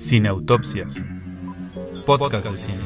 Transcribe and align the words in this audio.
Cineautopsias. 0.00 1.06
Podcast 2.06 2.50
de 2.50 2.56
cine. 2.56 2.84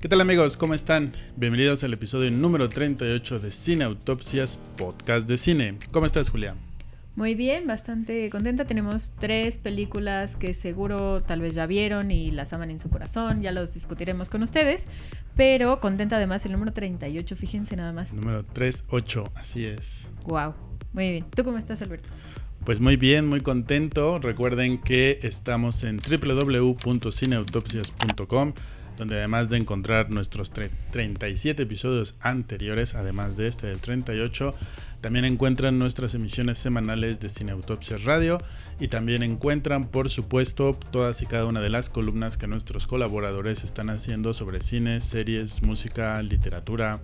¿Qué 0.00 0.08
tal 0.08 0.20
amigos? 0.20 0.56
¿Cómo 0.56 0.74
están? 0.74 1.16
Bienvenidos 1.34 1.82
al 1.82 1.92
episodio 1.94 2.30
número 2.30 2.68
38 2.68 3.40
de 3.40 3.50
Cineautopsias, 3.50 4.60
podcast 4.76 5.28
de 5.28 5.36
cine. 5.36 5.78
¿Cómo 5.90 6.06
estás, 6.06 6.30
Julia? 6.30 6.54
Muy 7.14 7.34
bien, 7.34 7.66
bastante 7.66 8.30
contenta. 8.30 8.64
Tenemos 8.64 9.12
tres 9.18 9.58
películas 9.58 10.34
que 10.36 10.54
seguro 10.54 11.22
tal 11.22 11.42
vez 11.42 11.54
ya 11.54 11.66
vieron 11.66 12.10
y 12.10 12.30
las 12.30 12.54
aman 12.54 12.70
en 12.70 12.80
su 12.80 12.88
corazón. 12.88 13.42
Ya 13.42 13.52
los 13.52 13.74
discutiremos 13.74 14.30
con 14.30 14.42
ustedes. 14.42 14.86
Pero 15.36 15.78
contenta 15.80 16.16
además 16.16 16.46
el 16.46 16.52
número 16.52 16.72
38, 16.72 17.36
fíjense 17.36 17.76
nada 17.76 17.92
más. 17.92 18.14
Número 18.14 18.42
38, 18.44 19.30
así 19.34 19.66
es. 19.66 20.08
Wow, 20.26 20.54
muy 20.92 21.10
bien. 21.10 21.26
¿Tú 21.34 21.44
cómo 21.44 21.58
estás, 21.58 21.82
Alberto? 21.82 22.08
Pues 22.64 22.80
muy 22.80 22.96
bien, 22.96 23.26
muy 23.26 23.42
contento. 23.42 24.18
Recuerden 24.18 24.78
que 24.78 25.18
estamos 25.22 25.84
en 25.84 25.98
www.cineautopsias.com 25.98 28.54
donde 28.96 29.16
además 29.16 29.48
de 29.48 29.56
encontrar 29.56 30.10
nuestros 30.10 30.50
37 30.50 31.62
episodios 31.62 32.14
anteriores, 32.20 32.94
además 32.94 33.36
de 33.36 33.48
este 33.48 33.66
del 33.66 33.78
38, 33.78 34.54
también 35.00 35.24
encuentran 35.24 35.78
nuestras 35.78 36.14
emisiones 36.14 36.58
semanales 36.58 37.18
de 37.18 37.28
Cineautopsias 37.28 38.04
Radio 38.04 38.38
y 38.78 38.88
también 38.88 39.24
encuentran, 39.24 39.88
por 39.88 40.08
supuesto, 40.08 40.78
todas 40.90 41.22
y 41.22 41.26
cada 41.26 41.46
una 41.46 41.60
de 41.60 41.70
las 41.70 41.88
columnas 41.88 42.36
que 42.36 42.46
nuestros 42.46 42.86
colaboradores 42.86 43.64
están 43.64 43.90
haciendo 43.90 44.32
sobre 44.32 44.62
cine, 44.62 45.00
series, 45.00 45.62
música, 45.62 46.22
literatura, 46.22 47.00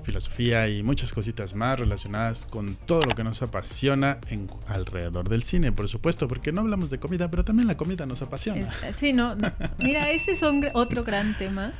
filosofía 0.00 0.68
y 0.68 0.82
muchas 0.82 1.12
cositas 1.12 1.54
más 1.54 1.78
relacionadas 1.78 2.46
con 2.46 2.76
todo 2.86 3.00
lo 3.02 3.14
que 3.14 3.24
nos 3.24 3.42
apasiona 3.42 4.18
en, 4.28 4.48
alrededor 4.66 5.28
del 5.28 5.42
cine, 5.42 5.72
por 5.72 5.88
supuesto, 5.88 6.28
porque 6.28 6.52
no 6.52 6.62
hablamos 6.62 6.90
de 6.90 6.98
comida, 6.98 7.30
pero 7.30 7.44
también 7.44 7.66
la 7.66 7.76
comida 7.76 8.06
nos 8.06 8.22
apasiona. 8.22 8.72
sí, 8.96 9.12
no, 9.12 9.36
mira, 9.82 10.10
ese 10.10 10.32
es 10.32 10.42
otro 10.74 11.04
gran 11.04 11.36
tema 11.36 11.72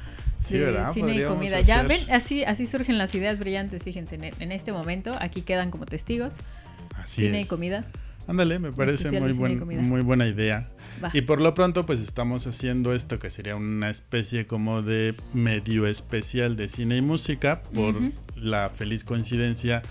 Sí, 0.44 0.58
¿verdad? 0.58 0.92
cine 0.92 1.16
y 1.16 1.24
comida. 1.24 1.60
Ya 1.60 1.82
ven, 1.82 2.10
así, 2.10 2.44
así 2.44 2.66
surgen 2.66 2.98
las 2.98 3.14
ideas 3.14 3.38
brillantes, 3.38 3.82
fíjense, 3.82 4.18
en, 4.38 4.52
este 4.52 4.72
momento, 4.72 5.14
aquí 5.20 5.42
quedan 5.42 5.70
como 5.70 5.86
testigos. 5.86 6.34
Así 6.96 7.26
cine 7.26 7.42
y 7.42 7.44
comida. 7.44 7.84
Ándale, 8.26 8.58
me 8.58 8.72
parece 8.72 9.10
muy, 9.20 9.32
buen, 9.32 9.88
muy 9.88 10.02
buena 10.02 10.26
idea. 10.26 10.68
Y 11.12 11.22
por 11.22 11.40
lo 11.40 11.54
pronto, 11.54 11.86
pues 11.86 12.00
estamos 12.00 12.46
haciendo 12.46 12.92
esto 12.92 13.18
que 13.18 13.30
sería 13.30 13.56
una 13.56 13.90
especie 13.90 14.46
como 14.46 14.82
de 14.82 15.14
medio 15.32 15.86
especial 15.86 16.56
de 16.56 16.68
cine 16.68 16.96
y 16.96 17.02
música 17.02 17.62
por 17.74 17.96
la 18.36 18.68
feliz 18.70 19.04
coincidencia 19.04 19.82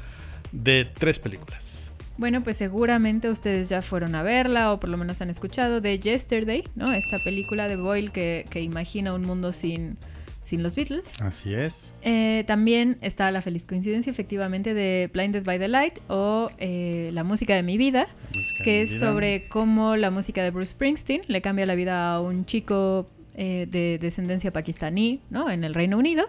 de 0.52 0.86
tres 0.86 1.20
películas. 1.20 1.92
Bueno, 2.18 2.44
pues 2.44 2.58
seguramente 2.58 3.30
ustedes 3.30 3.70
ya 3.70 3.82
fueron 3.82 4.14
a 4.14 4.24
verla 4.24 4.74
o 4.74 4.80
por 4.80 4.90
lo 4.90 4.98
menos 4.98 5.22
han 5.22 5.30
escuchado 5.30 5.80
de 5.80 6.00
Yesterday, 6.00 6.66
¿no? 6.76 6.86
Esta 6.92 7.18
película 7.24 7.70
de 7.70 7.78
Boyle 7.78 8.12
que, 8.12 8.46
que 8.50 8.62
imagina 8.62 9.14
un 9.14 9.22
mundo 9.22 9.54
sin, 9.54 9.98
sin 10.50 10.64
los 10.64 10.74
Beatles. 10.74 11.22
Así 11.22 11.54
es. 11.54 11.94
Eh, 12.02 12.44
también 12.48 12.98
está 13.02 13.30
la 13.30 13.42
feliz 13.42 13.66
coincidencia, 13.66 14.10
efectivamente, 14.10 14.74
de 14.74 15.10
Blinded 15.14 15.44
by 15.44 15.60
the 15.60 15.68
Light 15.68 16.00
o 16.08 16.50
eh, 16.58 17.12
La 17.14 17.24
música 17.24 17.56
de 17.56 17.62
mi 17.62 17.78
vida, 17.78 18.08
que 18.64 18.82
es 18.82 19.00
sobre 19.00 19.48
cómo 19.48 19.96
la 19.96 20.10
música 20.10 20.44
de 20.44 20.50
Bruce 20.50 20.72
Springsteen 20.72 21.22
le 21.28 21.42
cambia 21.42 21.68
la 21.68 21.76
vida 21.76 22.14
a 22.14 22.20
un 22.20 22.46
chico 22.46 23.06
eh, 23.36 23.68
de 23.70 24.00
descendencia 24.00 24.52
pakistaní, 24.52 25.22
¿no? 25.30 25.52
En 25.52 25.64
el 25.64 25.76
Reino 25.76 25.98
Unido. 25.98 26.26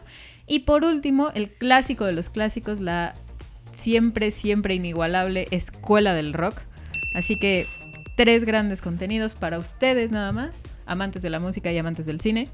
Y 0.46 0.60
por 0.60 0.84
último, 0.84 1.30
el 1.34 1.50
clásico 1.50 2.04
de 2.04 2.12
los 2.12 2.28
clásicos, 2.28 2.80
la 2.80 3.14
siempre, 3.72 4.30
siempre 4.30 4.74
inigualable 4.74 5.48
Escuela 5.50 6.12
del 6.12 6.34
Rock. 6.34 6.60
Así 7.14 7.38
que 7.38 7.66
tres 8.16 8.44
grandes 8.44 8.82
contenidos 8.82 9.34
para 9.34 9.58
ustedes 9.58 10.12
nada 10.12 10.30
más, 10.32 10.62
amantes 10.84 11.22
de 11.22 11.30
la 11.30 11.40
música 11.40 11.72
y 11.72 11.78
amantes 11.78 12.04
del 12.04 12.20
cine. 12.20 12.48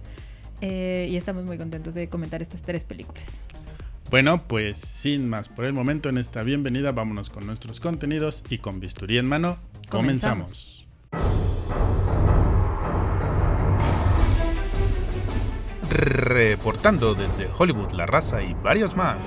Eh, 0.60 1.08
y 1.10 1.16
estamos 1.16 1.44
muy 1.44 1.58
contentos 1.58 1.94
de 1.94 2.08
comentar 2.08 2.42
estas 2.42 2.62
tres 2.62 2.84
películas. 2.84 3.40
Bueno, 4.10 4.42
pues 4.46 4.78
sin 4.78 5.28
más 5.28 5.48
por 5.48 5.64
el 5.64 5.72
momento 5.72 6.08
en 6.08 6.18
esta 6.18 6.42
bienvenida, 6.42 6.92
vámonos 6.92 7.28
con 7.28 7.44
nuestros 7.46 7.80
contenidos 7.80 8.44
y 8.48 8.58
con 8.58 8.78
bisturí 8.78 9.18
en 9.18 9.26
mano, 9.26 9.58
comenzamos. 9.88 10.86
Reportando 15.90 17.14
desde 17.14 17.48
Hollywood, 17.58 17.92
La 17.92 18.06
Raza 18.06 18.42
y 18.42 18.54
varios 18.54 18.96
más. 18.96 19.18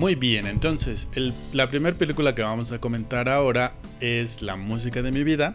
Muy 0.00 0.14
bien, 0.14 0.46
entonces 0.46 1.08
la 1.52 1.68
primera 1.68 1.94
película 1.94 2.34
que 2.34 2.40
vamos 2.40 2.72
a 2.72 2.80
comentar 2.80 3.28
ahora 3.28 3.74
es 4.00 4.40
La 4.40 4.56
música 4.56 5.02
de 5.02 5.12
mi 5.12 5.24
vida, 5.24 5.52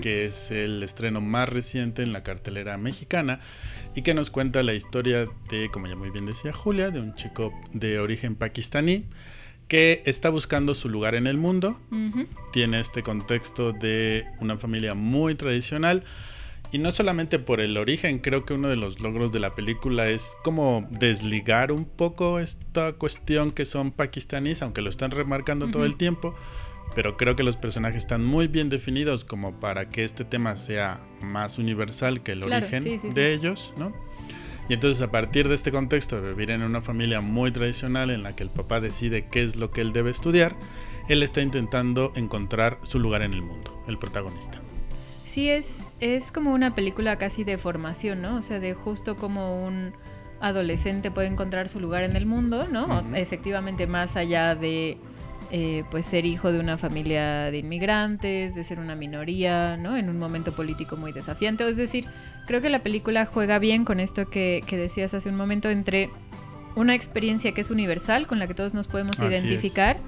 que 0.00 0.24
es 0.24 0.50
el 0.50 0.82
estreno 0.82 1.20
más 1.20 1.46
reciente 1.46 2.02
en 2.02 2.14
la 2.14 2.22
cartelera 2.22 2.78
mexicana 2.78 3.40
y 3.94 4.00
que 4.00 4.14
nos 4.14 4.30
cuenta 4.30 4.62
la 4.62 4.72
historia 4.72 5.28
de, 5.50 5.68
como 5.70 5.88
ya 5.88 5.94
muy 5.94 6.08
bien 6.08 6.24
decía 6.24 6.54
Julia, 6.54 6.88
de 6.88 7.00
un 7.00 7.14
chico 7.16 7.52
de 7.74 7.98
origen 7.98 8.34
pakistaní 8.34 9.04
que 9.68 10.02
está 10.06 10.30
buscando 10.30 10.74
su 10.74 10.88
lugar 10.88 11.14
en 11.14 11.26
el 11.26 11.36
mundo. 11.36 11.78
Tiene 12.50 12.80
este 12.80 13.02
contexto 13.02 13.72
de 13.72 14.24
una 14.40 14.56
familia 14.56 14.94
muy 14.94 15.34
tradicional 15.34 16.02
y 16.72 16.78
no 16.78 16.90
solamente 16.90 17.38
por 17.38 17.60
el 17.60 17.76
origen, 17.76 18.18
creo 18.18 18.46
que 18.46 18.54
uno 18.54 18.68
de 18.68 18.76
los 18.76 18.98
logros 19.00 19.30
de 19.30 19.40
la 19.40 19.50
película 19.50 20.08
es 20.08 20.34
como 20.42 20.86
desligar 20.90 21.70
un 21.70 21.84
poco 21.84 22.40
esta 22.40 22.94
cuestión 22.94 23.52
que 23.52 23.66
son 23.66 23.92
pakistaníes, 23.92 24.62
aunque 24.62 24.80
lo 24.80 24.88
están 24.88 25.10
remarcando 25.10 25.70
todo 25.70 25.84
el 25.84 25.96
tiempo. 25.96 26.34
Pero 26.94 27.18
creo 27.18 27.36
que 27.36 27.42
los 27.42 27.58
personajes 27.58 27.98
están 27.98 28.24
muy 28.24 28.48
bien 28.48 28.70
definidos 28.70 29.24
como 29.24 29.60
para 29.60 29.90
que 29.90 30.04
este 30.04 30.24
tema 30.24 30.56
sea 30.56 31.00
más 31.22 31.58
universal 31.58 32.22
que 32.22 32.32
el 32.32 32.42
origen 32.42 33.12
de 33.14 33.34
ellos, 33.34 33.74
¿no? 33.76 33.92
Y 34.68 34.74
entonces 34.74 35.02
a 35.02 35.10
partir 35.10 35.48
de 35.48 35.54
este 35.54 35.72
contexto 35.72 36.22
de 36.22 36.30
vivir 36.30 36.50
en 36.50 36.62
una 36.62 36.80
familia 36.80 37.20
muy 37.20 37.50
tradicional 37.50 38.10
en 38.10 38.22
la 38.22 38.34
que 38.34 38.44
el 38.44 38.50
papá 38.50 38.80
decide 38.80 39.26
qué 39.30 39.42
es 39.42 39.56
lo 39.56 39.70
que 39.70 39.82
él 39.82 39.92
debe 39.92 40.10
estudiar, 40.10 40.56
él 41.08 41.22
está 41.22 41.42
intentando 41.42 42.12
encontrar 42.16 42.78
su 42.82 42.98
lugar 42.98 43.22
en 43.22 43.34
el 43.34 43.42
mundo, 43.42 43.82
el 43.88 43.98
protagonista. 43.98 44.60
Sí, 45.24 45.48
es, 45.48 45.94
es 46.00 46.32
como 46.32 46.52
una 46.52 46.74
película 46.74 47.16
casi 47.16 47.44
de 47.44 47.58
formación, 47.58 48.22
¿no? 48.22 48.36
O 48.36 48.42
sea, 48.42 48.60
de 48.60 48.74
justo 48.74 49.16
como 49.16 49.64
un 49.64 49.92
adolescente 50.40 51.10
puede 51.10 51.28
encontrar 51.28 51.68
su 51.68 51.80
lugar 51.80 52.02
en 52.02 52.16
el 52.16 52.26
mundo, 52.26 52.66
¿no? 52.70 53.02
Efectivamente, 53.14 53.86
más 53.86 54.16
allá 54.16 54.54
de 54.54 54.98
eh, 55.52 55.84
pues 55.90 56.06
ser 56.06 56.26
hijo 56.26 56.50
de 56.50 56.58
una 56.58 56.76
familia 56.76 57.50
de 57.50 57.58
inmigrantes, 57.58 58.54
de 58.54 58.64
ser 58.64 58.80
una 58.80 58.96
minoría, 58.96 59.76
¿no? 59.76 59.96
En 59.96 60.08
un 60.08 60.18
momento 60.18 60.52
político 60.52 60.96
muy 60.96 61.12
desafiante. 61.12 61.68
Es 61.68 61.76
decir, 61.76 62.06
creo 62.46 62.60
que 62.60 62.70
la 62.70 62.82
película 62.82 63.24
juega 63.24 63.58
bien 63.58 63.84
con 63.84 64.00
esto 64.00 64.28
que, 64.28 64.62
que 64.66 64.76
decías 64.76 65.14
hace 65.14 65.28
un 65.28 65.36
momento 65.36 65.70
entre 65.70 66.10
una 66.74 66.94
experiencia 66.94 67.52
que 67.52 67.60
es 67.60 67.70
universal, 67.70 68.26
con 68.26 68.38
la 68.38 68.46
que 68.46 68.54
todos 68.54 68.74
nos 68.74 68.88
podemos 68.88 69.20
identificar. 69.20 69.98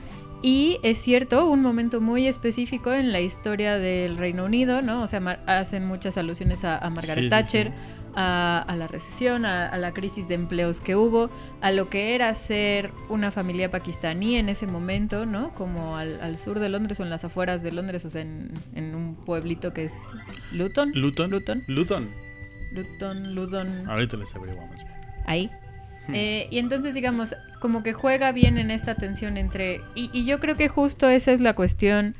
Y 0.44 0.78
es 0.82 0.99
cierto, 0.99 1.47
un 1.47 1.62
momento 1.62 2.03
muy 2.03 2.27
específico 2.27 2.93
en 2.93 3.12
la 3.12 3.21
historia 3.22 3.78
del 3.78 4.19
Reino 4.19 4.44
Unido, 4.44 4.82
¿no? 4.82 5.03
O 5.03 5.06
sea, 5.06 5.21
hacen 5.47 5.87
muchas 5.87 6.19
alusiones 6.19 6.66
a, 6.66 6.78
Margaret 6.91 7.31
Thatcher, 7.31 7.72
A, 8.15 8.75
la 8.77 8.87
recesión, 8.87 9.47
a, 9.47 9.75
la 9.78 9.94
crisis 9.94 10.28
de 10.28 10.34
empleos 10.34 10.83
que 10.83 10.97
hubo, 10.97 11.30
a 11.63 11.72
lo 11.72 11.89
que 11.89 12.15
era 12.15 12.34
ser 12.34 12.91
una 13.09 13.30
familia 13.30 13.71
pakistaní 13.71 14.36
en 14.36 14.51
ese 14.51 14.66
momento, 14.66 15.24
¿no? 15.24 15.54
Como 15.54 15.97
al, 15.97 16.36
sur 16.36 16.60
de 16.60 16.68
Londres 16.68 17.01
o 17.01 17.04
en 17.04 17.09
las 17.09 17.24
afueras 17.24 17.63
de 17.63 17.72
Londres, 17.72 18.04
o 18.04 18.10
sea, 18.10 18.21
en, 18.21 18.53
un 18.77 19.16
pueblito 19.24 19.72
que 19.72 19.86
es 19.86 19.95
Luton. 20.53 20.92
Luton. 20.95 21.30
Luton. 21.30 21.63
Luton. 21.68 22.10
Luton, 22.74 23.34
Luton. 23.34 23.89
Ahorita 23.89 24.18
les 24.18 24.34
averiguamos 24.36 24.74
bien. 24.74 24.95
Ahí. 25.24 25.51
Eh, 26.12 26.48
y 26.51 26.59
entonces, 26.59 26.95
digamos, 26.95 27.34
como 27.60 27.83
que 27.83 27.92
juega 27.92 28.33
bien 28.33 28.59
en 28.59 28.71
esta 28.71 28.95
tensión 28.95 29.36
entre... 29.36 29.80
Y, 29.95 30.24
yo 30.24 30.41
creo 30.41 30.54
que 30.54 30.68
justo 30.68 31.09
esa 31.09 31.33
es 31.33 31.41
la 31.41 31.54
cuestión 31.54 32.15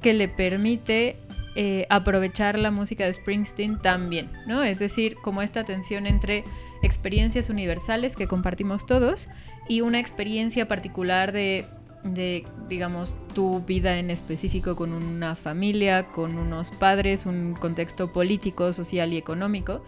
que 0.00 0.14
le 0.14 0.28
permite 0.28 1.16
eh, 1.54 1.86
aprovechar 1.90 2.58
la 2.58 2.70
música 2.70 3.04
de 3.04 3.12
Springsteen 3.12 3.78
también, 3.80 4.30
¿no? 4.46 4.62
Es 4.62 4.78
decir, 4.78 5.16
como 5.16 5.42
esta 5.42 5.64
tensión 5.64 6.06
entre 6.06 6.44
experiencias 6.82 7.50
universales 7.50 8.16
que 8.16 8.26
compartimos 8.26 8.86
todos 8.86 9.28
y 9.68 9.80
una 9.80 9.98
experiencia 9.98 10.68
particular 10.68 11.32
de, 11.32 11.64
de, 12.04 12.44
digamos, 12.68 13.16
tu 13.34 13.62
vida 13.62 13.98
en 13.98 14.10
específico 14.10 14.76
con 14.76 14.92
una 14.92 15.34
familia, 15.34 16.06
con 16.08 16.38
unos 16.38 16.70
padres, 16.70 17.26
un 17.26 17.54
contexto 17.54 18.12
político, 18.12 18.72
social 18.72 19.12
y 19.12 19.16
económico 19.16 19.82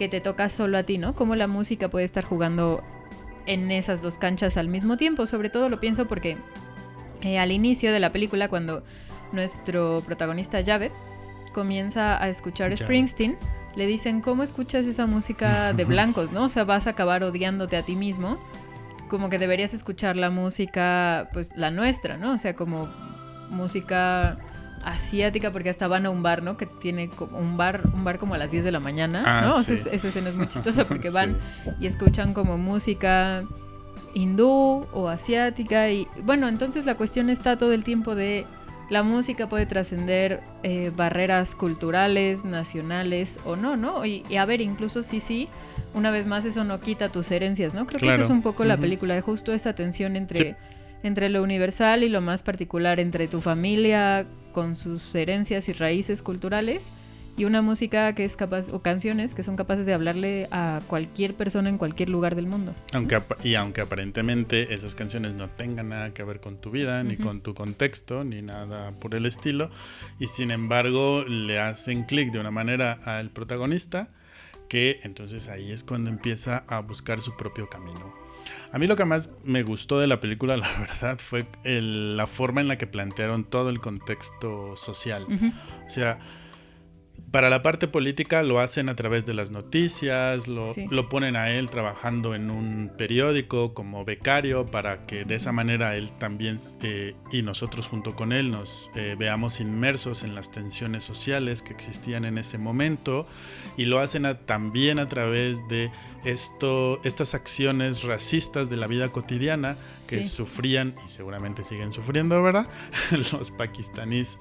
que 0.00 0.08
te 0.08 0.22
toca 0.22 0.48
solo 0.48 0.78
a 0.78 0.82
ti, 0.84 0.96
¿no? 0.96 1.14
Cómo 1.14 1.36
la 1.36 1.46
música 1.46 1.90
puede 1.90 2.06
estar 2.06 2.24
jugando 2.24 2.82
en 3.44 3.70
esas 3.70 4.00
dos 4.00 4.16
canchas 4.16 4.56
al 4.56 4.66
mismo 4.66 4.96
tiempo. 4.96 5.26
Sobre 5.26 5.50
todo 5.50 5.68
lo 5.68 5.78
pienso 5.78 6.08
porque 6.08 6.38
eh, 7.20 7.38
al 7.38 7.52
inicio 7.52 7.92
de 7.92 8.00
la 8.00 8.10
película, 8.10 8.48
cuando 8.48 8.82
nuestro 9.32 10.02
protagonista 10.06 10.64
Javed 10.64 10.90
comienza 11.52 12.16
a 12.16 12.30
escuchar 12.30 12.74
Springsteen, 12.74 13.36
le 13.76 13.86
dicen, 13.86 14.22
¿cómo 14.22 14.42
escuchas 14.42 14.86
esa 14.86 15.04
música 15.04 15.74
de 15.74 15.84
blancos, 15.94 16.32
no? 16.32 16.44
O 16.44 16.48
sea, 16.48 16.64
vas 16.64 16.86
a 16.86 16.90
acabar 16.90 17.22
odiándote 17.22 17.76
a 17.76 17.82
ti 17.82 17.94
mismo. 17.94 18.38
Como 19.10 19.28
que 19.28 19.38
deberías 19.38 19.74
escuchar 19.74 20.16
la 20.16 20.30
música, 20.30 21.28
pues 21.34 21.54
la 21.56 21.70
nuestra, 21.70 22.16
¿no? 22.16 22.32
O 22.32 22.38
sea, 22.38 22.56
como 22.56 22.88
música 23.50 24.38
asiática 24.84 25.50
porque 25.52 25.70
hasta 25.70 25.86
van 25.88 26.06
a 26.06 26.10
un 26.10 26.22
bar, 26.22 26.42
¿no? 26.42 26.56
Que 26.56 26.66
tiene 26.66 27.08
como 27.08 27.38
un 27.38 27.56
bar, 27.56 27.82
un 27.92 28.04
bar 28.04 28.18
como 28.18 28.34
a 28.34 28.38
las 28.38 28.50
10 28.50 28.64
de 28.64 28.72
la 28.72 28.80
mañana, 28.80 29.22
Ah, 29.26 29.42
¿no? 29.46 29.56
O 29.56 29.62
sí. 29.62 29.76
sea, 29.76 29.92
esa 29.92 30.08
escena 30.08 30.28
es 30.30 30.36
muy 30.36 30.48
chistosa 30.48 30.84
porque 30.84 31.08
Sí. 31.08 31.14
van 31.14 31.36
y 31.80 31.86
escuchan 31.86 32.32
como 32.34 32.56
música 32.58 33.42
hindú 34.14 34.86
o 34.92 35.08
asiática 35.08 35.90
y 35.90 36.08
bueno, 36.24 36.48
entonces 36.48 36.84
la 36.86 36.96
cuestión 36.96 37.30
está 37.30 37.56
todo 37.58 37.72
el 37.72 37.84
tiempo 37.84 38.14
de 38.14 38.44
la 38.88 39.04
música 39.04 39.48
puede 39.48 39.66
trascender 39.66 40.40
eh, 40.64 40.90
barreras 40.96 41.54
culturales, 41.54 42.44
nacionales 42.44 43.38
o 43.44 43.54
no, 43.54 43.76
¿no? 43.76 44.04
Y, 44.04 44.24
y 44.28 44.34
a 44.36 44.44
ver, 44.46 44.60
incluso 44.60 45.04
sí, 45.04 45.20
sí, 45.20 45.48
una 45.94 46.10
vez 46.10 46.26
más 46.26 46.44
eso 46.44 46.64
no 46.64 46.80
quita 46.80 47.08
tus 47.08 47.30
herencias, 47.30 47.72
¿no? 47.72 47.86
Creo 47.86 48.00
que 48.00 48.08
eso 48.08 48.20
es 48.22 48.30
un 48.30 48.42
poco 48.42 48.64
la 48.64 48.78
película, 48.78 49.14
de 49.14 49.20
justo 49.20 49.52
esa 49.52 49.74
tensión 49.74 50.16
entre, 50.16 50.40
Sí. 50.40 50.54
Entre 51.02 51.28
lo 51.28 51.42
universal 51.42 52.02
y 52.02 52.08
lo 52.08 52.20
más 52.20 52.42
particular, 52.42 53.00
entre 53.00 53.28
tu 53.28 53.40
familia 53.40 54.26
con 54.52 54.76
sus 54.76 55.14
herencias 55.14 55.68
y 55.68 55.72
raíces 55.72 56.22
culturales 56.22 56.90
y 57.36 57.46
una 57.46 57.62
música 57.62 58.14
que 58.14 58.24
es 58.24 58.36
capaz, 58.36 58.70
o 58.70 58.82
canciones 58.82 59.34
que 59.34 59.42
son 59.42 59.56
capaces 59.56 59.86
de 59.86 59.94
hablarle 59.94 60.46
a 60.50 60.80
cualquier 60.86 61.34
persona 61.34 61.70
en 61.70 61.78
cualquier 61.78 62.10
lugar 62.10 62.34
del 62.34 62.46
mundo. 62.46 62.74
Aunque, 62.92 63.22
y 63.42 63.54
aunque 63.54 63.80
aparentemente 63.80 64.74
esas 64.74 64.94
canciones 64.94 65.32
no 65.32 65.48
tengan 65.48 65.88
nada 65.88 66.12
que 66.12 66.22
ver 66.22 66.40
con 66.40 66.60
tu 66.60 66.70
vida, 66.70 67.02
ni 67.02 67.16
con 67.16 67.40
tu 67.40 67.54
contexto, 67.54 68.24
ni 68.24 68.42
nada 68.42 68.92
por 68.92 69.14
el 69.14 69.24
estilo, 69.24 69.70
y 70.18 70.26
sin 70.26 70.50
embargo 70.50 71.24
le 71.26 71.58
hacen 71.58 72.04
clic 72.04 72.30
de 72.30 72.40
una 72.40 72.50
manera 72.50 72.92
al 73.04 73.30
protagonista, 73.30 74.08
que 74.68 75.00
entonces 75.02 75.48
ahí 75.48 75.72
es 75.72 75.82
cuando 75.82 76.10
empieza 76.10 76.58
a 76.68 76.80
buscar 76.80 77.22
su 77.22 77.36
propio 77.36 77.70
camino. 77.70 78.19
A 78.72 78.78
mí 78.78 78.86
lo 78.86 78.94
que 78.96 79.04
más 79.04 79.30
me 79.44 79.62
gustó 79.64 79.98
de 79.98 80.06
la 80.06 80.20
película, 80.20 80.56
la 80.58 80.68
verdad, 80.78 81.18
fue 81.18 81.46
el- 81.64 82.16
la 82.16 82.26
forma 82.26 82.60
en 82.60 82.68
la 82.68 82.78
que 82.78 82.86
plantearon 82.86 83.44
todo 83.44 83.70
el 83.70 83.80
contexto 83.80 84.76
social. 84.76 85.26
O 85.86 85.88
sea, 85.90 86.18
para 87.30 87.48
la 87.48 87.62
parte 87.62 87.86
política 87.86 88.42
lo 88.42 88.58
hacen 88.58 88.88
a 88.88 88.96
través 88.96 89.24
de 89.24 89.34
las 89.34 89.50
noticias, 89.52 90.48
lo, 90.48 90.74
Sí. 90.74 90.86
lo 90.90 91.08
ponen 91.08 91.36
a 91.36 91.50
él 91.50 91.70
trabajando 91.70 92.34
en 92.34 92.50
un 92.50 92.90
periódico 92.98 93.72
como 93.72 94.04
becario 94.04 94.66
para 94.66 95.06
que 95.06 95.24
de 95.24 95.36
esa 95.36 95.52
manera 95.52 95.94
él 95.96 96.10
también 96.18 96.58
eh, 96.82 97.14
y 97.30 97.42
nosotros 97.42 97.86
junto 97.88 98.16
con 98.16 98.32
él 98.32 98.50
nos 98.50 98.90
eh, 98.96 99.14
veamos 99.18 99.60
inmersos 99.60 100.24
en 100.24 100.34
las 100.34 100.50
tensiones 100.50 101.04
sociales 101.04 101.62
que 101.62 101.72
existían 101.72 102.24
en 102.24 102.36
ese 102.36 102.58
momento 102.58 103.26
y 103.76 103.84
lo 103.84 104.00
hacen 104.00 104.26
a- 104.26 104.38
también 104.38 104.98
a 104.98 105.08
través 105.08 105.58
de 105.68 105.90
esto, 106.24 107.00
estas 107.04 107.34
acciones 107.34 108.02
racistas 108.02 108.68
de 108.68 108.76
la 108.76 108.86
vida 108.86 109.08
cotidiana 109.10 109.76
que 110.08 110.24
Sí. 110.24 110.30
sufrían 110.30 110.94
y 111.04 111.08
seguramente 111.08 111.64
siguen 111.64 111.92
sufriendo, 111.92 112.42
¿verdad? 112.42 112.66
Los 113.32 113.50
pakistaníes 113.52 114.38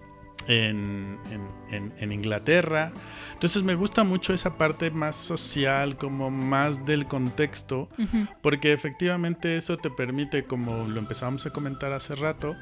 en, 0.47 1.18
en- 1.31 1.75
en- 1.75 1.94
en 1.97 2.12
Inglaterra. 2.12 2.91
Entonces 3.33 3.63
me 3.63 3.75
gusta 3.75 4.03
mucho 4.03 4.33
esa 4.33 4.57
parte 4.57 4.91
más 4.91 5.15
social, 5.15 5.97
como 5.97 6.30
más 6.31 6.86
del 6.86 7.06
contexto, 7.06 7.88
porque 8.41 8.74
efectivamente 8.74 9.56
eso 9.57 9.77
te 9.77 9.89
permite, 9.89 10.44
como 10.45 10.88
lo 10.88 11.00
empezamos 11.00 11.45
a 11.45 11.51
comentar 11.51 11.94
hace 11.94 12.15
rato, 12.15 12.56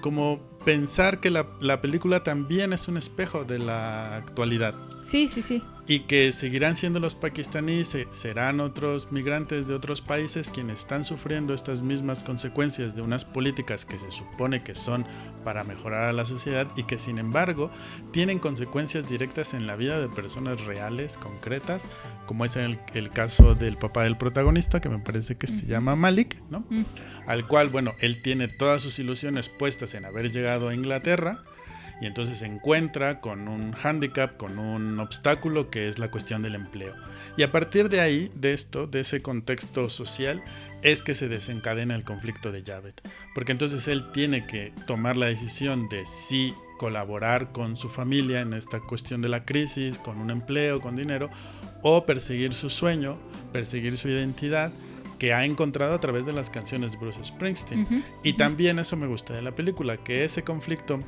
como 0.00 0.40
pensar 0.64 1.20
que 1.20 1.30
la, 1.30 1.46
la 1.60 1.80
película 1.80 2.22
también 2.22 2.72
es 2.72 2.88
un 2.88 2.96
espejo 2.96 3.44
de 3.44 3.58
la 3.58 4.16
actualidad 4.16 4.74
Sí, 5.04 5.26
sí, 5.28 5.42
sí. 5.42 5.62
y 5.88 6.00
que 6.00 6.30
seguirán 6.30 6.76
siendo 6.76 7.00
los 7.00 7.16
pakistaníes, 7.16 7.88
se- 7.88 8.06
serán 8.12 8.60
otros 8.60 9.10
migrantes 9.10 9.66
de 9.66 9.74
otros 9.74 10.00
países 10.00 10.48
quienes 10.48 10.78
están 10.78 11.04
sufriendo 11.04 11.54
estas 11.54 11.82
mismas 11.82 12.22
consecuencias 12.22 12.94
de 12.94 13.02
unas 13.02 13.24
políticas 13.24 13.84
que 13.84 13.98
se 13.98 14.10
supone 14.12 14.62
que 14.62 14.76
son 14.76 15.04
para 15.44 15.64
mejorar 15.64 16.04
a 16.08 16.12
la 16.12 16.24
sociedad 16.24 16.68
y 16.76 16.84
que 16.84 16.98
sin 16.98 17.18
embargo 17.18 17.70
tienen 18.12 18.38
consecuencias 18.38 19.08
directas 19.08 19.54
en 19.54 19.66
la 19.66 19.74
vida 19.74 19.98
de 20.00 20.08
personas 20.08 20.64
reales, 20.64 21.16
concretas, 21.16 21.84
como 22.26 22.44
es 22.44 22.54
el, 22.54 22.78
el 22.94 23.10
caso 23.10 23.56
del 23.56 23.76
papá 23.76 24.04
del 24.04 24.16
protagonista, 24.16 24.80
que 24.80 24.88
me 24.88 25.00
parece 25.00 25.36
que 25.36 25.48
se 25.48 25.66
llama 25.66 25.96
Malik, 25.96 26.40
¿no? 26.48 26.60
Mm. 26.70 26.82
al 27.26 27.48
cual, 27.48 27.68
bueno, 27.70 27.92
él 27.98 28.22
tiene 28.22 28.46
todas 28.46 28.82
sus 28.82 29.00
ilusiones 29.00 29.48
puestas 29.48 29.94
en 29.96 30.04
haber 30.04 30.30
llegado 30.30 30.68
a 30.68 30.74
Inglaterra 30.74 31.42
y 32.02 32.06
entonces 32.06 32.38
se 32.38 32.46
encuentra 32.46 33.20
con 33.20 33.46
un 33.46 33.72
hándicap, 33.72 34.36
con 34.36 34.58
un 34.58 34.98
obstáculo 34.98 35.70
que 35.70 35.86
es 35.86 36.00
la 36.00 36.10
cuestión 36.10 36.42
del 36.42 36.56
empleo. 36.56 36.94
Y 37.36 37.44
a 37.44 37.52
partir 37.52 37.88
de 37.88 38.00
ahí, 38.00 38.28
de 38.34 38.54
esto, 38.54 38.88
de 38.88 39.00
ese 39.00 39.22
contexto 39.22 39.88
social, 39.88 40.42
es 40.82 41.00
que 41.00 41.14
se 41.14 41.28
desencadena 41.28 41.94
el 41.94 42.02
conflicto 42.02 42.50
de 42.50 42.64
Javed. 42.64 42.94
Porque 43.36 43.52
entonces 43.52 43.86
él 43.86 44.10
tiene 44.10 44.46
que 44.46 44.72
tomar 44.88 45.16
la 45.16 45.26
decisión 45.26 45.88
de 45.88 46.04
si 46.04 46.52
colaborar 46.76 47.52
con 47.52 47.76
su 47.76 47.88
familia 47.88 48.40
en 48.40 48.52
esta 48.52 48.80
cuestión 48.80 49.22
de 49.22 49.28
la 49.28 49.44
crisis, 49.44 49.98
con 49.98 50.18
un 50.18 50.32
empleo, 50.32 50.80
con 50.80 50.96
dinero, 50.96 51.30
o 51.82 52.04
perseguir 52.04 52.52
su 52.52 52.68
sueño, 52.68 53.16
perseguir 53.52 53.96
su 53.96 54.08
identidad 54.08 54.72
que 55.20 55.32
ha 55.32 55.44
encontrado 55.44 55.94
a 55.94 56.00
través 56.00 56.26
de 56.26 56.32
las 56.32 56.50
canciones 56.50 56.90
de 56.90 56.98
Bruce 56.98 57.22
Springsteen. 57.22 58.04
Y 58.24 58.32
también 58.32 58.80
eso 58.80 58.96
me 58.96 59.06
gusta 59.06 59.34
de 59.34 59.42
la 59.42 59.52
película, 59.52 59.98
que 59.98 60.24
ese 60.24 60.42
conflicto, 60.42 60.98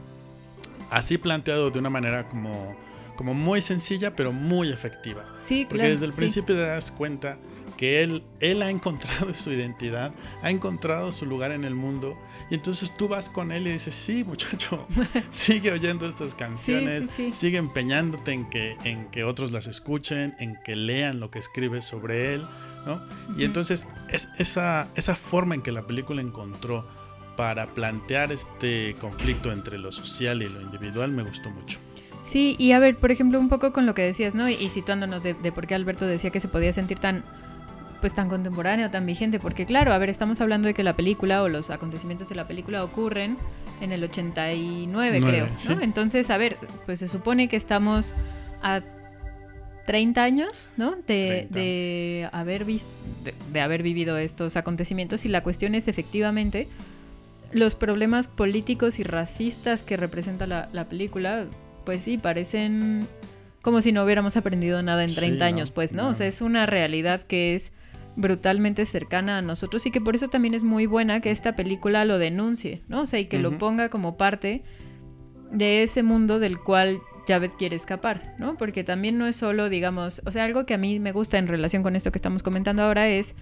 así 0.90 1.18
planteado 1.18 1.70
de 1.70 1.78
una 1.78 1.90
manera 1.90 2.28
como, 2.28 2.76
como 3.16 3.34
muy 3.34 3.60
sencilla, 3.60 4.14
pero 4.16 4.32
muy 4.32 4.70
efectiva. 4.70 5.24
Sí, 5.42 5.64
Porque 5.64 5.78
claro. 5.78 5.90
desde 5.90 6.06
el 6.06 6.12
sí. 6.12 6.18
principio 6.18 6.54
te 6.54 6.62
das 6.62 6.90
cuenta 6.90 7.38
que 7.76 8.02
él, 8.02 8.22
él 8.40 8.62
ha 8.62 8.70
encontrado 8.70 9.34
su 9.42 9.52
identidad, 9.52 10.12
ha 10.42 10.50
encontrado 10.50 11.12
su 11.12 11.26
lugar 11.26 11.52
en 11.52 11.64
el 11.64 11.74
mundo, 11.74 12.16
y 12.50 12.54
entonces 12.54 12.96
tú 12.96 13.08
vas 13.08 13.30
con 13.30 13.52
él 13.52 13.66
y 13.66 13.72
dices, 13.72 13.94
sí, 13.94 14.24
muchacho, 14.24 14.86
sigue 15.30 15.72
oyendo 15.72 16.06
estas 16.06 16.34
canciones, 16.34 17.10
sí, 17.10 17.28
sí. 17.28 17.32
sigue 17.34 17.58
empeñándote 17.58 18.32
en 18.32 18.48
que, 18.50 18.76
en 18.84 19.06
que 19.06 19.24
otros 19.24 19.52
las 19.52 19.66
escuchen, 19.66 20.34
en 20.38 20.56
que 20.62 20.76
lean 20.76 21.20
lo 21.20 21.30
que 21.30 21.38
escribes 21.38 21.84
sobre 21.84 22.34
él, 22.34 22.46
¿no? 22.86 23.02
Y 23.38 23.44
entonces 23.44 23.86
es 24.10 24.28
esa, 24.38 24.88
esa 24.94 25.16
forma 25.16 25.54
en 25.54 25.62
que 25.62 25.72
la 25.72 25.86
película 25.86 26.20
encontró 26.20 26.86
para 27.36 27.66
plantear 27.66 28.32
este 28.32 28.94
conflicto 29.00 29.50
entre 29.52 29.78
lo 29.78 29.90
social 29.92 30.42
y 30.42 30.48
lo 30.48 30.60
individual 30.60 31.10
me 31.12 31.22
gustó 31.22 31.50
mucho. 31.50 31.78
Sí, 32.22 32.56
y 32.58 32.72
a 32.72 32.78
ver, 32.78 32.96
por 32.96 33.10
ejemplo, 33.12 33.38
un 33.38 33.48
poco 33.48 33.72
con 33.72 33.84
lo 33.86 33.94
que 33.94 34.02
decías, 34.02 34.34
¿no? 34.34 34.48
Y, 34.48 34.54
y 34.54 34.68
situándonos 34.70 35.22
de, 35.22 35.34
de 35.34 35.52
por 35.52 35.66
qué 35.66 35.74
Alberto 35.74 36.06
decía 36.06 36.30
que 36.30 36.40
se 36.40 36.48
podía 36.48 36.72
sentir 36.72 36.98
tan 36.98 37.22
pues 38.00 38.12
tan 38.14 38.28
contemporáneo, 38.28 38.90
tan 38.90 39.06
vigente, 39.06 39.38
porque 39.38 39.64
claro, 39.64 39.94
a 39.94 39.98
ver, 39.98 40.10
estamos 40.10 40.38
hablando 40.42 40.68
de 40.68 40.74
que 40.74 40.82
la 40.82 40.94
película 40.94 41.42
o 41.42 41.48
los 41.48 41.70
acontecimientos 41.70 42.28
de 42.28 42.34
la 42.34 42.46
película 42.46 42.84
ocurren 42.84 43.38
en 43.80 43.92
el 43.92 44.04
89, 44.04 44.86
Nueve, 44.92 45.20
creo, 45.22 45.48
sí. 45.56 45.74
¿no? 45.74 45.80
Entonces, 45.80 46.28
a 46.28 46.36
ver, 46.36 46.58
pues 46.84 46.98
se 46.98 47.08
supone 47.08 47.48
que 47.48 47.56
estamos 47.56 48.12
a 48.62 48.82
30 49.86 50.22
años, 50.22 50.70
¿no? 50.76 50.92
De, 51.06 51.46
30. 51.48 51.54
de 51.58 52.28
haber 52.32 52.64
vis- 52.66 52.86
de, 53.22 53.34
de 53.52 53.60
haber 53.60 53.82
vivido 53.82 54.18
estos 54.18 54.56
acontecimientos 54.56 55.24
y 55.24 55.28
la 55.30 55.42
cuestión 55.42 55.74
es 55.74 55.88
efectivamente 55.88 56.68
los 57.54 57.74
problemas 57.76 58.28
políticos 58.28 58.98
y 58.98 59.04
racistas 59.04 59.82
que 59.82 59.96
representa 59.96 60.46
la, 60.46 60.68
la 60.72 60.88
película, 60.88 61.46
pues 61.86 62.02
sí, 62.02 62.18
parecen 62.18 63.06
como 63.62 63.80
si 63.80 63.92
no 63.92 64.04
hubiéramos 64.04 64.36
aprendido 64.36 64.82
nada 64.82 65.04
en 65.04 65.10
Sí, 65.10 65.16
30 65.16 65.38
no, 65.38 65.44
años, 65.46 65.70
pues, 65.70 65.94
¿no? 65.94 66.02
no. 66.02 66.08
O 66.10 66.14
sea, 66.14 66.26
es 66.26 66.42
una 66.42 66.66
realidad 66.66 67.22
que 67.22 67.54
es 67.54 67.72
brutalmente 68.16 68.84
cercana 68.84 69.38
a 69.38 69.42
nosotros 69.42 69.86
y 69.86 69.90
que 69.90 70.00
por 70.00 70.14
eso 70.14 70.28
también 70.28 70.54
es 70.54 70.64
muy 70.64 70.86
buena 70.86 71.20
que 71.20 71.30
esta 71.30 71.56
película 71.56 72.04
lo 72.04 72.18
denuncie, 72.18 72.82
¿no? 72.88 73.02
O 73.02 73.06
sea, 73.06 73.20
y 73.20 73.26
que 73.26 73.38
lo 73.38 73.56
ponga 73.56 73.88
como 73.88 74.16
parte 74.16 74.62
de 75.50 75.82
ese 75.82 76.02
mundo 76.02 76.38
del 76.38 76.58
cual 76.58 77.00
Javed 77.26 77.52
quiere 77.52 77.76
escapar, 77.76 78.34
¿no? 78.38 78.56
Porque 78.56 78.84
también 78.84 79.16
no 79.16 79.26
es 79.26 79.36
solo, 79.36 79.68
digamos, 79.68 80.22
o 80.26 80.32
sea, 80.32 80.44
algo 80.44 80.66
que 80.66 80.74
a 80.74 80.78
mí 80.78 81.00
me 81.00 81.12
gusta 81.12 81.38
en 81.38 81.46
relación 81.46 81.82
con 81.82 81.96
esto 81.96 82.12
que 82.12 82.18
estamos 82.18 82.42
comentando 82.42 82.82
ahora 82.82 83.08
es 83.08 83.34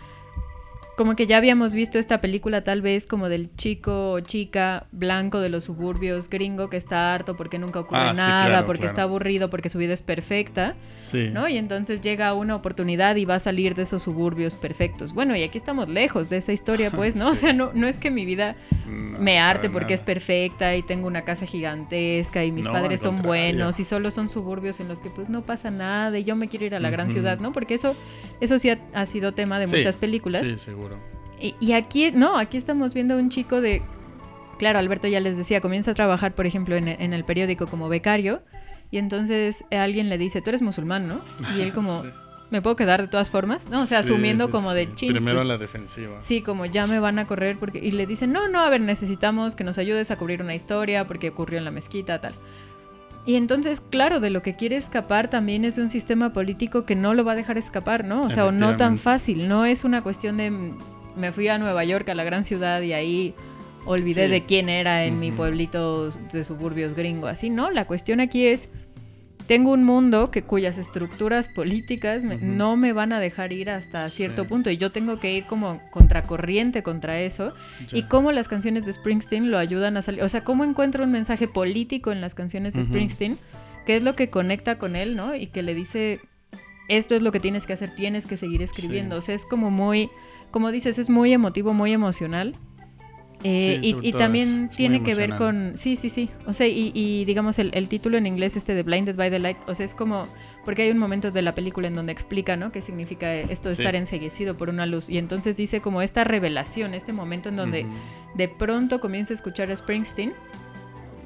como 1.02 1.16
que 1.16 1.26
ya 1.26 1.38
habíamos 1.38 1.74
visto 1.74 1.98
esta 1.98 2.20
película 2.20 2.62
tal 2.62 2.80
vez 2.80 3.08
como 3.08 3.28
del 3.28 3.52
chico 3.56 4.12
o 4.12 4.20
chica 4.20 4.86
blanco 4.92 5.40
de 5.40 5.48
los 5.48 5.64
suburbios 5.64 6.30
gringo 6.30 6.70
que 6.70 6.76
está 6.76 7.12
harto 7.12 7.36
porque 7.36 7.58
nunca 7.58 7.80
ocurre 7.80 7.98
Ah, 8.02 8.10
sí, 8.12 8.18
nada, 8.18 8.46
claro, 8.46 8.66
porque 8.66 8.82
claro. 8.82 8.92
está 8.92 9.02
aburrido, 9.02 9.50
porque 9.50 9.68
su 9.68 9.78
vida 9.78 9.94
es 9.94 10.00
perfecta, 10.02 10.76
Sí. 10.98 11.30
¿no? 11.32 11.48
Y 11.48 11.56
entonces 11.56 12.00
llega 12.02 12.32
una 12.34 12.54
oportunidad 12.54 13.16
y 13.16 13.24
va 13.24 13.34
a 13.34 13.38
salir 13.40 13.74
de 13.74 13.82
esos 13.82 14.04
suburbios 14.04 14.54
perfectos. 14.54 15.12
Bueno, 15.12 15.34
y 15.34 15.42
aquí 15.42 15.58
estamos 15.58 15.88
lejos 15.88 16.30
de 16.30 16.36
esa 16.36 16.52
historia, 16.52 16.90
pues, 16.94 17.16
¿no? 17.16 17.30
O 17.30 17.34
sea, 17.34 17.52
no, 17.52 17.72
no 17.74 17.88
es 17.88 17.98
que 17.98 18.12
mi 18.12 18.24
vida 18.24 18.54
No, 18.86 19.18
me 19.18 19.40
arte 19.40 19.68
porque 19.68 19.94
es 19.94 20.02
perfecta 20.02 20.76
y 20.76 20.82
tengo 20.82 21.08
una 21.08 21.22
casa 21.22 21.46
gigantesca 21.46 22.44
y 22.44 22.52
mis 22.52 22.66
No, 22.66 22.72
padres 22.72 23.00
son 23.00 23.20
buenos 23.22 23.80
y 23.80 23.84
solo 23.84 24.12
son 24.12 24.28
suburbios 24.28 24.78
en 24.78 24.86
los 24.86 25.00
que 25.00 25.10
pues 25.10 25.28
no 25.28 25.42
pasa 25.42 25.72
nada 25.72 26.16
y 26.16 26.22
yo 26.22 26.36
me 26.36 26.46
quiero 26.48 26.66
ir 26.66 26.74
a 26.76 26.80
la 26.80 26.90
gran 26.90 27.10
ciudad, 27.10 27.40
¿no? 27.40 27.50
Porque 27.52 27.74
eso, 27.74 27.96
eso 28.40 28.56
sí 28.58 28.70
ha, 28.70 28.78
ha 28.94 29.06
sido 29.06 29.32
tema 29.32 29.58
de 29.58 29.66
muchas 29.66 29.96
películas. 29.96 30.46
Sí, 30.46 30.56
seguro. 30.58 30.91
Y, 31.40 31.54
y 31.60 31.72
aquí, 31.72 32.12
no, 32.12 32.38
aquí 32.38 32.56
estamos 32.56 32.94
viendo 32.94 33.16
un 33.16 33.28
chico 33.28 33.60
de 33.60 33.82
claro, 34.58 34.78
Alberto 34.78 35.08
ya 35.08 35.18
les 35.18 35.36
decía, 35.36 35.60
comienza 35.60 35.90
a 35.90 35.94
trabajar, 35.94 36.34
por 36.34 36.46
ejemplo, 36.46 36.76
en, 36.76 36.86
en 36.86 37.12
el 37.12 37.24
periódico 37.24 37.66
como 37.66 37.88
becario 37.88 38.42
y 38.92 38.98
entonces 38.98 39.64
alguien 39.72 40.08
le 40.10 40.18
dice, 40.18 40.42
tú 40.42 40.50
eres 40.50 40.62
musulmán, 40.62 41.08
¿no? 41.08 41.20
Y 41.56 41.62
él 41.62 41.72
como... 41.74 42.04
¿Me 42.50 42.60
puedo 42.60 42.76
quedar 42.76 43.00
de 43.00 43.08
todas 43.08 43.30
formas? 43.30 43.70
¿No? 43.70 43.78
O 43.78 43.86
sea, 43.86 44.00
asumiendo 44.00 44.50
como 44.50 44.74
de 44.74 44.86
ching. 44.86 45.10
Primero 45.10 45.38
pues, 45.38 45.48
la 45.48 45.56
defensiva. 45.56 46.20
Sí, 46.20 46.42
como 46.42 46.66
ya 46.66 46.86
me 46.86 47.00
van 47.00 47.18
a 47.18 47.26
correr 47.26 47.58
porque... 47.58 47.78
Y 47.78 47.92
le 47.92 48.04
dicen, 48.04 48.30
no, 48.30 48.46
no, 48.46 48.60
a 48.60 48.68
ver, 48.68 48.82
necesitamos 48.82 49.56
que 49.56 49.64
nos 49.64 49.78
ayudes 49.78 50.10
a 50.10 50.16
cubrir 50.16 50.42
una 50.42 50.54
historia 50.54 51.06
porque 51.06 51.30
ocurrió 51.30 51.58
en 51.58 51.64
la 51.64 51.70
mezquita, 51.70 52.20
tal. 52.20 52.34
Y 53.24 53.36
entonces, 53.36 53.80
claro, 53.80 54.18
de 54.18 54.30
lo 54.30 54.42
que 54.42 54.56
quiere 54.56 54.76
escapar 54.76 55.30
también 55.30 55.64
es 55.64 55.76
de 55.76 55.82
un 55.82 55.88
sistema 55.88 56.32
político 56.32 56.84
que 56.84 56.96
no 56.96 57.14
lo 57.14 57.24
va 57.24 57.32
a 57.32 57.36
dejar 57.36 57.56
escapar, 57.56 58.04
¿no? 58.04 58.22
O 58.22 58.30
sea, 58.30 58.46
o 58.46 58.52
no 58.52 58.76
tan 58.76 58.98
fácil. 58.98 59.48
No 59.48 59.64
es 59.64 59.84
una 59.84 60.02
cuestión 60.02 60.36
de 60.36 60.50
me 61.16 61.32
fui 61.32 61.48
a 61.48 61.58
Nueva 61.58 61.84
York, 61.84 62.08
a 62.08 62.14
la 62.14 62.24
gran 62.24 62.44
ciudad, 62.44 62.80
y 62.82 62.92
ahí 62.92 63.34
olvidé 63.84 64.28
de 64.28 64.44
quién 64.44 64.68
era 64.68 65.04
en 65.04 65.20
mi 65.20 65.30
pueblito 65.30 66.08
de 66.10 66.44
suburbios 66.44 66.94
gringo. 66.94 67.26
Así, 67.26 67.50
¿no? 67.50 67.70
La 67.70 67.86
cuestión 67.86 68.20
aquí 68.20 68.46
es 68.46 68.70
tengo 69.46 69.72
un 69.72 69.84
mundo 69.84 70.30
que 70.30 70.42
cuyas 70.42 70.78
estructuras 70.78 71.48
políticas 71.48 72.22
no 72.22 72.76
me 72.76 72.92
van 72.92 73.12
a 73.12 73.20
dejar 73.20 73.52
ir 73.52 73.70
hasta 73.70 74.08
cierto 74.08 74.46
punto 74.46 74.70
y 74.70 74.76
yo 74.76 74.92
tengo 74.92 75.18
que 75.18 75.32
ir 75.32 75.44
como 75.46 75.80
contracorriente 75.90 76.82
contra 76.82 77.20
eso 77.20 77.52
y 77.92 78.04
cómo 78.04 78.32
las 78.32 78.48
canciones 78.48 78.86
de 78.86 78.92
Springsteen 78.92 79.50
lo 79.50 79.58
ayudan 79.58 79.96
a 79.96 80.02
salir, 80.02 80.22
o 80.22 80.28
sea, 80.28 80.44
cómo 80.44 80.64
encuentro 80.64 81.04
un 81.04 81.12
mensaje 81.12 81.48
político 81.48 82.12
en 82.12 82.20
las 82.20 82.34
canciones 82.34 82.74
de 82.74 82.82
Springsteen, 82.82 83.36
que 83.86 83.96
es 83.96 84.02
lo 84.02 84.14
que 84.14 84.30
conecta 84.30 84.78
con 84.78 84.96
él, 84.96 85.16
¿no? 85.16 85.34
Y 85.34 85.48
que 85.48 85.62
le 85.62 85.74
dice, 85.74 86.20
esto 86.88 87.14
es 87.14 87.22
lo 87.22 87.32
que 87.32 87.40
tienes 87.40 87.66
que 87.66 87.72
hacer, 87.72 87.94
tienes 87.94 88.26
que 88.26 88.36
seguir 88.36 88.62
escribiendo, 88.62 89.16
o 89.16 89.20
sea, 89.20 89.34
es 89.34 89.44
como 89.44 89.70
muy, 89.70 90.08
como 90.50 90.70
dices, 90.70 90.98
es 90.98 91.10
muy 91.10 91.32
emotivo, 91.32 91.74
muy 91.74 91.92
emocional 91.92 92.54
eh, 93.44 93.78
y, 93.82 94.12
también 94.12 94.68
tiene 94.68 95.02
que 95.02 95.14
ver 95.14 95.36
con, 95.36 95.72
sí, 95.74 95.96
sí, 95.96 96.10
sí, 96.10 96.30
o 96.46 96.52
sea, 96.52 96.66
y, 96.68 97.24
digamos 97.24 97.58
el, 97.58 97.88
título 97.88 98.16
en 98.16 98.26
inglés 98.26 98.56
este 98.56 98.74
de 98.74 98.82
Blinded 98.82 99.16
by 99.16 99.30
the 99.30 99.38
Light, 99.38 99.56
o 99.66 99.74
sea, 99.74 99.84
es 99.84 99.94
como, 99.94 100.26
porque 100.64 100.82
hay 100.82 100.90
un 100.90 100.98
momento 100.98 101.30
de 101.30 101.42
la 101.42 101.54
película 101.54 101.88
en 101.88 101.94
donde 101.94 102.12
explica, 102.12 102.56
¿no? 102.56 102.72
¿Qué 102.72 102.80
significa 102.80 103.34
esto 103.34 103.68
de 103.68 103.74
estar 103.74 103.96
enseguecido 103.96 104.56
por 104.56 104.68
una 104.68 104.86
luz? 104.86 105.10
Y 105.10 105.18
entonces 105.18 105.56
dice 105.56 105.80
como 105.80 106.02
esta 106.02 106.24
revelación, 106.24 106.94
este 106.94 107.12
momento 107.12 107.48
en 107.48 107.56
donde 107.56 107.86
de 108.34 108.48
pronto 108.48 109.00
comienza 109.00 109.32
a 109.32 109.36
escuchar 109.36 109.70
a 109.70 109.76
Springsteen 109.76 110.32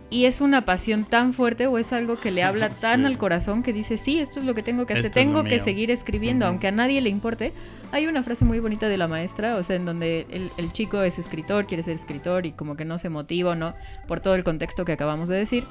y 0.08 0.26
es 0.26 0.40
una 0.40 0.64
pasión 0.64 1.04
tan 1.04 1.32
fuerte 1.32 1.66
o 1.66 1.78
es 1.78 1.92
algo 1.92 2.16
que 2.16 2.30
le 2.30 2.42
habla 2.44 2.70
tan 2.70 3.06
al 3.06 3.18
corazón 3.18 3.62
que 3.62 3.72
dice, 3.72 3.96
sí, 3.96 4.18
esto 4.18 4.38
es 4.38 4.46
lo 4.46 4.54
que 4.54 4.62
tengo 4.62 4.86
que 4.86 4.94
hacer, 4.94 5.10
tengo 5.10 5.44
que 5.44 5.60
seguir 5.60 5.90
escribiendo, 5.90 6.46
aunque 6.46 6.68
a 6.68 6.72
nadie 6.72 7.00
le 7.00 7.10
importe. 7.10 7.52
Hay 7.92 8.06
una 8.06 8.22
frase 8.22 8.44
muy 8.44 8.58
bonita 8.58 8.88
de 8.88 8.96
la 8.96 9.08
maestra, 9.08 9.56
o 9.56 9.62
sea, 9.62 9.76
en 9.76 9.84
donde 9.84 10.26
el, 10.56 10.72
chico 10.72 11.02
es 11.02 11.18
escritor, 11.18 11.66
quiere 11.66 11.82
ser 11.82 11.94
escritor 11.94 12.46
y 12.46 12.52
como 12.52 12.76
que 12.76 12.84
no 12.84 12.98
se 12.98 13.08
motiva, 13.08 13.54
¿no? 13.54 13.74
Por 14.08 14.20
todo 14.20 14.34
el 14.34 14.44
contexto 14.44 14.84
que 14.84 14.92
acabamos 14.92 15.28
de 15.28 15.36
decir. 15.36 15.64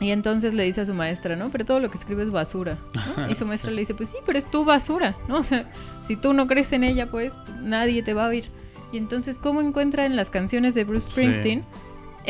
Y 0.00 0.12
entonces 0.12 0.54
le 0.54 0.64
dice 0.64 0.80
a 0.80 0.86
su 0.86 0.94
maestra, 0.94 1.36
¿no? 1.36 1.50
Pero 1.50 1.66
todo 1.66 1.78
lo 1.78 1.90
que 1.90 1.98
escribe 1.98 2.22
es 2.22 2.30
basura. 2.30 2.78
Y 3.30 3.34
su 3.34 3.46
maestra 3.46 3.70
le 3.70 3.80
dice, 3.80 3.94
pues 3.94 4.08
sí, 4.08 4.16
pero 4.24 4.38
es 4.38 4.50
tu 4.50 4.64
basura, 4.64 5.16
¿no? 5.28 5.36
O 5.40 5.42
sea, 5.42 5.70
si 6.02 6.16
tú 6.16 6.32
no 6.32 6.46
crees 6.46 6.72
en 6.72 6.84
ella, 6.84 7.10
pues 7.10 7.36
nadie 7.62 8.02
te 8.02 8.14
va 8.14 8.26
a 8.26 8.28
oír. 8.28 8.50
Y 8.92 8.96
entonces, 8.96 9.38
¿cómo 9.38 9.60
encuentra 9.60 10.06
en 10.06 10.16
las 10.16 10.30
canciones 10.30 10.74
de 10.74 10.84
Bruce 10.84 11.10
Springsteen? 11.10 11.64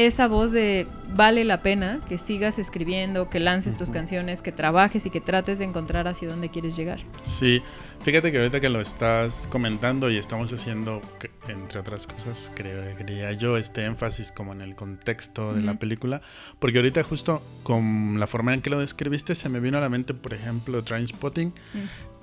Esa 0.07 0.28
voz 0.28 0.52
de 0.52 0.87
vale 1.14 1.45
la 1.45 1.62
pena 1.62 2.00
que 2.09 2.19
sigas 2.19 2.59
escribiendo, 2.59 3.28
que 3.28 3.40
lances 3.40 3.76
tus 3.76 3.90
canciones, 3.90 4.42
que 4.42 4.52
trabajes 4.52 5.07
y 5.07 5.11
que 5.11 5.21
trates 5.21 5.59
de 5.59 5.64
encontrar 5.64 6.09
hacia 6.09 6.28
dónde 6.28 6.49
quieres 6.49 6.76
llegar. 6.76 7.00
Sí, 7.25 7.62
fíjate 8.00 8.30
que 8.30 8.38
ahorita 8.38 8.61
que 8.61 8.69
lo 8.69 8.80
estás 8.80 9.47
comentando 9.50 10.11
y 10.11 10.16
estamos 10.16 10.52
haciendo, 10.52 11.00
entre 11.49 11.80
otras 11.80 12.07
cosas, 12.07 12.52
creo, 12.54 12.83
creía 12.97 13.33
yo, 13.33 13.57
este 13.57 13.85
énfasis 13.85 14.33
como 14.33 14.52
en 14.52 14.61
el 14.61 14.75
contexto 14.75 15.52
de 15.52 15.62
la 15.62 15.75
película, 15.75 16.21
porque 16.59 16.78
ahorita 16.78 17.02
justo 17.02 17.42
con 17.62 18.21
la 18.21 18.26
forma 18.26 18.54
en 18.54 18.62
que 18.62 18.71
lo 18.71 18.78
describiste 18.78 19.35
se 19.35 19.49
me 19.49 19.61
vino 19.61 19.78
a 19.78 19.80
la 19.80 19.88
mente, 19.88 20.14
por 20.14 20.35
ejemplo, 20.35 20.83
Trainspotting, 20.83 21.52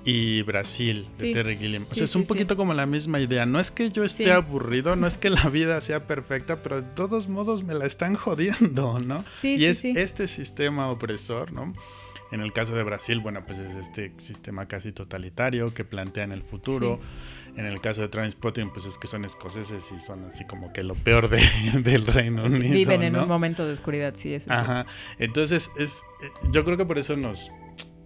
y 0.07 0.41
Brasil 0.43 1.05
de 1.17 1.33
Terry 1.33 1.57
Gilliam. 1.57 1.85
O 1.91 1.93
sea, 1.93 2.05
es 2.05 2.15
un 2.15 2.25
poquito 2.25 2.55
como 2.55 2.73
la 2.73 2.85
misma 2.85 3.19
idea. 3.19 3.45
No 3.45 3.59
es 3.59 3.71
que 3.71 3.91
yo 3.91 4.05
esté 4.05 4.31
aburrido, 4.31 4.95
no 4.95 5.05
es 5.05 5.17
que 5.17 5.29
la 5.29 5.49
vida 5.49 5.81
sea 5.81 6.07
perfecta, 6.07 6.63
pero 6.63 6.81
de 6.81 6.87
todos 6.95 7.27
modos 7.27 7.65
me 7.65 7.73
la 7.73 7.85
están 7.85 8.15
jodiendo, 8.15 8.99
¿no? 8.99 9.25
y 9.43 9.65
es 9.65 9.83
este 9.83 10.29
sistema 10.29 10.89
opresor, 10.89 11.51
¿no? 11.51 11.73
En 12.31 12.39
el 12.39 12.53
caso 12.53 12.73
de 12.73 12.83
Brasil, 12.83 13.19
bueno, 13.19 13.45
pues 13.45 13.57
es 13.57 13.75
este 13.75 14.13
sistema 14.15 14.69
casi 14.69 14.93
totalitario 14.93 15.73
que 15.73 15.83
plantean 15.83 16.31
el 16.31 16.41
futuro. 16.41 17.01
En 17.57 17.65
el 17.65 17.81
caso 17.81 18.01
de 18.01 18.07
Transpotting, 18.07 18.69
pues 18.71 18.85
es 18.85 18.97
que 18.97 19.07
son 19.07 19.25
escoceses 19.25 19.91
y 19.91 19.99
son 19.99 20.23
así 20.25 20.45
como 20.45 20.71
que 20.71 20.83
lo 20.83 20.95
peor 20.95 21.27
de, 21.27 21.41
del 21.83 22.05
Reino 22.05 22.45
Unido. 22.45 22.73
Viven 22.73 23.03
en 23.03 23.17
un 23.17 23.27
momento 23.27 23.65
de 23.65 23.73
oscuridad, 23.73 24.13
sí, 24.15 24.33
eso 24.33 24.49
Ajá. 24.51 24.85
Entonces, 25.19 25.69
es, 25.77 26.03
eh, 26.21 26.29
yo 26.51 26.63
creo 26.63 26.77
que 26.77 26.85
por 26.85 26.97
eso 26.97 27.17
nos 27.17 27.51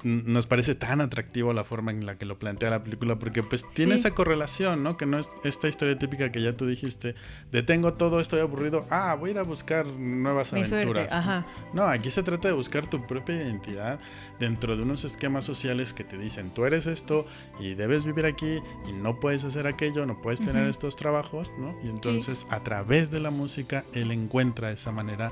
nos 0.04 0.48
parece 0.48 0.76
tan 0.76 1.02
atractivo 1.02 1.54
la 1.54 1.64
forma 1.64 1.92
en 1.92 2.06
la 2.06 2.18
que 2.18 2.26
lo 2.26 2.40
plantea 2.40 2.70
la 2.70 2.84
película, 2.84 3.20
porque 3.20 3.44
pues 3.44 3.68
tiene 3.70 3.96
esa 3.96 4.12
correlación, 4.12 4.84
¿no? 4.84 4.98
Que 4.98 5.06
no 5.06 5.20
es 5.20 5.30
esta 5.44 5.68
historia 5.68 5.98
típica 5.98 6.32
que 6.32 6.42
ya 6.42 6.56
tú 6.56 6.66
dijiste, 6.68 7.16
detengo 7.52 7.94
todo, 7.94 8.20
estoy 8.20 8.40
aburrido, 8.40 8.86
ah, 8.90 9.16
voy 9.20 9.30
a 9.30 9.32
ir 9.32 9.40
a 9.40 9.44
buscar 9.44 9.86
nuevas 9.86 10.54
aventuras. 10.54 11.46
No, 11.74 11.84
aquí 11.84 12.10
se 12.10 12.24
trata 12.24 12.48
de 12.48 12.54
buscar 12.54 12.88
tu 12.88 13.06
propia 13.06 13.36
identidad 13.36 14.00
dentro 14.40 14.76
de 14.76 14.84
unos 14.84 15.04
esquemas 15.04 15.46
sociales 15.46 15.94
que 15.94 16.04
te 16.04 16.18
dicen, 16.18 16.52
tú 16.52 16.66
eres 16.66 16.86
esto 16.86 17.26
y 17.60 17.76
debes 17.76 18.06
vivir 18.06 18.26
aquí 18.26 18.60
y 18.90 18.94
no 18.94 19.20
puedes 19.20 19.44
hacer 19.44 19.68
aquello, 19.68 20.06
no 20.06 20.22
puedes 20.22 20.42
tener 20.42 20.68
estos 20.68 20.96
trabajos, 20.96 21.52
¿no? 21.60 21.76
Y 21.84 21.90
entonces 21.90 22.46
a 22.50 22.62
través 22.62 23.12
de 23.12 23.20
la 23.20 23.32
música 23.32 23.84
él 23.94 24.12
encuentra 24.12 24.72
esa 24.72 24.92
manera 24.92 25.32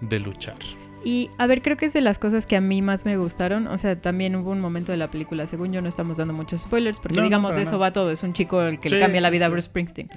de 0.00 0.18
luchar. 0.18 0.58
Y 1.04 1.30
a 1.38 1.46
ver, 1.46 1.62
creo 1.62 1.76
que 1.76 1.86
es 1.86 1.92
de 1.92 2.00
las 2.00 2.18
cosas 2.18 2.46
que 2.46 2.56
a 2.56 2.60
mí 2.60 2.82
más 2.82 3.04
me 3.04 3.16
gustaron. 3.16 3.66
O 3.68 3.78
sea, 3.78 4.00
también 4.00 4.36
hubo 4.36 4.50
un 4.50 4.60
momento 4.60 4.92
de 4.92 4.98
la 4.98 5.10
película, 5.10 5.46
según 5.46 5.72
yo 5.72 5.80
no 5.80 5.88
estamos 5.88 6.18
dando 6.18 6.34
muchos 6.34 6.62
spoilers, 6.62 7.00
porque 7.00 7.22
digamos 7.22 7.54
de 7.54 7.62
eso 7.62 7.78
va 7.78 7.92
todo. 7.92 8.10
Es 8.10 8.22
un 8.22 8.32
chico 8.32 8.62
el 8.62 8.78
que 8.78 8.90
le 8.90 9.00
cambia 9.00 9.20
la 9.20 9.30
vida 9.30 9.46
a 9.46 9.48
Bruce 9.48 9.66
Springsteen. 9.66 10.10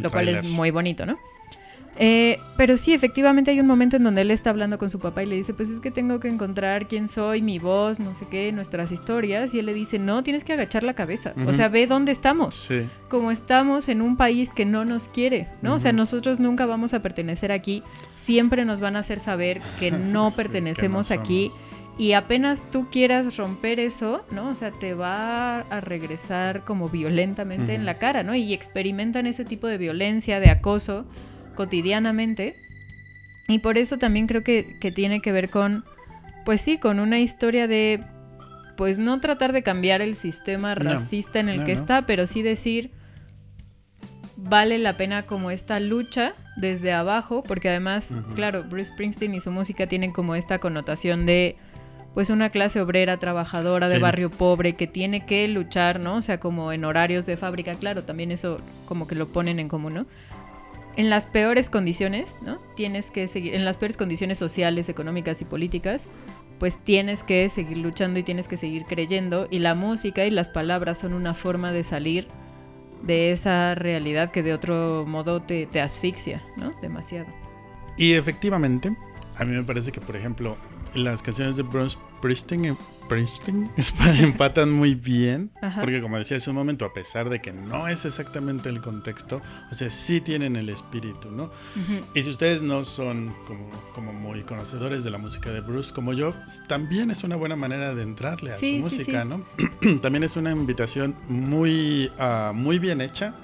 Lo 0.00 0.10
cual 0.10 0.28
es 0.28 0.44
muy 0.44 0.70
bonito, 0.70 1.06
¿no? 1.06 1.18
Eh, 1.98 2.40
pero 2.56 2.76
sí, 2.76 2.92
efectivamente 2.92 3.50
hay 3.50 3.60
un 3.60 3.66
momento 3.66 3.96
en 3.96 4.04
donde 4.04 4.22
él 4.22 4.30
está 4.30 4.50
hablando 4.50 4.78
con 4.78 4.90
su 4.90 4.98
papá 4.98 5.22
y 5.22 5.26
le 5.26 5.36
dice, 5.36 5.54
pues 5.54 5.70
es 5.70 5.80
que 5.80 5.90
tengo 5.90 6.20
que 6.20 6.28
encontrar 6.28 6.88
quién 6.88 7.08
soy, 7.08 7.40
mi 7.42 7.58
voz, 7.58 8.00
no 8.00 8.14
sé 8.14 8.26
qué, 8.30 8.52
nuestras 8.52 8.92
historias. 8.92 9.54
Y 9.54 9.60
él 9.60 9.66
le 9.66 9.74
dice, 9.74 9.98
no, 9.98 10.22
tienes 10.22 10.44
que 10.44 10.52
agachar 10.52 10.82
la 10.82 10.94
cabeza. 10.94 11.32
O 11.46 11.52
sea, 11.52 11.68
ve 11.68 11.86
dónde 11.86 12.12
estamos. 12.12 12.70
Como 13.08 13.30
estamos 13.30 13.88
en 13.88 14.02
un 14.02 14.16
país 14.16 14.52
que 14.52 14.64
no 14.64 14.84
nos 14.84 15.04
quiere, 15.04 15.48
¿no? 15.62 15.74
O 15.74 15.78
sea, 15.78 15.92
nosotros 15.92 16.40
nunca 16.40 16.66
vamos 16.66 16.92
a 16.94 17.00
pertenecer 17.00 17.52
aquí. 17.52 17.82
Siempre 18.16 18.64
nos 18.64 18.80
van 18.80 18.96
a 18.96 19.00
hacer 19.00 19.18
saber 19.18 19.60
que 19.78 19.90
no 19.90 20.30
pertenecemos 20.30 21.10
aquí. 21.10 21.50
Y 21.98 22.12
apenas 22.12 22.62
tú 22.70 22.88
quieras 22.90 23.38
romper 23.38 23.80
eso, 23.80 24.22
¿no? 24.30 24.50
O 24.50 24.54
sea, 24.54 24.70
te 24.70 24.92
va 24.92 25.60
a 25.60 25.80
regresar 25.80 26.62
como 26.66 26.88
violentamente 26.88 27.74
en 27.74 27.86
la 27.86 27.96
cara, 27.96 28.22
¿no? 28.22 28.34
Y 28.34 28.52
experimentan 28.52 29.26
ese 29.26 29.46
tipo 29.46 29.66
de 29.66 29.78
violencia, 29.78 30.38
de 30.38 30.50
acoso 30.50 31.06
cotidianamente. 31.56 32.54
Y 33.48 33.58
por 33.58 33.78
eso 33.78 33.98
también 33.98 34.28
creo 34.28 34.44
que, 34.44 34.78
tiene 34.94 35.20
que 35.20 35.32
ver 35.32 35.50
con, 35.50 35.84
pues 36.44 36.60
sí, 36.60 36.78
con 36.78 37.00
una 37.00 37.18
historia 37.18 37.66
de, 37.66 38.00
pues 38.76 39.00
no 39.00 39.20
tratar 39.20 39.52
de 39.52 39.62
cambiar 39.62 40.02
el 40.02 40.14
sistema 40.14 40.76
racista 40.76 41.40
en 41.40 41.48
el 41.48 41.64
que 41.64 41.72
está, 41.72 42.06
pero 42.06 42.26
sí 42.26 42.42
decir, 42.42 42.92
vale 44.36 44.78
la 44.78 44.96
pena 44.96 45.26
como 45.26 45.50
esta 45.50 45.80
lucha 45.80 46.34
desde 46.56 46.92
abajo, 46.92 47.42
porque 47.42 47.68
además, 47.68 48.20
claro, 48.34 48.64
Bruce 48.64 48.92
Springsteen 48.92 49.34
y 49.34 49.40
su 49.40 49.50
música 49.50 49.86
tienen 49.86 50.12
como 50.12 50.34
esta 50.34 50.58
connotación 50.58 51.26
de 51.26 51.56
pues 52.14 52.30
una 52.30 52.48
clase 52.48 52.80
obrera, 52.80 53.18
trabajadora, 53.18 53.90
de 53.90 53.98
barrio 53.98 54.30
pobre, 54.30 54.74
que 54.74 54.86
tiene 54.86 55.26
que 55.26 55.46
luchar, 55.48 56.00
¿no? 56.00 56.16
O 56.16 56.22
sea, 56.22 56.40
como 56.40 56.72
en 56.72 56.86
horarios 56.86 57.26
de 57.26 57.36
fábrica, 57.36 57.74
claro, 57.74 58.04
también 58.04 58.30
eso 58.30 58.56
como 58.86 59.06
que 59.06 59.14
lo 59.14 59.28
ponen 59.28 59.60
en 59.60 59.68
común, 59.68 59.92
¿no? 59.92 60.06
En 60.96 61.10
las 61.10 61.26
peores 61.26 61.70
condiciones, 61.70 62.38
¿no? 62.42 62.58
Tienes 62.74 63.10
que 63.10 63.28
seguir, 63.28 63.54
en 63.54 63.64
las 63.64 63.76
peores 63.76 63.96
condiciones 63.96 64.38
sociales, 64.38 64.88
económicas 64.88 65.40
y 65.42 65.44
políticas, 65.44 66.06
pues 66.58 66.82
tienes 66.82 67.22
que 67.22 67.48
seguir 67.50 67.76
luchando 67.76 68.18
y 68.18 68.22
tienes 68.22 68.48
que 68.48 68.56
seguir 68.56 68.84
creyendo. 68.84 69.46
Y 69.50 69.58
la 69.58 69.74
música 69.74 70.24
y 70.24 70.30
las 70.30 70.48
palabras 70.48 70.98
son 70.98 71.12
una 71.12 71.34
forma 71.34 71.70
de 71.72 71.84
salir 71.84 72.28
de 73.02 73.30
esa 73.30 73.74
realidad 73.74 74.30
que 74.30 74.42
de 74.42 74.54
otro 74.54 75.04
modo 75.06 75.42
te, 75.42 75.68
asfixia, 75.80 76.42
¿no? 76.56 76.72
Demasiado. 76.80 77.26
Y 77.98 78.14
efectivamente, 78.14 78.96
a 79.36 79.44
mí 79.44 79.54
me 79.54 79.62
parece 79.62 79.92
que, 79.92 80.00
por 80.00 80.16
ejemplo, 80.16 80.56
las 80.94 81.22
canciones 81.22 81.56
de 81.56 81.62
Bruce 81.62 81.98
Springsteen 82.18 82.76
Princeton 83.08 83.70
empatan 84.20 84.72
muy 84.72 84.94
bien. 84.94 85.50
Porque 85.80 86.00
como 86.00 86.18
decía 86.18 86.36
hace 86.36 86.50
un 86.50 86.56
momento, 86.56 86.84
a 86.84 86.92
pesar 86.92 87.28
de 87.28 87.40
que 87.40 87.52
no 87.52 87.88
es 87.88 88.04
exactamente 88.04 88.68
el 88.68 88.80
contexto, 88.80 89.40
o 89.70 89.74
sea, 89.74 89.90
sí 89.90 90.20
tienen 90.20 90.56
el 90.56 90.68
espíritu, 90.68 91.30
¿no? 91.30 91.50
Y 92.14 92.22
si 92.22 92.30
ustedes 92.30 92.62
no 92.62 92.84
son 92.84 93.34
como, 93.46 93.70
como 93.94 94.12
muy 94.12 94.42
conocedores 94.42 95.04
de 95.04 95.10
la 95.10 95.18
música 95.18 95.50
de 95.50 95.60
Bruce 95.60 95.92
como 95.92 96.12
yo, 96.12 96.34
también 96.68 97.10
es 97.10 97.24
una 97.24 97.36
buena 97.36 97.56
manera 97.56 97.94
de 97.94 98.02
entrarle 98.02 98.52
a 98.52 98.58
su 98.58 98.66
música, 98.66 99.24
¿no? 99.24 99.44
también 100.02 100.22
es 100.22 100.36
una 100.36 100.50
invitación 100.50 101.16
muy, 101.28 102.10
ah, 102.18 102.52
muy 102.54 102.78
bien 102.78 103.00
hecha 103.00 103.34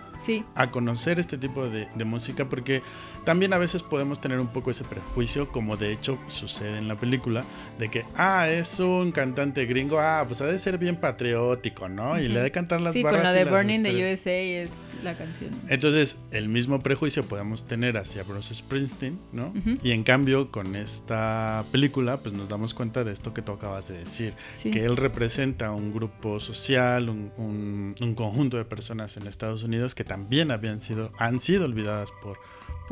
a 0.55 0.71
conocer 0.71 1.19
este 1.19 1.37
tipo 1.37 1.69
de, 1.69 1.89
música 2.05 2.49
porque 2.49 2.83
también 3.25 3.53
a 3.53 3.59
veces 3.59 3.83
podemos 3.83 4.21
tener 4.21 4.41
un 4.41 4.49
poco 4.49 4.71
ese 4.71 4.85
prejuicio, 4.85 5.49
como 5.51 5.77
de 5.77 5.93
hecho 5.93 6.19
sucede 6.29 6.79
en 6.79 6.89
la 6.89 6.99
película, 6.99 7.45
de 7.79 7.89
que, 7.89 8.05
ah, 8.17 8.49
es 8.49 8.81
un 8.81 9.13
cantante 9.13 9.67
gringo, 9.67 10.01
ah, 10.01 10.25
pues 10.27 10.41
ha 10.41 10.47
de 10.47 10.59
ser 10.59 10.79
bien 10.79 10.97
patriótico, 10.97 11.89
¿no? 11.89 12.21
Y 12.21 12.29
le 12.29 12.41
ha 12.41 12.43
de 12.43 12.51
cantar 12.51 12.81
las 12.81 12.93
sí, 12.93 13.03
barras. 13.03 13.23
con 13.23 13.33
la 13.33 13.33
de 13.33 13.45
Burning 13.45 13.83
the 13.83 14.13
USA 14.13 14.31
es 14.31 14.73
la 15.03 15.15
canción. 15.15 15.51
Entonces, 15.69 16.17
el 16.31 16.49
mismo 16.49 16.81
prejuicio 16.81 17.25
podemos 17.25 17.67
tener 17.67 17.97
hacia 17.97 18.23
Bruce 18.23 18.55
Springsteen, 18.55 19.19
¿no? 19.33 19.53
Y 19.83 19.93
en 19.93 20.03
cambio, 20.03 20.51
con 20.51 20.77
esta 20.77 21.65
película, 21.71 22.19
pues 22.19 22.35
nos 22.35 22.49
damos 22.49 22.75
cuenta 22.75 23.05
de 23.05 23.13
esto 23.13 23.33
que 23.35 23.43
tú 23.43 23.53
acabas 23.53 23.89
de 23.89 23.99
decir, 23.99 24.35
que 24.63 24.85
él 24.85 24.97
representa 24.97 25.73
un 25.73 25.93
grupo 25.93 26.41
social, 26.41 27.09
un, 27.09 27.95
un 28.01 28.15
conjunto 28.15 28.57
de 28.57 28.65
personas 28.65 29.17
en 29.17 29.27
Estados 29.27 29.63
Unidos 29.63 29.95
que 29.95 30.05
también 30.05 30.51
habían 30.51 30.81
sido, 30.81 31.13
han 31.19 31.41
sido 31.41 31.65
olvidadas 31.65 32.11
por, 32.23 32.39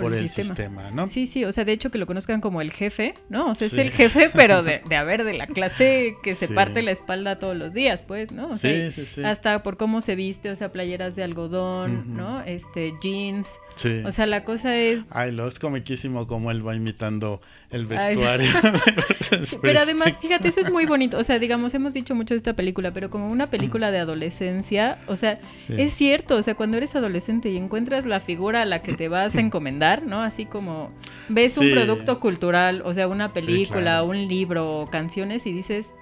por, 0.01 0.15
el, 0.15 0.29
sistema. 0.29 0.91
¿no? 0.91 1.09
Sí, 1.09 1.27
sí, 1.27 1.45
o 1.45 1.53
sea, 1.53 1.65
de 1.65 1.73
hecho 1.73 1.91
que 1.91 1.99
lo 1.99 2.07
conozcan 2.07 2.41
como 2.41 2.61
el 2.61 2.73
jefe, 2.73 3.15
¿no? 3.29 3.51
O 3.51 3.55
sea, 3.55 3.67
es 3.67 3.75
el 3.75 3.91
jefe, 3.91 4.31
pero 4.35 4.63
de, 4.63 4.83
de, 4.89 4.97
a 4.97 5.05
ver, 5.05 5.25
de 5.25 5.35
la 5.35 5.47
clase 5.47 6.17
que 6.23 6.35
se 6.35 6.49
parte 6.49 6.83
la 6.83 6.91
espalda 6.91 7.39
todos 7.39 7.57
los 7.57 7.75
días, 7.75 8.03
pues, 8.03 8.33
¿no? 8.33 8.51
O 8.51 8.57
sea, 8.57 8.91
sí, 8.91 9.07
sí, 9.07 9.25
Hasta 9.25 9.63
por 9.63 9.77
cómo 9.77 10.01
se 10.01 10.17
viste, 10.17 10.51
o 10.51 10.57
sea, 10.57 10.73
playeras 10.73 11.17
de 11.17 11.23
algodón, 11.23 12.17
¿no? 12.17 12.43
Este, 12.43 12.95
jeans. 13.03 13.59
Sí. 13.77 14.03
O 14.05 14.11
sea, 14.11 14.27
la 14.27 14.45
cosa 14.45 14.77
es... 14.77 15.07
Ay, 15.11 15.33
lo 15.33 15.47
es 15.47 15.59
comiquísimo 15.59 16.27
como 16.27 16.51
él 16.51 16.67
va 16.67 16.75
imitando 16.75 17.41
el 17.71 17.87
vestuario. 17.87 18.51
pero 19.63 19.81
además, 19.81 20.19
fíjate, 20.21 20.49
eso 20.49 20.61
es 20.61 20.71
muy 20.71 20.87
bonito. 20.87 21.19
O 21.19 21.25
sea, 21.25 21.39
digamos, 21.39 21.75
hemos 21.75 21.95
dicho 21.95 22.15
mucho 22.15 22.35
de 22.35 22.39
esta 22.39 22.55
película, 22.55 22.93
pero 22.93 23.11
como 23.11 23.29
una 23.29 23.49
película 23.49 23.91
de 23.91 23.99
adolescencia, 23.99 24.99
o 25.07 25.17
sea, 25.17 25.41
es 25.69 25.93
cierto, 25.93 26.37
o 26.37 26.43
sea, 26.43 26.55
cuando 26.55 26.77
eres 26.77 26.97
adolescente 26.97 27.51
y 27.51 27.57
encuentras 27.57 28.07
la 28.07 28.21
figura 28.21 28.63
a 28.63 28.65
la 28.65 28.83
que 28.83 28.95
te 28.95 29.09
vas 29.09 29.37
a 29.37 29.41
encomendar, 29.41 30.05
¿no? 30.05 30.23
Así 30.23 30.47
como 30.47 30.91
ves 31.29 31.59
un 31.59 31.71
producto 31.71 32.21
cultural, 32.21 32.83
o 32.85 32.93
sea, 32.93 33.09
una 33.09 33.33
película, 33.33 34.03
un 34.03 34.27
libro, 34.29 34.89
canciones 34.91 35.47
y 35.47 35.53
dices, 35.53 35.95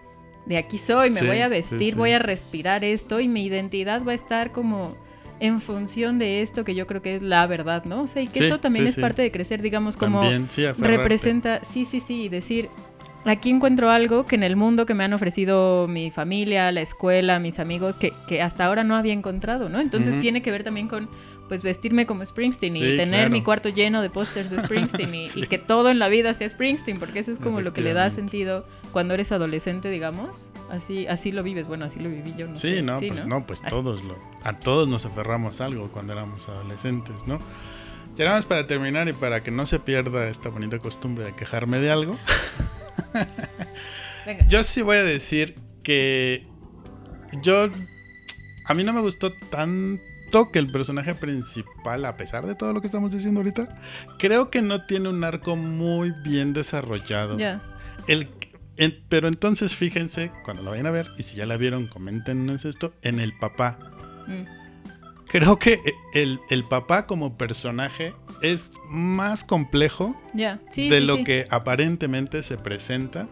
de 0.46 0.56
aquí 0.56 0.78
soy, 0.78 1.10
me 1.10 1.22
voy 1.22 1.40
a 1.40 1.48
vestir, 1.48 1.94
voy 1.94 2.12
a 2.12 2.18
respirar 2.18 2.84
esto 2.84 3.20
y 3.20 3.28
mi 3.28 3.44
identidad 3.44 4.02
va 4.04 4.12
a 4.12 4.14
estar 4.14 4.52
como 4.52 4.96
en 5.40 5.60
función 5.60 6.18
de 6.18 6.42
esto 6.42 6.64
que 6.64 6.74
yo 6.74 6.86
creo 6.86 7.02
que 7.02 7.16
es 7.16 7.22
la 7.22 7.46
verdad, 7.46 7.84
¿no? 7.84 8.02
O 8.02 8.06
sea, 8.06 8.22
y 8.22 8.28
que 8.28 8.46
eso 8.46 8.58
también 8.60 8.86
es 8.86 8.96
parte 8.96 9.22
de 9.22 9.30
crecer, 9.30 9.62
digamos, 9.62 9.96
como 9.96 10.22
representa, 10.78 11.60
sí, 11.64 11.84
sí, 11.84 12.00
sí, 12.00 12.28
decir, 12.28 12.68
aquí 13.24 13.50
encuentro 13.50 13.90
algo 13.90 14.26
que 14.26 14.36
en 14.36 14.42
el 14.42 14.56
mundo 14.56 14.86
que 14.86 14.94
me 14.94 15.04
han 15.04 15.12
ofrecido 15.12 15.86
mi 15.88 16.10
familia, 16.10 16.72
la 16.72 16.80
escuela, 16.80 17.38
mis 17.38 17.58
amigos, 17.58 17.98
que, 17.98 18.12
que 18.26 18.42
hasta 18.42 18.64
ahora 18.64 18.84
no 18.84 18.96
había 18.96 19.12
encontrado, 19.12 19.68
¿no? 19.68 19.80
Entonces 19.80 20.20
tiene 20.20 20.42
que 20.42 20.50
ver 20.50 20.64
también 20.64 20.88
con 20.88 21.08
pues 21.48 21.62
vestirme 21.62 22.06
como 22.06 22.24
Springsteen 22.24 22.76
y 22.76 22.96
tener 22.96 23.30
mi 23.30 23.42
cuarto 23.42 23.68
lleno 23.68 24.02
de 24.02 24.10
pósters 24.10 24.50
de 24.50 24.58
Springsteen 24.58 25.14
y, 25.34 25.46
que 25.46 25.58
todo 25.58 25.90
en 25.90 25.98
la 25.98 26.08
vida 26.08 26.34
sea 26.34 26.48
Springsteen, 26.48 26.98
porque 26.98 27.18
eso 27.20 27.32
es 27.32 27.38
como 27.38 27.60
lo 27.60 27.72
que 27.72 27.80
le 27.80 27.94
da 27.94 28.10
sentido 28.10 28.66
cuando 28.92 29.14
eres 29.14 29.32
adolescente, 29.32 29.90
digamos. 29.90 30.50
Así 30.70 31.06
así 31.06 31.32
lo 31.32 31.42
vives, 31.42 31.66
bueno, 31.66 31.84
así 31.86 32.00
lo 32.00 32.10
viví 32.10 32.34
yo. 32.36 32.48
No 32.48 32.56
sí, 32.56 32.82
no, 32.82 33.00
pues 33.00 33.26
no, 33.26 33.46
pues 33.46 33.62
todos, 33.62 34.04
lo, 34.04 34.16
a 34.42 34.58
todos 34.58 34.88
nos 34.88 35.06
aferramos 35.06 35.60
a 35.60 35.66
algo 35.66 35.88
cuando 35.88 36.12
éramos 36.12 36.48
adolescentes, 36.48 37.26
¿no? 37.26 37.38
Ya 38.16 38.24
nada 38.24 38.36
más 38.36 38.46
para 38.46 38.66
terminar 38.66 39.08
y 39.08 39.12
para 39.12 39.42
que 39.42 39.50
no 39.50 39.64
se 39.64 39.78
pierda 39.78 40.28
esta 40.28 40.48
bonita 40.48 40.78
costumbre 40.78 41.24
de 41.24 41.34
quejarme 41.34 41.78
de 41.78 41.90
algo. 41.90 42.18
Yo 44.48 44.64
sí 44.64 44.82
voy 44.82 44.96
a 44.96 45.04
decir 45.04 45.54
que 45.82 46.46
yo 47.40 47.70
a 48.66 48.74
mí 48.74 48.84
no 48.84 48.92
me 48.92 49.00
gustó 49.00 49.32
tanto 49.50 50.02
que 50.52 50.58
el 50.58 50.70
personaje 50.70 51.14
principal, 51.14 52.04
a 52.04 52.16
pesar 52.16 52.46
de 52.46 52.54
todo 52.54 52.72
lo 52.72 52.80
que 52.80 52.86
estamos 52.86 53.12
diciendo 53.12 53.40
ahorita, 53.40 53.80
creo 54.18 54.50
que 54.50 54.62
no 54.62 54.86
tiene 54.86 55.08
un 55.08 55.24
arco 55.24 55.56
muy 55.56 56.12
bien 56.22 56.52
desarrollado. 56.52 57.38
Ya. 57.38 57.62
El, 58.06 58.28
pero 59.08 59.28
entonces 59.28 59.74
fíjense, 59.74 60.30
cuando 60.44 60.62
lo 60.62 60.70
vayan 60.70 60.86
a 60.86 60.90
ver, 60.90 61.10
y 61.18 61.24
si 61.24 61.36
ya 61.36 61.46
la 61.46 61.56
vieron, 61.56 61.88
coméntenos 61.88 62.64
esto, 62.64 62.92
en 63.02 63.20
el 63.20 63.32
papá. 63.38 63.78
Mm 64.26 64.57
creo 65.28 65.58
que 65.58 65.80
el, 66.14 66.40
el, 66.48 66.64
papá 66.64 67.06
como 67.06 67.36
personaje 67.36 68.14
es 68.42 68.72
más 68.88 69.44
complejo 69.44 70.16
de 70.32 71.00
lo 71.00 71.22
que 71.24 71.46
aparentemente 71.50 72.42
se 72.42 72.56
presenta. 72.56 73.28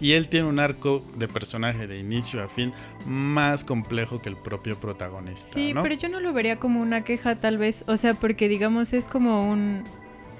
Y 0.00 0.12
él 0.12 0.28
tiene 0.28 0.48
un 0.48 0.58
arco 0.58 1.04
de 1.16 1.28
personaje 1.28 1.86
de 1.86 1.98
inicio 1.98 2.42
a 2.42 2.48
fin 2.48 2.72
más 3.06 3.64
complejo 3.64 4.20
que 4.22 4.28
el 4.28 4.36
propio 4.36 4.76
protagonista. 4.76 5.54
Sí, 5.54 5.74
pero 5.82 5.94
yo 5.94 6.08
no 6.08 6.20
lo 6.20 6.32
vería 6.32 6.56
como 6.56 6.80
una 6.80 7.04
queja 7.04 7.36
tal 7.36 7.58
vez, 7.58 7.84
o 7.86 7.96
sea, 7.96 8.14
porque 8.14 8.48
digamos 8.48 8.92
es 8.92 9.08
como 9.08 9.50
un 9.50 9.84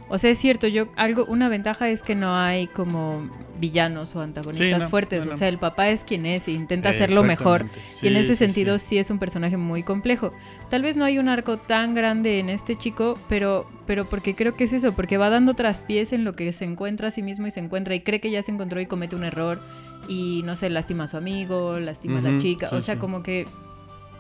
o 0.09 0.19
sea, 0.19 0.31
es 0.31 0.39
cierto, 0.39 0.67
yo 0.67 0.89
algo 0.97 1.25
una 1.27 1.49
ventaja 1.49 1.89
es 1.89 2.03
que 2.03 2.15
no 2.15 2.37
hay 2.37 2.67
como 2.67 3.29
villanos 3.59 4.15
o 4.17 4.21
antagonistas 4.21 4.91
fuertes, 4.91 5.27
o 5.27 5.35
sea, 5.35 5.49
el 5.49 5.59
papá 5.59 5.89
es 5.89 6.05
quien 6.05 6.27
es 6.27 6.47
e 6.49 6.53
intenta 6.53 6.91
hacerlo 6.91 7.23
mejor. 7.23 7.67
Y 8.03 8.09
en 8.09 8.17
ese 8.17 8.37
sentido 8.37 8.79
sí. 8.79 8.99
es 8.99 9.11
un 9.11 9.19
personaje 9.19 9.57
muy 9.57 9.83
complejo. 9.83 10.33
Tal 10.69 10.83
vez 10.83 10.97
no 10.97 11.05
hay 11.05 11.19
un 11.19 11.29
arco 11.29 11.57
tan 11.57 11.95
grande 11.95 12.39
en 12.39 12.51
este 12.51 12.77
chico, 12.77 13.19
pero 13.29 13.67
pero 13.87 14.05
porque 14.05 14.35
creo 14.35 14.55
que 14.55 14.65
es 14.65 14.73
eso, 14.73 14.93
porque 14.93 15.17
va 15.17 15.31
dando 15.31 15.55
traspiés 15.55 16.13
en 16.13 16.25
lo 16.25 16.35
que 16.35 16.53
se 16.53 16.65
encuentra 16.65 17.09
a 17.09 17.11
sí 17.11 17.23
mismo 17.23 17.47
y 17.47 17.51
se 17.51 17.61
encuentra 17.61 17.95
y 17.95 18.01
cree 18.01 18.21
que 18.21 18.31
ya 18.31 18.43
se 18.43 18.51
encontró 18.51 18.81
y 18.81 18.87
comete 18.87 19.17
un 19.17 19.25
error 19.25 19.61
y 20.09 20.43
no 20.45 20.57
sé, 20.57 20.69
lastima 20.71 21.05
a 21.05 21.09
su 21.09 21.17
amigo, 21.17 21.79
lastima 21.81 22.19
a 22.19 22.23
la 22.23 22.39
chica, 22.39 22.69
o 22.73 22.81
sea, 22.81 22.99
como 22.99 23.23
que 23.23 23.47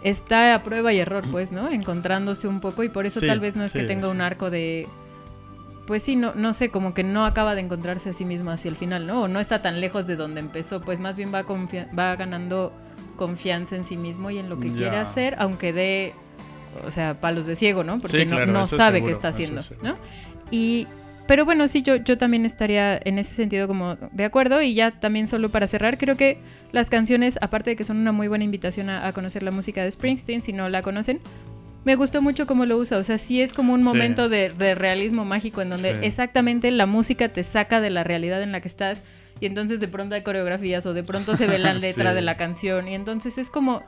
está 0.03 0.55
a 0.55 0.63
prueba 0.63 0.93
y 0.93 0.99
error, 0.99 1.25
pues, 1.31 1.53
¿no? 1.53 1.71
Encontrándose 1.71 2.47
un 2.47 2.61
poco 2.61 2.85
y 2.85 2.89
por 2.89 3.07
eso 3.07 3.21
tal 3.21 3.41
vez 3.41 3.57
no 3.57 3.65
es 3.65 3.73
que 3.73 3.85
tenga 3.85 4.09
un 4.09 4.21
arco 4.21 4.51
de 4.51 4.87
pues 5.87 6.03
sí, 6.03 6.17
no, 6.17 6.35
no 6.35 6.53
sé, 6.53 6.71
como 6.71 6.95
que 6.95 7.05
no 7.05 7.27
acaba 7.27 7.55
de 7.55 7.61
encontrarse 7.61 8.11
a 8.11 8.13
sí 8.13 8.25
mismo 8.25 8.51
hacia 8.51 8.71
el 8.71 8.77
final, 8.77 9.07
¿no? 9.07 9.23
O 9.23 9.29
no 9.29 9.41
está 9.41 9.61
tan 9.61 9.81
lejos 9.81 10.07
de 10.07 10.17
donde 10.17 10.41
empezó, 10.41 10.81
pues 10.81 11.01
más 11.01 11.17
bien 11.17 11.33
va, 11.33 11.45
va 11.99 12.17
ganando 12.17 12.73
confianza 13.17 13.77
en 13.77 13.85
sí 13.85 13.97
mismo 13.97 14.31
y 14.31 14.39
en 14.39 14.49
lo 14.49 14.59
que 14.59 14.71
quiere 14.71 14.97
hacer, 14.97 15.37
aunque 15.39 15.73
dé, 15.73 16.15
o 16.87 16.91
sea, 16.91 17.21
palos 17.21 17.47
de 17.47 17.57
ciego, 17.57 17.85
¿no? 17.85 17.99
Porque 17.99 18.25
no, 18.25 18.67
sabe 18.67 19.03
qué 19.03 19.11
está 19.11 19.29
haciendo, 19.29 19.61
¿no? 19.83 19.97
Y, 20.51 20.87
pero 21.27 21.45
bueno, 21.45 21.69
sí, 21.69 21.83
yo, 21.83 21.97
yo 21.97 22.19
también 22.19 22.45
estaría 22.45 23.01
en 23.03 23.19
ese 23.19 23.35
sentido 23.35 23.67
como 23.67 23.97
de 24.13 24.25
acuerdo 24.25 24.63
y 24.63 24.75
ya 24.75 24.91
también 24.91 25.27
solo 25.27 25.51
para 25.51 25.67
cerrar, 25.67 25.99
creo 25.99 26.17
que 26.17 26.39
las 26.73 26.91
canciones, 26.91 27.39
aparte 27.41 27.71
de 27.71 27.77
que 27.77 27.85
son 27.85 27.99
una 27.99 28.13
muy 28.13 28.29
buena 28.29 28.45
invitación 28.45 28.91
a, 28.91 29.07
a 29.07 29.13
conocer 29.13 29.43
la 29.43 29.51
música 29.51 29.83
de 29.83 29.91
Springsteen, 29.91 30.41
si 30.41 30.53
no 30.53 30.69
la 30.69 30.83
conocen, 30.83 31.21
me 31.85 31.97
gustó 31.97 32.23
mucho 32.23 32.47
cómo 32.47 32.67
lo 32.67 32.77
usa. 32.77 32.99
O 32.99 33.03
sea, 33.03 33.19
sí 33.19 33.41
es 33.41 33.53
como 33.53 33.75
un 33.75 33.83
momento 33.83 34.29
de, 34.29 34.75
realismo 34.75 35.25
mágico 35.25 35.63
en 35.63 35.71
donde 35.71 36.07
exactamente 36.07 36.71
la 36.71 36.87
música 36.87 37.29
te 37.29 37.45
saca 37.45 37.81
de 37.81 37.91
la 37.91 38.05
realidad 38.05 38.43
en 38.43 38.53
la 38.53 38.61
que 38.61 38.69
estás 38.69 39.03
y 39.41 39.47
entonces 39.47 39.81
de 39.81 39.89
pronto 39.89 40.15
hay 40.15 40.23
coreografías 40.23 40.87
o 40.87 40.95
de 40.95 41.03
pronto 41.03 41.37
se 41.37 41.47
ve 41.47 41.59
la 41.59 41.75
letra 41.75 42.15
de 42.15 42.23
la 42.23 42.37
canción 42.37 42.89
y 42.89 42.95
entonces 42.95 43.37
es 43.39 43.51
como 43.51 43.83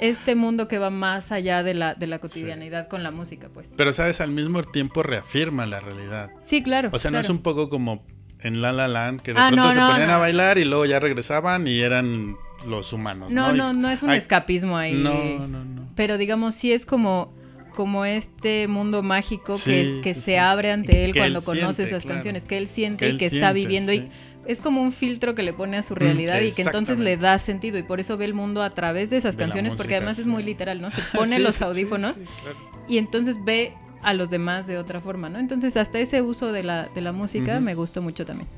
este 0.00 0.34
mundo 0.34 0.68
que 0.68 0.78
va 0.78 0.90
más 0.90 1.32
allá 1.32 1.62
de 1.62 1.74
la, 1.74 1.94
de 1.94 2.06
la 2.06 2.18
cotidianidad 2.18 2.88
con 2.88 3.02
la 3.02 3.10
música, 3.10 3.48
pues. 3.52 3.74
Pero, 3.76 3.92
¿sabes? 3.92 4.20
Al 4.20 4.30
mismo 4.30 4.62
tiempo 4.62 5.02
reafirma 5.02 5.66
la 5.66 5.80
realidad. 5.80 6.30
Sí, 6.40 6.62
claro. 6.62 6.90
O 6.92 6.98
sea, 6.98 7.10
no 7.10 7.18
es 7.18 7.28
un 7.28 7.42
poco 7.42 7.68
como 7.68 8.04
en 8.40 8.62
La 8.62 8.72
La 8.72 8.86
Land, 8.86 9.22
que 9.22 9.34
de 9.34 9.40
ah, 9.40 9.48
pronto 9.50 9.72
se 9.72 9.80
ponían 9.80 10.10
a 10.10 10.18
bailar 10.18 10.58
y 10.58 10.64
luego 10.64 10.86
ya 10.86 11.00
regresaban 11.00 11.66
y 11.66 11.80
eran 11.80 12.36
los 12.66 12.92
humanos. 12.92 13.30
No, 13.30 13.52
no, 13.52 13.72
no, 13.72 13.90
es 13.90 14.02
un 14.02 14.10
escapismo 14.10 14.76
ahí. 14.76 14.94
No, 14.94 15.46
no, 15.46 15.64
no. 15.64 15.88
Pero 15.94 16.16
digamos, 16.16 16.54
sí 16.54 16.72
es 16.72 16.86
como 16.86 17.34
como 17.78 18.04
este 18.04 18.66
mundo 18.66 19.04
mágico 19.04 19.54
que, 19.64 20.16
se 20.20 20.36
abre 20.36 20.72
ante 20.72 21.04
él 21.04 21.14
cuando 21.14 21.40
conoce 21.42 21.84
esas 21.84 22.04
canciones, 22.04 22.42
que 22.42 22.58
él 22.58 22.66
siente 22.66 23.08
y 23.08 23.18
que 23.18 23.26
está 23.26 23.52
viviendo 23.52 23.92
y 23.92 24.10
es 24.46 24.60
como 24.60 24.82
un 24.82 24.90
filtro 24.90 25.36
que 25.36 25.44
le 25.44 25.52
pone 25.52 25.76
a 25.76 25.84
su 25.84 25.94
mm, 25.94 25.96
realidad 25.96 26.40
y 26.40 26.50
que 26.50 26.62
entonces 26.62 26.98
le 26.98 27.16
da 27.16 27.38
sentido 27.38 27.78
y 27.78 27.84
por 27.84 28.00
eso 28.00 28.16
ve 28.16 28.24
el 28.24 28.34
mundo 28.34 28.64
a 28.64 28.70
través 28.70 29.10
de 29.10 29.18
esas 29.18 29.36
canciones 29.36 29.74
porque 29.74 29.94
además 29.94 30.18
es 30.18 30.26
muy 30.26 30.42
literal, 30.42 30.80
¿no? 30.80 30.90
Se 30.90 31.00
pone 31.16 31.38
los 31.38 31.62
audífonos 31.62 32.20
y 32.88 32.98
entonces 32.98 33.36
ve 33.44 33.74
a 34.02 34.12
los 34.12 34.28
demás 34.28 34.66
de 34.66 34.76
otra 34.76 35.00
forma, 35.00 35.28
¿no? 35.28 35.38
Entonces 35.38 35.76
hasta 35.76 36.00
ese 36.00 36.20
uso 36.20 36.50
de 36.50 36.64
la, 36.64 36.88
de 36.88 37.00
la 37.00 37.12
música 37.12 37.60
me 37.60 37.76
gustó 37.76 38.02
mucho 38.02 38.26
también. 38.26 38.48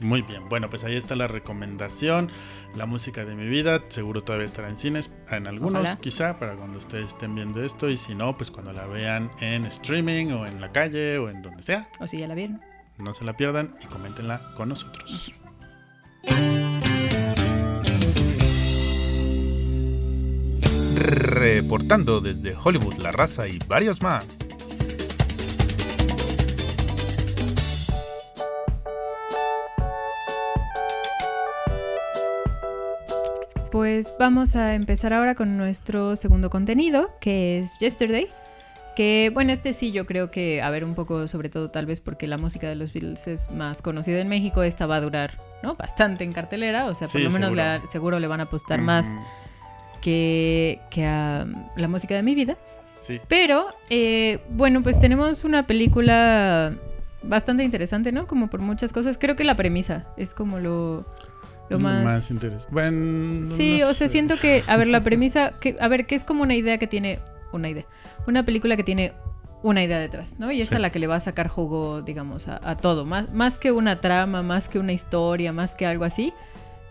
Muy 0.00 0.22
bien, 0.22 0.48
bueno, 0.48 0.70
pues 0.70 0.84
ahí 0.84 0.96
está 0.96 1.16
la 1.16 1.28
recomendación, 1.28 2.30
la 2.74 2.86
música 2.86 3.24
de 3.24 3.34
mi 3.34 3.48
vida, 3.48 3.82
seguro 3.88 4.22
todavía 4.22 4.46
estará 4.46 4.68
en 4.68 4.76
cines, 4.76 5.12
en 5.30 5.46
algunos 5.46 5.96
quizá, 5.96 6.38
para 6.38 6.56
cuando 6.56 6.78
ustedes 6.78 7.10
estén 7.10 7.34
viendo 7.34 7.62
esto, 7.62 7.88
y 7.88 7.96
si 7.96 8.14
no, 8.14 8.36
pues 8.36 8.50
cuando 8.50 8.72
la 8.72 8.86
vean 8.86 9.30
en 9.40 9.64
streaming 9.66 10.32
o 10.32 10.46
en 10.46 10.60
la 10.60 10.72
calle 10.72 11.18
o 11.18 11.28
en 11.28 11.42
donde 11.42 11.62
sea. 11.62 11.88
O 11.98 12.06
si 12.06 12.18
ya 12.18 12.28
la 12.28 12.34
vieron. 12.34 12.60
No 12.98 13.14
se 13.14 13.24
la 13.24 13.36
pierdan 13.36 13.76
y 13.82 13.86
coméntenla 13.86 14.52
con 14.54 14.68
nosotros. 14.68 15.32
Reportando 20.96 22.20
desde 22.20 22.54
Hollywood, 22.54 22.98
La 22.98 23.12
Raza 23.12 23.48
y 23.48 23.58
varios 23.66 24.02
más. 24.02 24.38
Pues 33.70 34.12
vamos 34.18 34.56
a 34.56 34.74
empezar 34.74 35.12
ahora 35.12 35.34
con 35.34 35.56
nuestro 35.56 36.16
segundo 36.16 36.50
contenido, 36.50 37.10
que 37.20 37.58
es 37.60 37.78
Yesterday. 37.78 38.28
Que 38.96 39.30
bueno, 39.32 39.52
este 39.52 39.72
sí 39.72 39.92
yo 39.92 40.04
creo 40.06 40.30
que, 40.32 40.60
a 40.60 40.70
ver, 40.70 40.84
un 40.84 40.94
poco 40.96 41.28
sobre 41.28 41.48
todo 41.48 41.70
tal 41.70 41.86
vez 41.86 42.00
porque 42.00 42.26
la 42.26 42.36
música 42.36 42.68
de 42.68 42.74
los 42.74 42.92
Beatles 42.92 43.28
es 43.28 43.50
más 43.52 43.80
conocida 43.82 44.18
en 44.18 44.28
México, 44.28 44.64
esta 44.64 44.86
va 44.86 44.96
a 44.96 45.00
durar, 45.00 45.38
¿no? 45.62 45.76
Bastante 45.76 46.24
en 46.24 46.32
cartelera, 46.32 46.86
o 46.86 46.94
sea, 46.96 47.06
por 47.06 47.18
Sí, 47.20 47.22
lo 47.24 47.30
menos 47.30 47.50
seguro. 47.50 47.62
la- 47.62 47.82
seguro 47.86 48.18
le 48.18 48.26
van 48.26 48.40
a 48.40 48.44
apostar 48.44 48.80
más 48.80 49.06
que, 50.02 50.80
que 50.90 51.06
a 51.06 51.46
la 51.76 51.88
música 51.88 52.16
de 52.16 52.22
mi 52.24 52.34
vida. 52.34 52.56
Sí. 52.98 53.20
Pero, 53.28 53.66
eh, 53.88 54.40
bueno, 54.50 54.82
pues 54.82 54.98
tenemos 54.98 55.44
una 55.44 55.66
película 55.66 56.74
bastante 57.22 57.62
interesante, 57.62 58.10
¿no? 58.10 58.26
Como 58.26 58.48
por 58.50 58.60
muchas 58.60 58.92
cosas. 58.92 59.16
Creo 59.18 59.36
que 59.36 59.44
la 59.44 59.54
premisa 59.54 60.06
es 60.16 60.34
como 60.34 60.58
lo, 60.58 61.06
lo 61.70 61.76
Es 61.76 61.82
más... 62.04 62.30
interesante. 62.30 62.72
Bueno, 62.72 63.44
Sí, 63.56 63.78
no 63.80 63.88
o 63.88 63.94
sea, 63.94 64.08
siento 64.08 64.36
que, 64.36 64.62
a 64.66 64.76
ver, 64.76 64.86
la 64.88 65.00
premisa, 65.04 65.52
que, 65.60 65.76
a 65.80 65.88
ver, 65.88 66.06
que 66.06 66.14
es 66.14 66.24
como 66.24 66.42
una 66.42 66.54
idea 66.54 66.78
que 66.78 66.86
tiene, 66.86 67.20
una 67.52 67.68
idea, 67.68 67.84
una 68.26 68.44
película 68.44 68.76
que 68.76 68.84
tiene 68.84 69.12
una 69.62 69.82
idea 69.84 69.98
detrás, 69.98 70.38
¿no? 70.38 70.50
Y 70.50 70.60
es 70.62 70.68
Sí. 70.70 70.74
a 70.74 70.78
la 70.78 70.90
que 70.90 70.98
le 70.98 71.06
va 71.06 71.16
a 71.16 71.20
sacar 71.20 71.48
jugo, 71.48 72.00
digamos, 72.02 72.48
a, 72.48 72.60
a 72.68 72.76
todo, 72.76 73.04
más, 73.04 73.30
más 73.32 73.58
que 73.58 73.72
una 73.72 74.00
trama, 74.00 74.42
más 74.42 74.68
que 74.68 74.78
una 74.78 74.92
historia, 74.92 75.52
más 75.52 75.74
que 75.74 75.84
algo 75.86 76.04
así, 76.04 76.32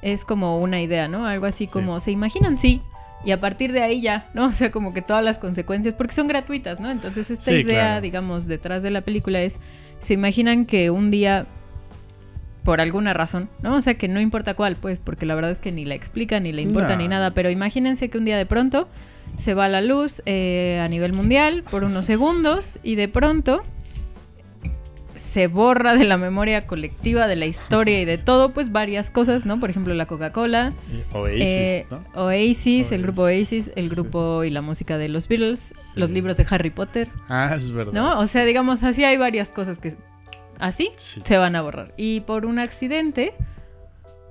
es 0.02 0.24
como 0.24 0.60
una 0.60 0.80
idea, 0.82 1.08
¿no? 1.08 1.26
Algo 1.26 1.46
así 1.48 1.66
Sí. 1.66 1.72
como, 1.74 2.00
se 2.00 2.12
imaginan, 2.12 2.58
sí, 2.60 2.82
y 3.26 3.32
a 3.32 3.40
partir 3.40 3.74
de 3.74 3.82
ahí 3.82 4.02
ya, 4.02 4.30
¿no? 4.34 4.46
O 4.48 4.52
sea, 4.52 4.72
como 4.72 4.94
que 4.94 5.02
todas 5.02 5.24
las 5.26 5.40
consecuencias, 5.40 5.96
porque 5.96 6.14
son 6.14 6.28
gratuitas, 6.28 6.80
¿no? 6.80 6.90
Entonces 6.92 7.30
esta 7.32 7.52
Sí, 7.52 7.58
idea, 7.62 7.64
claro. 7.82 8.02
digamos, 8.02 8.48
detrás 8.48 8.84
de 8.84 8.92
la 8.92 9.02
película 9.02 9.42
es, 9.42 9.60
se 10.00 10.14
imaginan 10.14 10.66
que 10.66 10.90
un 10.92 11.10
día 11.12 11.48
por 12.70 12.82
alguna 12.82 13.16
razón, 13.16 13.50
¿no? 13.64 13.78
O 13.78 13.82
sea, 13.82 13.96
que 13.96 14.08
no 14.08 14.22
importa 14.22 14.54
cuál, 14.54 14.76
pues, 14.76 15.00
porque 15.00 15.26
la 15.26 15.34
verdad 15.34 15.50
es 15.50 15.60
que 15.60 15.72
ni 15.72 15.86
la 15.86 15.96
explica, 15.96 16.40
ni 16.40 16.52
le 16.52 16.62
importa, 16.62 16.96
ni 16.96 17.08
nada, 17.08 17.32
pero 17.34 17.50
imagínense 17.50 18.10
que 18.10 18.20
un 18.20 18.26
día 18.26 18.38
de 18.38 18.46
pronto 18.46 18.88
se 19.40 19.56
va 19.56 19.68
la 19.70 19.82
luz 19.82 20.22
eh, 20.28 20.80
a 20.80 20.88
nivel 20.88 21.14
mundial 21.14 21.64
por 21.64 21.84
unos 21.84 22.06
segundos 22.06 22.78
y 22.84 22.94
de 22.94 23.08
pronto 23.08 23.64
se 25.16 25.48
borra 25.48 25.96
de 25.96 26.04
la 26.04 26.18
memoria 26.18 26.68
colectiva 26.68 27.26
de 27.26 27.38
la 27.38 27.48
historia 27.48 28.00
y 28.00 28.06
de 28.06 28.18
todo, 28.24 28.54
pues 28.54 28.72
varias 28.72 29.10
cosas, 29.10 29.48
¿no? 29.48 29.60
Por 29.60 29.72
ejemplo, 29.72 29.96
la 29.96 30.06
Coca-Cola, 30.06 30.74
Oasis, 31.12 31.42
eh, 31.42 31.86
¿no? 31.90 32.04
Oasis, 32.14 32.92
el 32.92 33.02
grupo 33.02 33.24
Oasis, 33.24 33.72
el 33.76 33.90
sí. 33.90 33.96
grupo 33.96 34.44
y 34.44 34.52
la 34.52 34.62
música 34.62 35.00
de 35.00 35.10
los 35.10 35.28
Beatles, 35.28 35.74
Sí. 35.76 36.00
los 36.00 36.12
libros 36.12 36.38
de 36.38 36.46
Harry 36.52 36.70
Potter, 36.70 37.10
Ah, 37.30 37.52
es 37.58 37.72
verdad. 37.72 37.94
¿no? 37.94 38.20
O 38.20 38.28
sea, 38.28 38.46
digamos, 38.46 38.84
así 38.84 39.04
hay 39.04 39.18
varias 39.18 39.50
cosas 39.50 39.80
que 39.80 39.98
así 40.60 40.92
Sí. 40.98 41.22
se 41.26 41.38
van 41.38 41.56
a 41.56 41.62
borrar. 41.62 41.94
Y 41.98 42.20
por 42.22 42.46
un 42.46 42.60
accidente, 42.60 43.34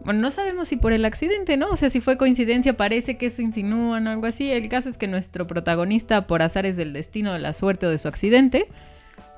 bueno, 0.05 0.21
no 0.21 0.31
sabemos 0.31 0.69
si 0.69 0.77
por 0.77 0.93
el 0.93 1.05
accidente, 1.05 1.57
¿no? 1.57 1.69
O 1.71 1.77
sea, 1.77 1.91
si 1.91 2.01
fue 2.01 2.17
coincidencia, 2.17 2.77
parece 2.77 3.17
que 3.19 3.27
eso 3.27 3.43
insinúan 3.43 4.07
o 4.07 4.11
algo 4.13 4.27
así. 4.27 4.51
El 4.51 4.69
caso 4.69 4.89
es 4.89 4.97
que 4.97 5.09
nuestro 5.09 5.47
protagonista, 5.47 6.27
por 6.27 6.43
azares 6.43 6.77
del 6.77 6.93
destino, 6.93 7.33
de 7.33 7.41
la 7.41 7.53
suerte 7.53 7.87
o 7.87 7.91
de 7.91 7.99
su 7.99 8.07
accidente, 8.09 8.69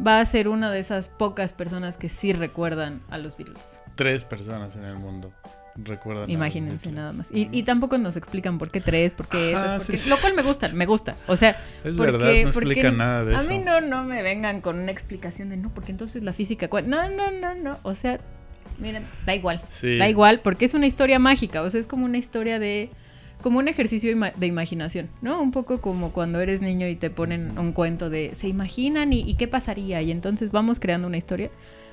va 0.07 0.21
a 0.21 0.25
ser 0.25 0.49
una 0.49 0.71
de 0.71 0.79
esas 0.79 1.09
pocas 1.09 1.53
personas 1.53 1.97
que 1.97 2.09
sí 2.09 2.33
recuerdan 2.33 3.03
a 3.11 3.19
los 3.19 3.37
Beatles. 3.37 3.83
Tres 3.97 4.25
personas 4.25 4.77
en 4.77 4.85
el 4.85 4.97
mundo 4.97 5.33
recuerdan. 5.77 6.29
a 6.29 6.33
Imagínense 6.33 6.91
nada 6.93 7.13
más. 7.13 7.29
Y, 7.33 7.49
y 7.53 7.63
tampoco 7.63 7.99
nos 7.99 8.17
explican 8.17 8.59
por 8.59 8.71
qué 8.71 8.81
tres, 8.81 9.13
por 9.15 9.29
qué 9.29 9.57
sí, 9.81 9.97
sí. 9.97 10.11
lo 10.11 10.19
cual 10.19 10.35
me 10.35 10.43
gusta, 10.43 10.69
me 10.75 10.87
gusta. 10.87 11.17
O 11.27 11.37
sea, 11.37 11.51
Es 11.85 11.97
porque- 11.97 12.13
verdad, 12.13 12.27
no 12.45 12.51
porque 12.53 12.69
explica 12.71 12.91
nada 12.91 13.25
de 13.25 13.37
a 13.37 13.39
eso. 13.41 13.49
mí 13.49 13.59
no, 13.59 13.81
no 13.81 14.05
me 14.05 14.23
vengan 14.23 14.61
con 14.61 14.79
una 14.79 14.91
explicación 14.91 15.49
de 15.49 15.57
no, 15.57 15.71
porque 15.73 15.93
entonces 15.93 16.23
la 16.23 16.33
física... 16.33 16.69
cua-". 16.69 16.85
No, 16.85 17.09
no, 17.09 17.31
no, 17.31 17.55
no. 17.55 17.79
O 17.83 17.95
sea, 17.95 18.21
miren, 18.79 19.05
da 19.27 19.35
igual. 19.35 19.61
Sí. 19.69 19.99
Da 19.99 20.09
igual, 20.09 20.41
porque 20.41 20.65
es 20.65 20.75
una 20.75 20.87
historia 20.87 21.19
mágica. 21.19 21.63
O 21.63 21.71
sea, 21.71 21.81
es 21.81 21.87
como 21.87 22.05
una 22.05 22.19
historia 22.19 22.59
de... 22.59 22.91
Como 23.43 23.59
un 23.59 23.69
ejercicio 23.69 24.15
de 24.37 24.47
imaginación, 24.47 25.09
¿no? 25.23 25.41
Un 25.41 25.51
poco 25.51 25.81
como 25.81 26.13
cuando 26.13 26.43
eres 26.43 26.61
niño 26.61 26.87
y 26.89 26.95
te 26.95 27.09
ponen 27.09 27.59
un 27.59 27.73
cuento 27.73 28.11
de 28.11 28.35
se 28.35 28.49
imaginan 28.49 29.15
y, 29.15 29.21
y 29.21 29.35
qué 29.37 29.49
pasaría 29.49 30.03
y 30.03 30.11
entonces 30.11 30.51
vamos 30.51 30.79
creando 30.79 31.07
una 31.07 31.17
historia. 31.17 31.51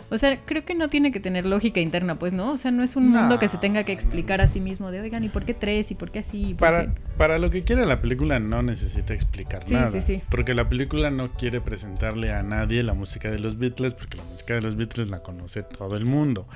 O 0.09 0.17
sea, 0.17 0.39
creo 0.45 0.63
que 0.63 0.73
no 0.73 0.87
tiene 0.87 1.11
que 1.11 1.19
tener 1.19 1.45
lógica 1.45 1.81
interna, 1.81 2.17
pues, 2.17 2.31
¿no? 2.31 2.53
O 2.53 2.57
sea, 2.57 2.71
no 2.71 2.81
es 2.81 2.95
un 2.95 3.11
No, 3.11 3.19
mundo 3.19 3.39
que 3.39 3.49
se 3.49 3.57
tenga 3.57 3.83
que 3.83 3.91
explicar 3.91 4.39
a 4.39 4.47
sí 4.47 4.61
mismo 4.61 4.89
de, 4.89 5.01
oigan, 5.01 5.23
¿y 5.25 5.29
por 5.29 5.43
qué 5.43 5.53
tres? 5.53 5.91
¿Y 5.91 5.95
por 5.95 6.11
qué 6.11 6.19
así? 6.19 6.41
¿Y 6.49 6.53
por 6.53 6.67
Para, 6.67 6.85
qué?". 6.85 6.91
para 7.17 7.39
lo 7.39 7.49
que 7.49 7.63
quiere 7.65 7.85
la 7.85 8.01
película 8.01 8.39
no 8.39 8.61
necesita 8.61 9.13
explicar 9.13 9.65
Sí, 9.67 9.73
nada. 9.73 9.91
sí, 9.91 9.99
sí. 9.99 10.21
Porque 10.29 10.53
la 10.53 10.69
película 10.69 11.11
no 11.11 11.33
quiere 11.33 11.59
presentarle 11.59 12.31
a 12.31 12.41
nadie 12.41 12.83
la 12.83 12.93
música 12.93 13.29
de 13.29 13.39
los 13.39 13.57
Beatles, 13.57 13.93
porque 13.95 14.15
la 14.17 14.23
música 14.23 14.53
de 14.53 14.61
los 14.61 14.75
Beatles 14.77 15.09
la 15.09 15.19
conoce 15.23 15.63
todo 15.63 15.97
el 15.97 16.05
mundo. 16.05 16.47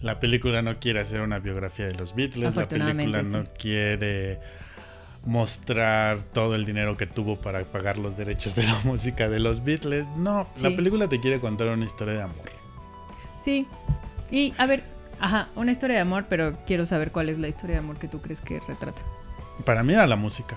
La 0.00 0.20
película 0.20 0.62
no 0.62 0.78
quiere 0.78 1.00
hacer 1.00 1.20
una 1.20 1.40
biografía 1.40 1.86
de 1.86 1.94
los 1.94 2.14
Beatles, 2.14 2.54
la 2.54 2.68
película 2.68 3.22
no 3.22 3.44
quiere 3.58 4.38
mostrar 5.24 6.22
todo 6.22 6.54
el 6.54 6.64
dinero 6.64 6.96
que 6.96 7.06
tuvo 7.06 7.40
para 7.40 7.64
pagar 7.64 7.98
los 7.98 8.16
derechos 8.16 8.54
de 8.54 8.62
la 8.62 8.78
música 8.84 9.28
de 9.28 9.38
los 9.40 9.64
Beatles. 9.64 10.06
No, 10.16 10.48
la 10.62 10.70
película 10.76 11.08
te 11.08 11.20
quiere 11.20 11.40
contar 11.40 11.68
una 11.68 11.84
historia 11.84 12.14
de 12.14 12.22
amor. 12.22 12.59
Sí. 13.44 13.66
Y, 14.30 14.52
a 14.58 14.66
ver, 14.66 14.82
ajá, 15.18 15.48
una 15.56 15.72
historia 15.72 15.96
de 15.96 16.02
amor, 16.02 16.26
pero 16.28 16.52
quiero 16.66 16.86
saber 16.86 17.10
cuál 17.12 17.28
es 17.28 17.38
la 17.38 17.48
historia 17.48 17.74
de 17.76 17.80
amor 17.80 17.98
que 17.98 18.08
tú 18.08 18.20
crees 18.20 18.40
que 18.40 18.60
retrata. 18.60 19.02
Para 19.64 19.82
mí 19.82 19.94
a 19.94 20.06
la 20.06 20.16
música. 20.16 20.56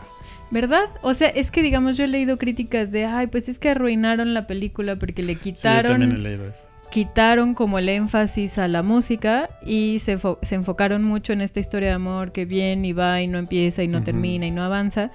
¿Verdad? 0.52 0.86
O 1.02 1.14
sea, 1.14 1.30
es 1.30 1.50
que 1.52 1.62
digamos, 1.64 1.98
yo 1.98 2.04
he 2.04 2.08
leído 2.08 2.38
críticas 2.38 2.92
de, 2.92 3.06
ay, 3.06 3.28
pues 3.28 3.50
es 3.50 3.58
que 3.60 3.70
arruinaron 3.70 4.34
la 4.34 4.46
película 4.48 4.96
porque 4.98 5.24
le 5.24 5.34
Sí, 5.34 5.40
yo 5.40 5.44
quitaron, 5.44 5.92
también 6.00 6.12
he 6.12 6.18
leído 6.24 6.48
eso. 6.48 6.68
quitaron 6.92 7.56
como 7.56 7.80
el 7.80 7.90
énfasis 7.90 8.60
a 8.60 8.68
la 8.68 8.84
música 8.84 9.50
y 9.66 9.98
se, 10.00 10.18
se 10.44 10.56
enfocaron 10.56 11.04
mucho 11.04 11.34
en 11.34 11.42
esta 11.42 11.60
historia 11.60 11.90
de 11.90 11.96
amor 11.96 12.32
que 12.32 12.46
viene 12.46 12.90
y 12.90 12.94
va 12.94 13.20
y 13.22 13.28
no 13.28 13.40
empieza 13.40 13.82
y 13.84 13.88
no 13.88 13.98
Ujú. 13.98 14.06
termina 14.06 14.46
y 14.46 14.52
no 14.52 14.64
avanza. 14.64 15.10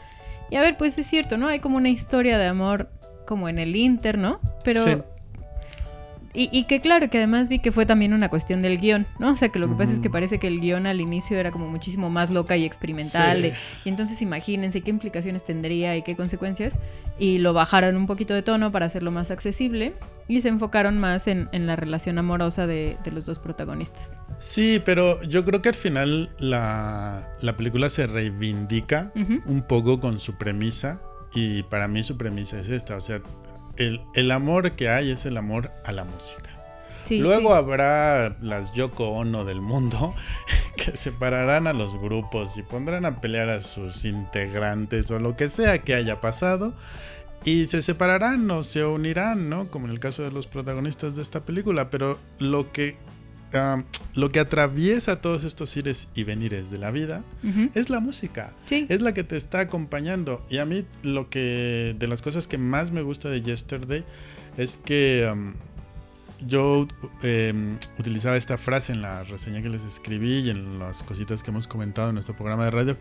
Y 0.50 0.56
a 0.56 0.60
ver, 0.60 0.76
pues 0.76 0.98
es 0.98 1.06
cierto, 1.06 1.36
¿no? 1.36 1.46
Hay 1.46 1.60
como 1.60 1.76
una 1.76 1.90
historia 1.90 2.36
de 2.36 2.46
amor 2.46 2.90
como 3.26 3.48
en 3.48 3.58
el 3.58 3.76
Inter, 3.76 4.18
¿no? 4.18 4.40
Pero... 4.64 4.82
Sí. 4.82 4.96
Y, 6.40 6.48
y 6.52 6.64
que 6.64 6.80
claro, 6.80 7.10
que 7.10 7.18
además 7.18 7.48
vi 7.48 7.58
que 7.58 7.72
fue 7.72 7.84
también 7.84 8.12
una 8.12 8.28
cuestión 8.28 8.62
del 8.62 8.78
guion, 8.78 9.06
¿no? 9.18 9.32
O 9.32 9.36
sea, 9.36 9.48
que 9.48 9.58
lo 9.58 9.68
que 9.68 9.74
pasa 9.74 9.92
es 9.92 9.98
que 9.98 10.08
parece 10.08 10.38
que 10.38 10.46
el 10.46 10.60
guion 10.60 10.86
al 10.86 11.00
inicio 11.00 11.36
era 11.36 11.50
como 11.50 11.66
muchísimo 11.68 12.10
más 12.10 12.30
loca 12.30 12.56
y 12.56 12.64
experimental. 12.64 13.36
Sí. 13.38 13.42
de- 13.42 13.54
y 13.84 13.88
entonces 13.88 14.22
imagínense 14.22 14.80
qué 14.82 14.90
implicaciones 14.90 15.44
tendría 15.44 15.96
y 15.96 16.02
qué 16.02 16.14
consecuencias. 16.14 16.78
Y 17.18 17.38
lo 17.38 17.54
bajaron 17.54 17.96
un 17.96 18.06
poquito 18.06 18.34
de 18.34 18.42
tono 18.42 18.70
para 18.70 18.86
hacerlo 18.86 19.10
más 19.10 19.30
accesible. 19.32 19.94
Y 20.28 20.40
se 20.42 20.48
enfocaron 20.48 20.98
más 20.98 21.26
en, 21.26 21.48
en 21.52 21.66
la 21.66 21.74
relación 21.74 22.18
amorosa 22.18 22.66
de, 22.66 22.98
de 23.02 23.10
los 23.10 23.24
dos 23.26 23.38
protagonistas. 23.38 24.18
Sí, 24.38 24.80
pero 24.84 25.20
yo 25.22 25.44
creo 25.44 25.62
que 25.62 25.70
al 25.70 25.74
final 25.74 26.30
la, 26.38 27.28
la 27.40 27.56
película 27.56 27.88
se 27.88 28.06
reivindica 28.06 29.10
un 29.46 29.62
poco 29.62 29.98
con 30.00 30.20
su 30.20 30.36
premisa 30.36 31.00
y 31.34 31.62
para 31.64 31.88
mí 31.88 32.02
su 32.04 32.16
premisa 32.16 32.60
es 32.60 32.68
esta, 32.68 32.96
o 32.96 33.00
sea, 33.00 33.20
el, 33.78 34.00
el 34.14 34.30
amor 34.30 34.72
que 34.72 34.88
hay 34.88 35.10
es 35.10 35.26
el 35.26 35.36
amor 35.36 35.70
a 35.84 35.92
la 35.92 36.04
música. 36.04 36.50
Sí, 37.04 37.18
Luego 37.18 37.50
sí. 37.50 37.54
habrá 37.54 38.36
las 38.42 38.72
Yoko 38.74 39.08
Ono 39.08 39.46
del 39.46 39.62
mundo 39.62 40.14
que 40.76 40.96
separarán 40.96 41.66
a 41.66 41.72
los 41.72 41.98
grupos 41.98 42.58
y 42.58 42.62
pondrán 42.62 43.06
a 43.06 43.20
pelear 43.20 43.48
a 43.48 43.60
sus 43.62 44.04
integrantes 44.04 45.10
o 45.10 45.18
lo 45.18 45.34
que 45.34 45.48
sea 45.48 45.78
que 45.78 45.94
haya 45.94 46.20
pasado 46.20 46.74
y 47.44 47.66
se 47.66 47.82
separarán 47.82 48.50
o 48.50 48.64
se 48.64 48.84
unirán, 48.84 49.48
¿no? 49.48 49.70
Como 49.70 49.86
en 49.86 49.92
el 49.92 50.00
caso 50.00 50.22
de 50.22 50.30
los 50.30 50.46
protagonistas 50.46 51.16
de 51.16 51.22
esta 51.22 51.40
película, 51.40 51.88
pero 51.88 52.18
lo 52.38 52.72
que 52.72 52.96
lo 54.14 54.30
que 54.30 54.40
atraviesa 54.40 55.20
todos 55.20 55.44
estos 55.44 55.76
ires 55.76 56.08
y 56.14 56.24
venires 56.24 56.70
de 56.70 56.78
la 56.78 56.90
vida 56.90 57.22
es 57.74 57.90
la 57.90 58.00
música. 58.00 58.52
Sí. 58.66 58.86
Es 58.88 59.00
la 59.00 59.14
que 59.14 59.24
te 59.24 59.36
está 59.36 59.60
acompañando. 59.60 60.44
Y 60.50 60.58
a 60.58 60.64
mí 60.64 60.84
lo 61.02 61.30
que 61.30 61.96
de 61.98 62.08
las 62.08 62.22
cosas 62.22 62.46
que 62.46 62.58
más 62.58 62.90
me 62.90 63.02
gusta 63.02 63.28
de 63.28 63.42
Yesterday 63.42 64.04
es 64.56 64.76
que 64.76 65.28
um, 65.32 65.54
yo 66.46 66.86
em, 67.22 67.78
utilizaba 67.98 68.36
esta 68.36 68.58
frase 68.58 68.92
en 68.92 69.02
la 69.02 69.24
reseña 69.24 69.62
que 69.62 69.68
les 69.68 69.84
escribí 69.84 70.40
y 70.40 70.50
en 70.50 70.78
las 70.78 71.02
cositas 71.02 71.42
que 71.42 71.50
hemos 71.50 71.66
comentado 71.66 72.08
en 72.08 72.14
nuestro 72.14 72.36
programa 72.36 72.64
de 72.64 72.70
radio. 72.70 72.96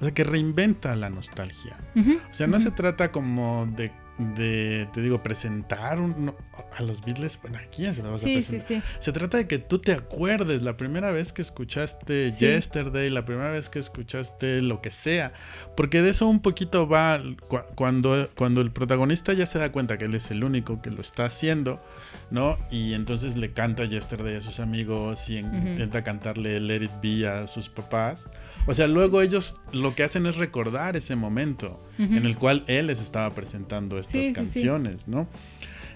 O 0.00 0.04
sea, 0.04 0.12
que 0.12 0.24
reinventa 0.24 0.94
la 0.96 1.08
nostalgia. 1.10 1.76
O 1.96 2.34
sea, 2.34 2.46
no 2.46 2.60
se 2.60 2.70
trata 2.70 3.12
como 3.12 3.66
de, 3.76 3.92
de, 4.34 4.88
te 4.92 5.00
digo, 5.02 5.22
presentar 5.22 6.00
un- 6.00 6.34
a 6.76 6.82
los 6.82 7.04
Beatles. 7.04 7.38
Bueno, 7.42 7.58
¿a 7.58 7.62
quién 7.74 7.94
se 7.94 8.02
los 8.02 8.12
vas 8.12 8.20
a 8.22 8.24
Sí, 8.24 8.40
sí, 8.42 8.52
presentar? 8.56 8.82
sí. 8.90 8.96
Se 9.00 9.12
trata 9.12 9.36
de 9.36 9.46
que 9.46 9.58
tú 9.58 9.78
te 9.78 9.92
acuerdes 9.92 10.62
la 10.62 10.76
primera 10.76 11.10
vez 11.10 11.32
que 11.32 11.42
escuchaste. 11.42 12.30
Yesterday, 12.30 13.10
la 13.10 13.24
primera 13.24 13.50
vez 13.52 13.68
que 13.68 13.78
escuchaste 13.78 14.62
lo 14.62 14.80
que 14.80 14.90
sea. 14.90 15.32
Porque 15.76 16.02
de 16.02 16.10
eso 16.10 16.26
un 16.28 16.40
poquito 16.40 16.88
va 16.88 17.20
cu- 17.48 17.58
cuando, 17.74 18.30
cuando 18.36 18.60
el 18.60 18.70
protagonista 18.72 19.32
ya 19.32 19.46
se 19.46 19.58
da 19.58 19.70
cuenta 19.72 19.98
que 19.98 20.06
él 20.06 20.14
es 20.14 20.30
el 20.30 20.44
único 20.44 20.80
que 20.80 20.90
lo 20.90 21.00
está 21.00 21.26
haciendo, 21.26 21.82
¿no? 22.30 22.58
Y 22.70 22.94
entonces 22.94 23.36
le 23.36 23.52
canta 23.52 23.84
Yesterday 23.84 24.36
a 24.36 24.40
sus 24.40 24.60
amigos 24.60 25.28
y 25.28 25.38
intenta 25.38 26.02
cantarle 26.02 26.60
Let 26.60 26.82
It 26.84 26.90
Be 27.02 27.28
a 27.28 27.46
sus 27.46 27.68
papás. 27.68 28.26
O 28.66 28.74
sea, 28.74 28.86
luego 28.86 29.22
ellos 29.22 29.56
lo 29.72 29.94
que 29.94 30.04
hacen 30.04 30.26
es 30.26 30.36
recordar 30.36 30.96
ese 30.96 31.16
momento 31.16 31.84
en 31.98 32.24
el 32.26 32.36
cual 32.36 32.64
él 32.68 32.86
les 32.88 33.00
estaba 33.00 33.34
presentando 33.34 33.98
estas 33.98 34.12
Sí, 34.12 34.18
sí, 34.20 34.26
sí. 34.28 34.32
canciones, 34.34 35.08
¿no? 35.08 35.28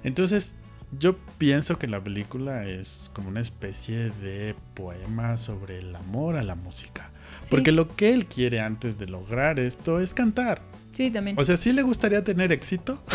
Entonces, 0.04 0.54
yo 0.98 1.16
pienso 1.38 1.78
que 1.78 1.86
la 1.88 2.02
película 2.02 2.64
es 2.68 3.10
como 3.12 3.28
una 3.28 3.40
especie 3.40 4.10
de 4.10 4.54
poema 4.74 5.36
sobre 5.36 5.78
el 5.78 5.94
amor 5.96 6.36
a 6.36 6.42
la 6.42 6.54
música. 6.54 7.10
Porque 7.50 7.70
lo 7.72 7.88
que 7.94 8.12
él 8.12 8.26
quiere 8.26 8.60
antes 8.60 8.98
de 8.98 9.06
lograr 9.06 9.58
esto 9.60 10.00
es 10.00 10.14
cantar. 10.14 10.60
Sí, 10.92 11.10
también. 11.10 11.38
O 11.38 11.44
sea, 11.44 11.56
sí 11.56 11.72
le 11.72 11.82
gustaría 11.82 12.24
tener 12.24 12.52
éxito. 12.52 13.02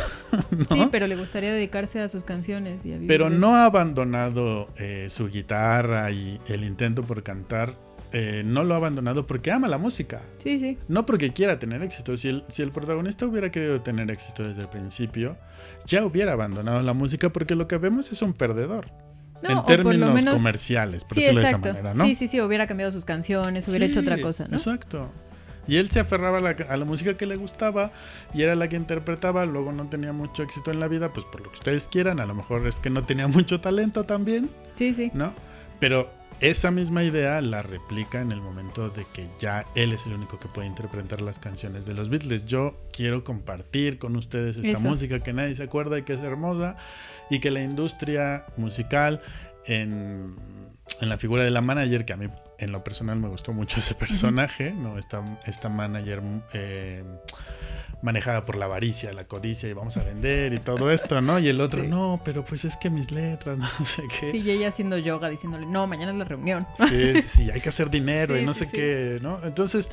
Sí, 0.69 0.88
pero 0.89 1.08
le 1.08 1.17
gustaría 1.17 1.51
dedicarse 1.51 1.99
a 1.99 2.08
sus 2.08 2.23
canciones. 2.23 2.86
Y 2.86 2.93
a 2.93 2.99
pero 3.06 3.30
no 3.30 3.58
ha 3.58 3.65
abandonado 3.65 4.69
eh, 4.77 5.08
su 5.10 5.27
guitarra 5.27 6.10
y 6.12 6.39
el 6.47 6.63
intento 6.63 7.04
por 7.04 7.21
cantar. 7.21 7.75
Eh, 8.13 8.43
no 8.45 8.63
lo 8.63 8.74
ha 8.74 8.78
abandonado 8.78 9.26
porque 9.26 9.52
ama 9.52 9.67
la 9.67 9.78
música. 9.78 10.21
Sí, 10.39 10.58
sí. 10.60 10.78
No 10.89 11.06
porque 11.06 11.32
quiera 11.32 11.60
tener 11.60 11.82
éxito. 11.82 12.17
Si 12.17 12.28
el, 12.28 12.43
si 12.50 12.62
el 12.62 12.71
protagonista 12.71 13.26
hubiera 13.26 13.52
querido 13.52 13.82
tener 13.82 14.12
éxito 14.12 14.47
desde 14.47 14.63
el 14.63 14.69
principio, 14.69 15.38
ya 15.86 16.04
hubiera 16.04 16.34
abandonado 16.34 16.82
la 16.82 16.93
música 16.93 17.32
porque 17.32 17.56
lo 17.56 17.67
que 17.67 17.78
vemos 17.78 18.12
es 18.12 18.21
un 18.21 18.34
perdedor. 18.34 18.91
en 19.43 19.63
términos 19.65 20.26
comerciales, 20.26 21.06
por 21.06 21.17
decirlo 21.17 21.39
de 21.39 21.47
esa 21.47 21.58
manera, 21.58 21.93
¿no? 21.93 22.06
Sí, 22.06 22.15
sí, 22.15 22.28
sí, 22.28 22.41
hubiera 22.41 22.67
cambiado 22.67 22.91
sus 22.91 23.06
canciones, 23.06 23.67
hubiera 23.69 23.86
hecho 23.86 24.02
otra 24.02 24.19
cosa, 24.19 24.47
¿no? 24.47 24.58
Exacto. 24.58 25.10
Y 25.67 25.78
él 25.78 25.89
se 25.89 26.00
aferraba 26.00 26.39
a 26.39 26.78
la, 26.78 26.86
música 26.86 27.15
que 27.15 27.26
le 27.26 27.36
gustaba 27.36 27.91
y 28.34 28.41
era 28.41 28.56
la 28.56 28.67
que 28.67 28.76
interpretaba. 28.76 29.45
Luego 29.45 29.71
no 29.71 29.88
tenía 29.89 30.12
mucho 30.12 30.43
éxito 30.43 30.71
en 30.71 30.80
la 30.80 30.88
vida, 30.88 31.13
pues 31.13 31.26
por 31.26 31.41
lo 31.41 31.52
que 31.52 31.60
ustedes 31.60 31.88
quieran. 31.88 32.19
A 32.19 32.26
lo 32.26 32.34
mejor 32.34 32.65
es 32.67 32.80
que 32.80 32.89
no 32.89 33.06
tenía 33.06 33.28
mucho 33.30 33.62
talento 33.62 34.04
también. 34.04 34.50
Sí, 34.76 34.93
sí. 34.93 35.12
¿No? 35.13 35.34
Pero 35.80 36.12
esa 36.41 36.71
misma 36.71 37.04
idea 37.04 37.39
la 37.41 37.62
replica 37.62 38.19
en 38.19 38.32
el 38.32 38.41
momento 38.41 38.89
de 38.89 39.06
que 39.13 39.30
ya 39.39 39.65
él 39.75 39.93
es 39.93 40.08
el 40.08 40.13
único 40.13 40.39
que 40.39 40.47
puede 40.47 40.67
interpretar 40.67 41.21
las 41.21 41.38
canciones 41.38 41.86
de 41.86 41.93
los 41.93 42.10
Beatles. 42.10 42.45
Yo 42.45 42.75
quiero 42.91 43.23
compartir 43.23 43.99
con 43.99 44.15
ustedes 44.15 44.58
esta 44.58 44.80
música 44.80 45.19
que 45.19 45.34
nadie 45.34 45.56
se 45.56 45.63
acuerda 45.63 45.99
y 45.99 46.01
que 46.01 46.13
es 46.13 46.21
hermosa 46.21 46.75
y 47.30 47.39
que 47.39 47.51
la 47.51 47.62
industria 47.62 48.45
musical 48.58 49.21
en, 49.65 50.36
en 50.99 51.10
la 51.10 51.17
figura 51.19 51.43
de 51.43 51.51
la 51.51 51.62
manager, 51.62 52.06
que 52.06 52.13
a 52.13 52.17
mí 52.17 52.27
en 52.58 52.71
lo 52.71 52.84
personal 52.84 53.17
me 53.19 53.27
gustó 53.27 53.54
mucho 53.54 53.80
ese 53.80 53.93
personaje, 53.93 54.73
¿no? 54.73 54.97
Esta, 54.97 55.39
esta 55.45 55.69
manager 55.69 56.21
eh, 56.54 57.04
manejada 58.01 58.45
por 58.45 58.55
la 58.57 58.65
avaricia, 58.65 59.13
la 59.13 59.23
codicia 59.25 59.69
y 59.69 59.73
vamos 59.73 59.95
a 59.97 60.03
vender 60.03 60.53
y 60.53 60.59
todo 60.59 60.89
esto, 60.91 61.21
¿no? 61.21 61.37
Y 61.39 61.47
el 61.47 61.61
otro, 61.61 61.83
no, 61.83 62.19
pero 62.25 62.43
pues 62.43 62.65
es 62.65 62.75
que 62.77 62.89
mis 62.89 63.11
letras, 63.11 63.57
no 63.79 63.85
sé 63.85 64.03
qué. 64.19 64.31
Sí, 64.31 64.37
y 64.37 64.49
ella 64.51 64.69
haciendo 64.69 64.97
yoga 64.97 65.29
diciéndole, 65.29 65.65
no, 65.65 65.85
mañana 65.87 66.11
es 66.11 66.17
la 66.17 66.25
reunión. 66.25 66.67
Sí, 66.77 67.13
sí, 67.13 67.21
sí 67.21 67.51
hay 67.51 67.61
que 67.61 67.69
hacer 67.69 67.89
dinero 67.89 68.37
y 68.37 68.43
no 68.43 68.53
sé 68.53 68.69
qué, 68.71 69.19
¿no? 69.21 69.39
Entonces, 69.43 69.91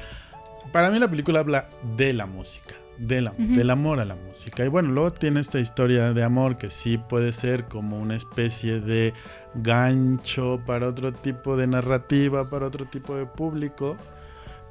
para 0.72 0.90
mí 0.90 0.98
la 0.98 1.08
película 1.08 1.40
habla 1.40 1.68
de 1.96 2.12
la 2.12 2.26
música. 2.26 2.74
del 2.98 3.70
amor 3.70 4.00
a 4.00 4.04
la 4.04 4.16
música. 4.16 4.64
Y 4.64 4.68
bueno, 4.68 4.88
luego 4.90 5.12
tiene 5.12 5.38
esta 5.38 5.60
historia 5.60 6.12
de 6.12 6.24
amor 6.24 6.56
que 6.56 6.68
sí 6.68 6.98
puede 6.98 7.32
ser 7.32 7.66
como 7.66 8.00
una 8.00 8.16
especie 8.16 8.80
de 8.80 9.14
gancho 9.54 10.60
para 10.66 10.88
otro 10.88 11.12
tipo 11.12 11.56
de 11.56 11.68
narrativa, 11.68 12.50
para 12.50 12.66
otro 12.66 12.86
tipo 12.86 13.14
de 13.16 13.24
público. 13.26 13.96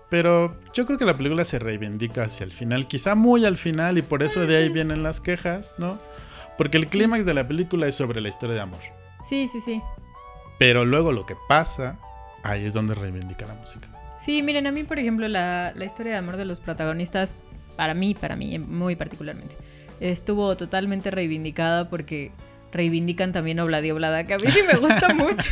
Pero 0.09 0.57
yo 0.73 0.85
creo 0.85 0.97
que 0.97 1.05
la 1.05 1.17
película 1.17 1.43
se 1.43 1.59
reivindica 1.59 2.23
hacia 2.23 2.45
el 2.45 2.51
final, 2.51 2.87
quizá 2.87 3.15
muy 3.15 3.45
al 3.45 3.57
final, 3.57 3.97
y 3.97 4.01
por 4.01 4.23
eso 4.23 4.45
de 4.45 4.55
ahí 4.55 4.69
vienen 4.69 5.03
las 5.03 5.19
quejas, 5.19 5.75
¿no? 5.77 5.99
Porque 6.57 6.77
el 6.77 6.87
clímax 6.87 7.25
de 7.25 7.33
la 7.33 7.47
película 7.47 7.87
es 7.87 7.95
sobre 7.95 8.21
la 8.21 8.29
historia 8.29 8.55
de 8.55 8.61
amor. 8.61 8.79
Sí, 9.27 9.47
sí, 9.47 9.59
sí. 9.59 9.81
Pero 10.59 10.85
luego 10.85 11.11
lo 11.11 11.25
que 11.25 11.35
pasa, 11.49 11.99
ahí 12.43 12.65
es 12.65 12.73
donde 12.73 12.95
reivindica 12.95 13.45
la 13.45 13.53
música. 13.53 13.89
Sí, 14.17 14.41
miren, 14.41 14.65
a 14.65 14.71
mí, 14.71 14.83
por 14.83 14.97
ejemplo, 14.97 15.27
la, 15.27 15.73
la 15.75 15.85
historia 15.85 16.13
de 16.13 16.17
amor 16.17 16.37
de 16.37 16.45
los 16.45 16.59
protagonistas, 16.59 17.35
para 17.75 17.93
mí, 17.93 18.15
para 18.15 18.35
mí, 18.35 18.57
muy 18.57 18.95
particularmente, 18.95 19.55
estuvo 19.99 20.55
totalmente 20.57 21.11
reivindicada 21.11 21.89
porque 21.89 22.31
reivindican 22.71 23.31
también 23.31 23.59
Obladi 23.59 23.91
Oblada, 23.91 24.25
que 24.25 24.33
a 24.33 24.37
mí 24.37 24.49
sí 24.49 24.61
me 24.67 24.77
gusta 24.79 25.09
mucho. 25.13 25.49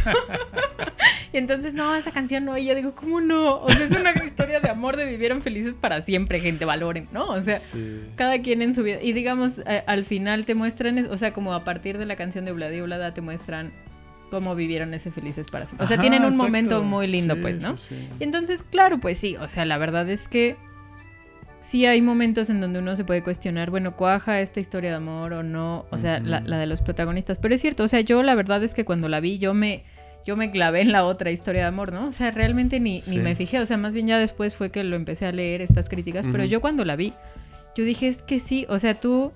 Y 1.36 1.38
entonces, 1.38 1.74
no, 1.74 1.94
esa 1.96 2.12
canción 2.12 2.46
no, 2.46 2.58
y 2.58 2.64
yo 2.66 2.76
digo, 2.76 2.96
¿cómo 2.96 3.20
no? 3.20 3.60
O 3.60 3.70
sea, 3.70 3.86
es 3.86 3.92
una 3.92 4.14
historia 4.26 4.62
de 4.62 4.70
amor, 4.70 4.96
de 4.96 5.04
vivieron 5.04 5.42
felices 5.42 5.76
para 5.76 6.02
siempre, 6.02 6.40
gente, 6.40 6.64
valoren, 6.64 7.10
¿no? 7.12 7.28
O 7.28 7.42
sea, 7.42 7.60
cada 8.16 8.42
quien 8.42 8.62
en 8.62 8.74
su 8.74 8.84
vida. 8.84 9.02
Y 9.02 9.12
digamos, 9.12 9.62
al 9.86 10.06
final 10.06 10.46
te 10.46 10.56
muestran, 10.56 11.08
o 11.12 11.18
sea, 11.18 11.34
como 11.34 11.54
a 11.54 11.66
partir 11.66 11.98
de 11.98 12.06
la 12.06 12.16
canción 12.16 12.46
de 12.46 12.52
Obladi 12.52 12.80
Oblada 12.80 13.14
te 13.14 13.20
muestran 13.20 13.74
cómo 14.32 14.56
vivieron 14.56 14.94
ese 14.94 15.12
felices 15.12 15.48
para 15.52 15.66
siempre. 15.66 15.84
O 15.84 15.88
sea, 15.88 16.00
tienen 16.00 16.24
un 16.24 16.38
momento 16.38 16.82
muy 16.84 17.08
lindo, 17.08 17.36
pues, 17.42 17.62
¿no? 17.62 17.76
Y 18.18 18.24
entonces, 18.24 18.64
claro, 18.64 19.02
pues 19.02 19.18
sí, 19.18 19.36
o 19.36 19.50
sea, 19.50 19.66
la 19.66 19.78
verdad 19.78 20.10
es 20.10 20.30
que 20.30 20.56
sí 21.60 21.86
hay 21.86 22.02
momentos 22.02 22.50
en 22.50 22.62
donde 22.62 22.80
uno 22.80 22.96
se 22.96 23.04
puede 23.04 23.24
cuestionar, 23.24 23.72
bueno, 23.72 23.98
cuaja 23.98 24.40
esta 24.40 24.62
historia 24.62 24.92
de 24.92 24.96
amor 24.96 25.34
o 25.34 25.44
no, 25.44 25.86
o 25.90 25.98
sea, 25.98 26.20
la, 26.22 26.40
de 26.40 26.66
los 26.66 26.82
protagonistas. 26.82 27.40
Pero 27.40 27.56
es 27.56 27.60
cierto, 27.60 27.84
o 27.84 27.88
sea, 27.90 28.00
yo 28.00 28.24
la 28.24 28.36
verdad 28.36 28.64
es 28.64 28.74
que 28.74 28.86
cuando 28.86 29.10
la 29.10 29.20
vi, 29.20 29.38
yo 29.38 29.54
me, 29.54 29.84
yo 30.26 30.36
me 30.36 30.50
clavé 30.52 30.82
en 30.82 30.92
la 30.92 31.06
otra 31.06 31.32
historia 31.32 31.62
de 31.62 31.68
amor, 31.68 31.94
¿no? 31.94 32.08
O 32.08 32.12
sea, 32.12 32.32
realmente 32.32 32.80
ni, 32.80 33.02
ni 33.08 33.18
me 33.20 33.36
fijé, 33.36 33.60
o 33.60 33.66
sea, 33.66 33.78
más 33.78 33.94
bien 33.94 34.08
ya 34.08 34.18
después 34.18 34.56
fue 34.56 34.72
que 34.72 34.84
lo 34.84 34.96
empecé 34.96 35.28
a 35.28 35.32
leer 35.32 35.62
estas 35.62 35.88
críticas, 35.88 36.26
pero 36.32 36.44
yo 36.46 36.62
cuando 36.62 36.84
la 36.84 36.96
vi, 36.96 37.14
yo 37.76 37.84
dije, 37.84 38.08
es 38.08 38.24
que 38.24 38.40
sí, 38.40 38.66
o 38.70 38.80
sea, 38.80 38.96
tú 38.96 39.34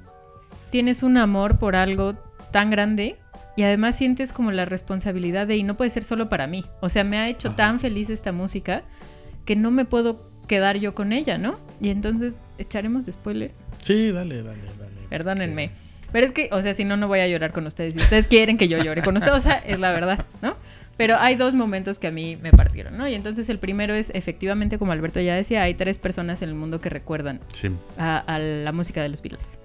tienes 0.71 1.03
un 1.03 1.17
amor 1.17 1.59
por 1.59 1.75
algo 1.75 2.15
tan 2.51 2.71
grande 2.71 3.17
y 3.55 3.63
además 3.63 3.97
sientes 3.97 4.33
como 4.33 4.51
la 4.51 4.65
responsabilidad 4.65 5.45
de, 5.45 5.57
y 5.57 5.63
no 5.63 5.77
puede 5.77 5.91
ser 5.91 6.03
solo 6.03 6.27
para 6.27 6.47
mí, 6.47 6.65
o 6.81 6.89
sea, 6.89 7.03
me 7.03 7.19
ha 7.19 7.27
hecho 7.27 7.51
tan 7.51 7.79
feliz 7.79 8.09
esta 8.09 8.31
música 8.31 8.83
que 9.45 9.55
no 9.55 9.69
me 9.69 9.85
puedo 9.85 10.27
quedar 10.47 10.77
yo 10.77 10.95
con 10.95 11.13
ella, 11.13 11.37
¿no? 11.37 11.59
Y 11.79 11.89
entonces, 11.89 12.41
¿echaremos 12.57 13.05
spoilers? 13.05 13.65
Sí, 13.77 14.11
dale, 14.11 14.41
dale, 14.41 14.63
dale. 14.79 15.07
Perdónenme. 15.09 15.69
Pero 16.11 16.25
es 16.25 16.31
que, 16.31 16.49
o 16.51 16.61
sea, 16.61 16.73
si 16.73 16.85
no, 16.85 16.97
no 16.97 17.07
voy 17.07 17.19
a 17.19 17.27
llorar 17.27 17.53
con 17.53 17.67
ustedes. 17.67 17.93
Si 17.93 17.99
ustedes 17.99 18.27
quieren 18.27 18.57
que 18.57 18.67
yo 18.67 18.79
llore 18.79 19.03
con 19.03 19.15
ustedes, 19.15 19.37
o 19.37 19.41
sea, 19.41 19.57
es 19.57 19.79
la 19.79 19.91
verdad, 19.91 20.25
¿no? 20.41 20.55
Pero 20.99 21.15
hay 21.17 21.37
dos 21.37 21.53
momentos 21.55 21.97
que 21.97 22.07
a 22.07 22.11
mí 22.11 22.35
me 22.35 22.51
partieron, 22.51 22.97
¿no? 22.97 23.07
Y 23.07 23.13
entonces 23.13 23.47
el 23.47 23.57
primero 23.57 23.93
es, 23.93 24.11
efectivamente, 24.13 24.77
como 24.77 24.91
Alberto 24.91 25.21
ya 25.21 25.33
decía, 25.33 25.63
hay 25.63 25.73
tres 25.73 25.97
personas 25.97 26.41
en 26.41 26.49
el 26.49 26.55
mundo 26.55 26.81
que 26.81 26.89
recuerdan 26.89 27.39
a, 27.97 28.37
la 28.37 28.73
música 28.73 29.01
de 29.01 29.07
los 29.07 29.21
Beatles. 29.21 29.59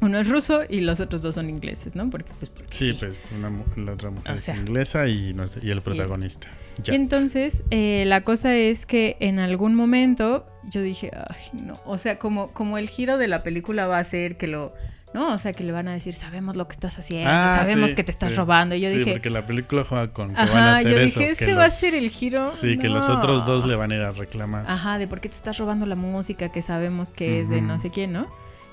Uno 0.00 0.18
es 0.18 0.30
ruso 0.30 0.62
y 0.66 0.80
los 0.80 1.00
otros 1.00 1.20
dos 1.20 1.34
son 1.34 1.50
ingleses, 1.50 1.94
¿no? 1.96 2.08
Porque, 2.08 2.32
pues, 2.38 2.50
sí, 2.70 2.96
pues 2.98 3.28
la 3.76 3.92
otra 3.92 4.08
mujer 4.08 4.36
es 4.36 4.48
inglesa 4.48 5.06
y, 5.06 5.36
y 5.60 5.70
el 5.70 5.82
protagonista. 5.82 6.48
Y 6.82 6.94
entonces, 6.94 7.62
eh, 7.70 8.04
la 8.06 8.24
cosa 8.24 8.56
es 8.56 8.86
que 8.86 9.18
en 9.20 9.40
algún 9.40 9.74
momento 9.74 10.46
yo 10.70 10.80
dije, 10.80 11.10
ay, 11.14 11.60
no, 11.60 11.78
o 11.84 11.98
sea, 11.98 12.18
como, 12.18 12.54
como 12.54 12.78
el 12.78 12.88
giro 12.88 13.18
de 13.18 13.28
la 13.28 13.42
película 13.42 13.86
va 13.86 13.98
a 13.98 14.04
ser 14.04 14.38
que 14.38 14.46
lo... 14.46 14.72
¿no? 15.14 15.32
O 15.32 15.38
sea, 15.38 15.52
que 15.52 15.62
le 15.62 15.70
van 15.72 15.86
a 15.86 15.92
decir, 15.92 16.12
sabemos 16.12 16.56
lo 16.56 16.66
que 16.66 16.72
estás 16.72 16.98
haciendo, 16.98 17.30
ah, 17.30 17.62
sabemos 17.62 17.94
que 17.94 18.02
te 18.02 18.10
estás 18.10 18.34
robando. 18.36 18.74
Y 18.74 18.80
yo 18.80 18.90
sí, 18.90 19.04
porque 19.08 19.30
la 19.30 19.46
película 19.46 19.84
juega 19.84 20.12
con 20.12 20.30
que 20.30 20.34
van 20.34 20.48
a 20.50 20.74
hacer 20.74 20.90
yo 20.92 20.98
dije, 20.98 21.30
ese 21.30 21.54
va 21.54 21.64
a 21.64 21.70
ser 21.70 21.94
el 21.94 22.10
giro. 22.10 22.44
Sí, 22.44 22.76
que 22.76 22.88
los 22.88 23.08
otros 23.08 23.46
dos 23.46 23.64
le 23.64 23.76
van 23.76 23.92
a 23.92 23.94
ir 23.94 24.02
a 24.02 24.10
reclamar. 24.10 24.66
Ajá, 24.68 24.98
de 24.98 25.06
por 25.06 25.20
qué 25.20 25.28
te 25.28 25.36
estás 25.36 25.56
robando 25.56 25.86
la 25.86 25.94
música 25.94 26.50
que 26.50 26.62
sabemos 26.62 27.12
que 27.12 27.40
es 27.40 27.48
de 27.48 27.62
no 27.62 27.78
sé 27.78 27.90
quién, 27.90 28.12
¿no? 28.12 28.26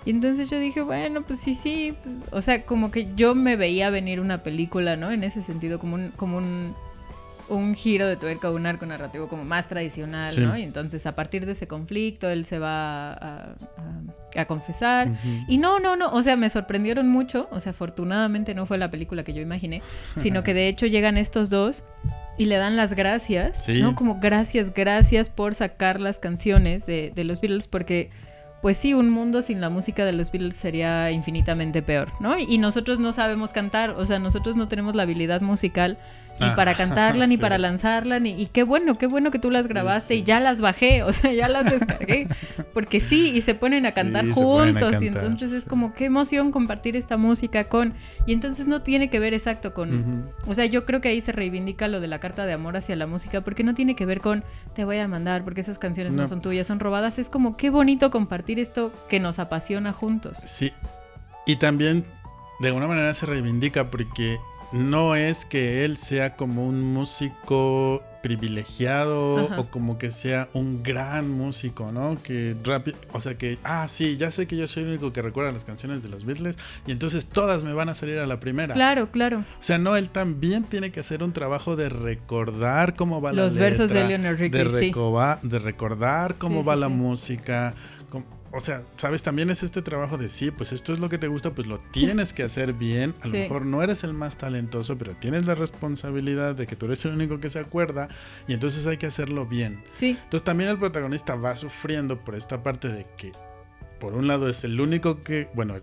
Y 0.04 0.10
entonces 0.10 0.50
yo 0.50 0.60
dije, 0.60 0.82
bueno, 0.82 1.22
pues 1.22 1.40
sí, 1.40 1.54
sí. 1.54 1.94
Pues, 2.04 2.16
o 2.32 2.42
sea, 2.42 2.64
como 2.64 2.90
que 2.90 3.14
yo 3.16 3.36
me 3.36 3.56
veía 3.56 3.92
venir 3.92 4.20
una 4.20 4.42
película, 4.42 4.96
¿no? 4.96 5.12
En 5.12 5.24
ese 5.24 5.44
sentido, 5.44 5.78
como 5.78 5.94
un, 5.94 6.10
como 6.10 6.38
un 6.38 6.76
un 7.56 7.76
giro 7.76 8.08
de 8.08 8.16
tuerca, 8.16 8.50
un 8.50 8.66
arco 8.66 8.86
narrativo 8.86 9.28
como 9.28 9.44
más 9.44 9.68
tradicional, 9.68 10.32
¿no? 10.38 10.58
Y 10.58 10.64
entonces 10.64 11.06
a 11.06 11.16
partir 11.16 11.46
de 11.46 11.54
ese 11.54 11.68
conflicto 11.68 12.30
él 12.30 12.46
se 12.46 12.60
va 12.60 13.14
a, 13.14 14.46
confesar. 14.48 15.10
Y 15.48 15.58
no, 15.58 15.80
no, 15.80 15.96
no, 15.96 16.12
o 16.12 16.24
sea, 16.24 16.36
me 16.36 16.50
sorprendieron 16.50 17.08
mucho, 17.08 17.48
o 17.52 17.60
sea, 17.60 17.72
afortunadamente 17.72 18.56
no 18.56 18.66
fue 18.66 18.78
la 18.78 18.90
película 18.90 19.24
que 19.24 19.34
yo 19.34 19.42
imaginé, 19.42 19.82
sino 20.18 20.44
que 20.44 20.54
de 20.54 20.68
hecho 20.68 20.86
llegan 20.88 21.18
estos 21.18 21.50
dos 21.50 21.84
y 22.38 22.46
le 22.46 22.56
dan 22.56 22.76
las 22.76 22.94
gracias, 22.94 23.68
¿no? 23.68 23.96
Como 23.96 24.20
gracias, 24.20 24.74
gracias 24.74 25.30
por 25.30 25.54
sacar 25.54 26.00
las 26.00 26.20
canciones 26.20 26.86
de, 26.86 27.12
de 27.14 27.24
los 27.24 27.42
Beatles 27.42 27.68
porque 27.68 28.10
pues 28.62 28.78
sí, 28.78 28.94
un 28.94 29.10
mundo 29.10 29.42
sin 29.42 29.60
la 29.60 29.70
música 29.70 30.06
de 30.06 30.14
los 30.14 30.32
Beatles 30.32 30.56
sería 30.56 31.12
infinitamente 31.12 31.82
peor, 31.82 32.14
¿no? 32.20 32.38
Y 32.38 32.60
nosotros 32.60 33.00
no 33.00 33.12
sabemos 33.12 33.54
cantar, 33.54 33.92
o 33.92 34.06
sea, 34.06 34.20
nosotros 34.20 34.56
no 34.56 34.68
tenemos 34.68 34.96
la 34.96 35.04
habilidad 35.04 35.42
musical 35.42 35.98
ni 36.40 36.48
ah, 36.48 36.56
para 36.56 36.74
cantarla, 36.74 37.28
ni 37.28 37.38
para 37.38 37.58
lanzarla, 37.58 38.20
ni... 38.20 38.42
Y 38.42 38.48
qué 38.48 38.64
bueno, 38.64 38.98
qué 38.98 39.08
bueno 39.08 39.32
que 39.32 39.40
tú 39.40 39.52
las 39.52 39.68
grabaste 39.68 40.16
y 40.16 40.24
ya 40.24 40.40
las 40.40 40.62
bajé, 40.62 41.04
o 41.04 41.14
sea, 41.14 41.32
ya 41.34 41.48
las 41.48 41.70
descargué. 41.70 42.28
Porque 42.74 43.00
sí, 43.00 43.32
y 43.32 43.42
se 43.42 43.56
ponen 43.56 43.86
a 43.86 43.92
cantar 43.92 44.30
juntos 44.30 45.02
y 45.02 45.08
entonces 45.08 45.52
es 45.52 45.66
como, 45.66 45.94
qué 45.94 46.06
emoción 46.06 46.52
compartir 46.52 46.96
esta 46.96 47.18
música 47.18 47.66
con... 47.66 47.94
Y 48.26 48.34
entonces 48.34 48.68
no 48.68 48.82
tiene 48.82 49.10
que 49.10 49.20
ver 49.20 49.34
exacto 49.34 49.74
con... 49.74 50.32
O 50.48 50.54
sea, 50.54 50.66
yo 50.66 50.86
creo 50.86 51.02
que 51.02 51.10
ahí 51.10 51.22
se 51.22 51.32
reivindica 51.32 51.88
lo 51.88 52.00
de 52.00 52.08
la 52.08 52.20
carta 52.20 52.46
de 52.46 52.54
amor 52.54 52.78
hacia 52.78 52.96
la 52.96 53.08
música, 53.08 53.42
porque 53.42 53.64
no 53.64 53.74
tiene 53.74 53.96
que 53.96 54.06
ver 54.06 54.20
con, 54.22 54.44
te 54.74 54.86
voy 54.86 54.98
a 54.98 55.08
mandar, 55.08 55.44
porque 55.44 55.62
esas 55.62 55.80
canciones 55.80 56.14
no, 56.14 56.24
no 56.24 56.28
son 56.28 56.42
tuyas, 56.42 56.68
son 56.68 56.80
robadas. 56.80 57.20
Es 57.20 57.30
como, 57.30 57.58
qué 57.58 57.70
bonito 57.70 58.12
compartir 58.12 58.60
esto 58.60 58.92
que 59.10 59.20
nos 59.20 59.40
apasiona 59.40 59.92
juntos. 59.92 60.38
Sí. 60.38 60.72
Y 61.46 61.56
también 61.58 62.06
de 62.60 62.68
alguna 62.68 62.88
manera 62.88 63.14
se 63.14 63.26
reivindica 63.26 63.90
porque 63.90 64.38
no 64.72 65.16
es 65.16 65.46
que 65.46 65.84
él 65.86 65.98
sea 65.98 66.36
como 66.36 66.66
un 66.66 66.82
músico 66.82 68.04
privilegiado 68.22 69.48
o 69.58 69.70
como 69.70 69.98
que 69.98 70.12
sea 70.12 70.50
un 70.54 70.84
gran 70.84 71.30
músico, 71.30 71.92
¿no? 71.92 72.18
Que 72.22 72.56
rápido, 72.64 72.98
o 73.14 73.20
sea 73.20 73.38
que, 73.38 73.58
ah, 73.64 73.88
sí, 73.88 74.16
ya 74.18 74.32
sé 74.32 74.48
que 74.48 74.56
yo 74.56 74.68
soy 74.68 74.84
el 74.84 74.90
único 74.90 75.12
que 75.12 75.22
recuerda 75.22 75.52
las 75.52 75.66
canciones 75.66 76.04
de 76.04 76.10
los 76.10 76.24
Beatles 76.24 76.58
y 76.86 76.92
entonces 76.92 77.26
todas 77.26 77.64
me 77.64 77.74
van 77.74 77.90
a 77.90 77.96
salir 77.96 78.20
a 78.20 78.28
la 78.28 78.40
primera. 78.40 78.74
Claro, 78.74 79.12
claro. 79.12 79.40
O 79.40 79.64
sea, 79.64 79.78
no, 79.78 79.96
él 79.96 80.10
también 80.10 80.64
tiene 80.64 80.92
que 80.92 81.00
hacer 81.00 81.24
un 81.24 81.34
trabajo 81.34 81.76
de 81.76 81.90
recordar 81.90 82.96
cómo 82.96 83.22
va 83.22 83.34
la 83.34 83.44
Los 83.44 83.58
versos 83.58 83.92
de 83.92 84.02
Eleanor 84.02 84.38
Rigby, 84.38 84.58
de, 84.60 85.40
de 85.42 85.60
recordar 85.60 86.36
cómo 86.36 86.64
va 86.64 86.76
la 86.76 86.90
música, 86.90 87.74
o 88.54 88.60
sea, 88.60 88.84
sabes, 88.98 89.24
también 89.24 89.50
es 89.50 89.64
este 89.64 89.82
trabajo 89.82 90.18
de 90.18 90.30
sí, 90.30 90.52
pues 90.52 90.74
esto 90.74 90.94
es 90.94 91.00
lo 91.00 91.10
que 91.10 91.18
te 91.18 91.28
gusta, 91.28 91.52
pues 91.52 91.68
lo 91.68 91.80
tienes 91.80 92.34
que 92.34 92.44
hacer 92.44 92.74
bien. 92.74 93.16
A 93.22 93.28
lo 93.28 93.34
mejor 93.34 93.66
no 93.66 93.82
eres 93.82 94.04
el 94.04 94.14
más 94.14 94.38
talentoso, 94.38 94.98
pero 94.98 95.16
tienes 95.16 95.46
la 95.46 95.56
responsabilidad 95.56 96.56
de 96.56 96.68
que 96.68 96.76
tú 96.76 96.86
eres 96.86 97.06
el 97.06 97.14
único 97.14 97.40
que 97.40 97.50
se 97.50 97.60
acuerda 97.60 98.10
y 98.48 98.54
entonces 98.54 98.86
hay 98.88 98.98
que 98.98 99.06
hacerlo 99.06 99.46
bien. 99.46 99.84
Sí. 99.96 100.18
Entonces 100.24 100.44
también 100.44 100.70
el 100.70 100.78
protagonista 100.78 101.36
va 101.36 101.56
sufriendo 101.56 102.18
por 102.18 102.36
esta 102.36 102.62
parte 102.62 102.90
de 102.90 103.08
que, 103.18 103.32
por 104.00 104.14
un 104.14 104.28
lado, 104.28 104.50
es 104.50 104.64
el 104.64 104.80
único 104.82 105.24
que, 105.24 105.50
bueno, 105.54 105.76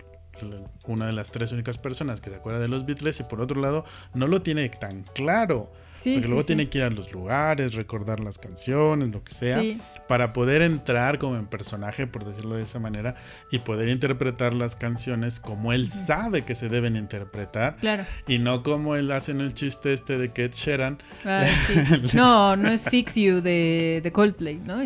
una 0.87 1.07
de 1.07 1.13
las 1.13 1.31
tres 1.31 1.53
únicas 1.53 1.79
personas 1.79 2.21
que 2.21 2.31
se 2.31 2.37
acuerda 2.37 2.61
de 2.61 2.69
los 2.69 2.87
Beatles 2.87 3.21
y 3.21 3.25
por 3.25 3.41
otro 3.41 3.61
lado 3.61 3.85
no 4.15 4.27
lo 4.27 4.43
tiene 4.43 4.69
tan 4.69 5.03
claro. 5.03 5.73
Porque 6.03 6.29
luego 6.29 6.45
tiene 6.45 6.69
que 6.69 6.79
ir 6.79 6.85
a 6.85 6.91
los 6.91 7.13
lugares, 7.13 7.75
recordar 7.75 8.21
las 8.21 8.39
canciones, 8.39 9.11
lo 9.11 9.23
que 9.25 9.35
sea, 9.35 9.63
para 10.07 10.33
poder 10.33 10.63
entrar 10.63 11.19
como 11.19 11.37
en 11.37 11.47
personaje, 11.47 12.07
por 12.07 12.25
decirlo 12.25 12.57
de 12.57 12.63
esa 12.63 12.79
manera, 12.79 13.17
y 13.51 13.59
poder 13.59 13.89
interpretar 13.89 14.55
las 14.55 14.77
canciones 14.77 15.41
como 15.41 15.73
él 15.73 15.91
sabe 15.91 16.43
que 16.43 16.55
se 16.55 16.69
deben 16.69 16.97
interpretar. 16.97 17.77
Claro. 17.77 18.05
Y 18.27 18.39
no 18.39 18.63
como 18.63 18.97
él 18.97 19.11
hace 19.11 19.33
en 19.33 19.41
el 19.41 19.55
chiste 19.55 19.93
este 19.93 20.19
de 20.19 20.29
Kate 20.29 20.53
Sheeran. 20.53 20.99
no, 22.15 22.57
no 22.57 22.69
es 22.69 22.89
Fix 22.89 23.17
You 23.17 23.41
de, 23.41 24.01
de 24.03 24.13
Coldplay, 24.13 24.57
¿no? 24.57 24.83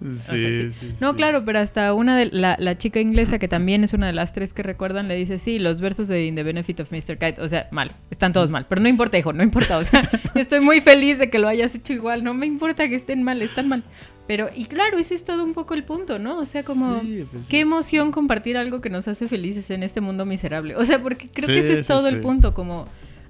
Sí, 0.00 0.70
no, 1.00 1.16
claro, 1.16 1.44
pero 1.44 1.58
hasta 1.58 1.92
una 1.92 2.16
de 2.16 2.26
la, 2.26 2.56
la, 2.58 2.78
chica 2.78 3.00
inglesa, 3.00 3.38
que 3.38 3.48
también 3.48 3.82
es 3.82 3.92
una 3.92 4.06
de 4.06 4.12
las 4.12 4.32
tres 4.32 4.52
que 4.52 4.62
recuerdan, 4.62 5.08
le 5.08 5.16
dice, 5.16 5.38
sí, 5.38 5.58
los 5.58 5.80
versos 5.80 6.06
de 6.06 6.26
In 6.26 6.36
the 6.36 6.44
Benefit 6.44 6.80
of 6.80 6.92
Mr. 6.92 7.18
Kite, 7.18 7.40
o 7.40 7.48
sea, 7.48 7.68
mal, 7.72 7.90
están 8.10 8.32
todos 8.32 8.48
mal, 8.50 8.66
pero 8.68 8.80
no 8.80 8.88
importa, 8.88 9.18
hijo, 9.18 9.32
no 9.32 9.42
importa, 9.42 9.76
o 9.76 9.84
sea, 9.84 10.08
estoy 10.36 10.60
muy 10.60 10.80
feliz 10.80 11.18
de 11.18 11.30
que 11.30 11.38
lo 11.38 11.48
hayas 11.48 11.74
hecho 11.74 11.92
igual, 11.92 12.22
no 12.22 12.32
me 12.32 12.46
importa 12.46 12.88
que 12.88 12.94
estén 12.94 13.22
mal, 13.22 13.42
están 13.42 13.68
mal. 13.68 13.82
Pero, 14.28 14.50
y 14.54 14.66
claro, 14.66 14.98
ese 14.98 15.14
es 15.14 15.24
todo 15.24 15.42
un 15.42 15.54
poco 15.54 15.72
el 15.72 15.84
punto, 15.84 16.18
¿no? 16.18 16.38
O 16.38 16.44
sea, 16.44 16.62
como, 16.62 17.00
pues 17.32 17.48
qué 17.48 17.60
emoción 17.60 18.12
compartir 18.12 18.58
algo 18.58 18.82
que 18.82 18.90
nos 18.90 19.08
hace 19.08 19.26
felices 19.26 19.70
en 19.70 19.82
este 19.82 20.02
mundo 20.02 20.26
miserable. 20.26 20.76
O 20.76 20.84
sea, 20.84 21.02
porque 21.02 21.28
creo 21.32 21.46
que 21.46 21.60
ese 21.60 21.80
es 21.80 21.86
todo 21.86 22.08
el 22.08 22.20
punto, 22.20 22.52
como 22.52 22.86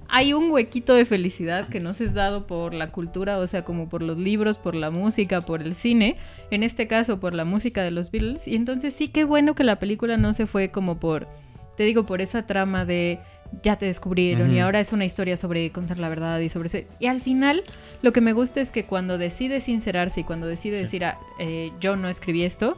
hay 0.09 0.33
un 0.33 0.51
huequito 0.51 0.95
de 0.95 1.05
felicidad 1.05 1.67
que 1.69 1.79
nos 1.79 2.01
es 2.01 2.13
dado 2.13 2.47
por 2.47 2.73
la 2.73 2.91
cultura, 2.91 3.37
o 3.37 3.45
sea, 3.45 3.63
como 3.63 3.89
por 3.89 4.01
los 4.01 4.17
libros, 4.17 4.57
por 4.57 4.73
la 4.75 4.89
música, 4.89 5.41
por 5.41 5.61
el 5.61 5.75
cine, 5.75 6.17
en 6.51 6.63
este 6.63 6.87
caso 6.87 7.19
por 7.19 7.35
la 7.35 7.45
música 7.45 7.83
de 7.83 7.91
los 7.91 8.09
Beatles, 8.09 8.47
y 8.47 8.55
entonces 8.55 8.93
sí 8.93 9.09
que 9.09 9.23
bueno 9.23 9.53
que 9.53 9.63
la 9.63 9.77
película 9.77 10.17
no 10.17 10.33
se 10.33 10.47
fue 10.47 10.71
como 10.71 10.99
por, 10.99 11.27
te 11.77 11.83
digo, 11.83 12.05
por 12.05 12.21
esa 12.21 12.45
trama 12.45 12.85
de 12.85 13.19
ya 13.63 13.77
te 13.77 13.85
descubrieron 13.85 14.53
y 14.53 14.59
ahora 14.59 14.79
es 14.79 14.93
una 14.93 15.05
historia 15.05 15.35
sobre 15.35 15.71
contar 15.71 15.97
la 15.97 16.09
verdad 16.09 16.39
y 16.39 16.49
sobre 16.49 16.67
ese... 16.67 16.87
Y 16.99 17.07
al 17.07 17.19
final 17.19 17.63
lo 18.01 18.13
que 18.13 18.21
me 18.21 18.33
gusta 18.33 18.61
es 18.61 18.71
que 18.71 18.85
cuando 18.85 19.17
decide 19.17 19.59
sincerarse 19.59 20.21
y 20.21 20.23
cuando 20.23 20.45
decide 20.45 20.79
decir, 20.79 21.03
ah, 21.03 21.17
eh, 21.39 21.71
yo 21.79 21.95
no 21.95 22.09
escribí 22.09 22.43
esto, 22.43 22.77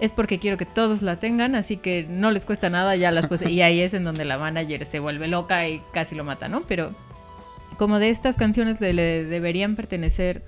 es 0.00 0.12
porque 0.12 0.38
quiero 0.38 0.56
que 0.56 0.66
todos 0.66 1.02
la 1.02 1.18
tengan, 1.18 1.54
así 1.54 1.76
que 1.76 2.06
no 2.08 2.30
les 2.30 2.44
cuesta 2.44 2.70
nada, 2.70 2.94
ya 2.96 3.10
las 3.10 3.26
puse. 3.26 3.50
Y 3.50 3.62
ahí 3.62 3.80
es 3.80 3.94
en 3.94 4.04
donde 4.04 4.24
la 4.24 4.38
manager 4.38 4.86
se 4.86 5.00
vuelve 5.00 5.26
loca 5.26 5.66
y 5.68 5.82
casi 5.92 6.14
lo 6.14 6.24
mata, 6.24 6.48
¿no? 6.48 6.62
Pero 6.62 6.94
como 7.76 7.98
de 7.98 8.10
estas 8.10 8.36
canciones 8.36 8.80
le, 8.80 8.92
deberían 9.24 9.76
pertenecer 9.76 10.44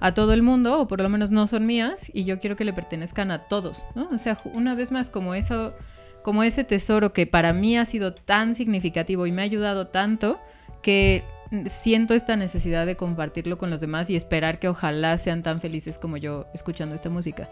a 0.00 0.14
todo 0.14 0.32
el 0.32 0.42
mundo, 0.42 0.80
o 0.80 0.88
por 0.88 1.00
lo 1.00 1.08
menos 1.08 1.30
no 1.30 1.46
son 1.46 1.64
mías, 1.64 2.10
y 2.12 2.24
yo 2.24 2.38
quiero 2.40 2.56
que 2.56 2.64
le 2.64 2.72
pertenezcan 2.72 3.30
a 3.30 3.46
todos, 3.46 3.86
¿no? 3.94 4.08
O 4.12 4.18
sea, 4.18 4.38
una 4.52 4.74
vez 4.74 4.90
más, 4.90 5.10
como 5.10 5.34
eso, 5.34 5.74
como 6.22 6.42
ese 6.42 6.64
tesoro 6.64 7.12
que 7.12 7.26
para 7.26 7.52
mí 7.52 7.78
ha 7.78 7.84
sido 7.84 8.12
tan 8.12 8.54
significativo 8.54 9.26
y 9.26 9.32
me 9.32 9.42
ha 9.42 9.44
ayudado 9.44 9.86
tanto, 9.88 10.40
que 10.82 11.22
siento 11.66 12.14
esta 12.14 12.36
necesidad 12.36 12.86
de 12.86 12.96
compartirlo 12.96 13.58
con 13.58 13.70
los 13.70 13.80
demás 13.80 14.10
y 14.10 14.16
esperar 14.16 14.58
que 14.58 14.68
ojalá 14.68 15.16
sean 15.18 15.42
tan 15.42 15.60
felices 15.60 15.98
como 15.98 16.16
yo 16.16 16.46
escuchando 16.54 16.94
esta 16.94 17.10
música. 17.10 17.48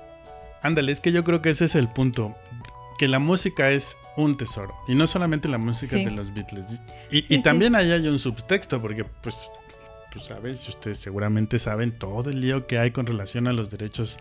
Ándale, 0.63 0.93
es 0.93 1.01
que 1.01 1.13
yo 1.13 1.25
creo 1.25 1.43
que 1.43 1.51
ese 1.51 1.65
es 1.65 1.75
el 1.75 1.89
punto. 1.89 2.35
Que 2.99 3.09
la 3.09 3.19
música 3.19 3.71
es 3.71 3.97
un 4.17 4.37
tesoro. 4.37 4.75
Y 4.87 4.95
no 4.95 5.07
solamente 5.07 5.49
la 5.49 5.59
música 5.59 5.97
de 5.97 6.11
los 6.11 6.35
Beatles. 6.35 6.83
Y, 7.11 7.43
también 7.43 7.75
ahí 7.75 7.91
hay 7.91 8.07
un 8.07 8.19
subtexto, 8.19 8.81
porque 8.81 9.05
pues 9.05 9.51
tú 10.13 10.19
sabes, 10.19 10.69
ustedes 10.69 10.99
seguramente 10.99 11.59
saben 11.59 11.97
todo 11.97 12.31
el 12.31 12.41
lío 12.41 12.67
que 12.67 12.79
hay 12.79 12.91
con 12.91 13.07
relación 13.07 13.47
a 13.47 13.53
los 13.53 13.71
derechos 13.71 14.19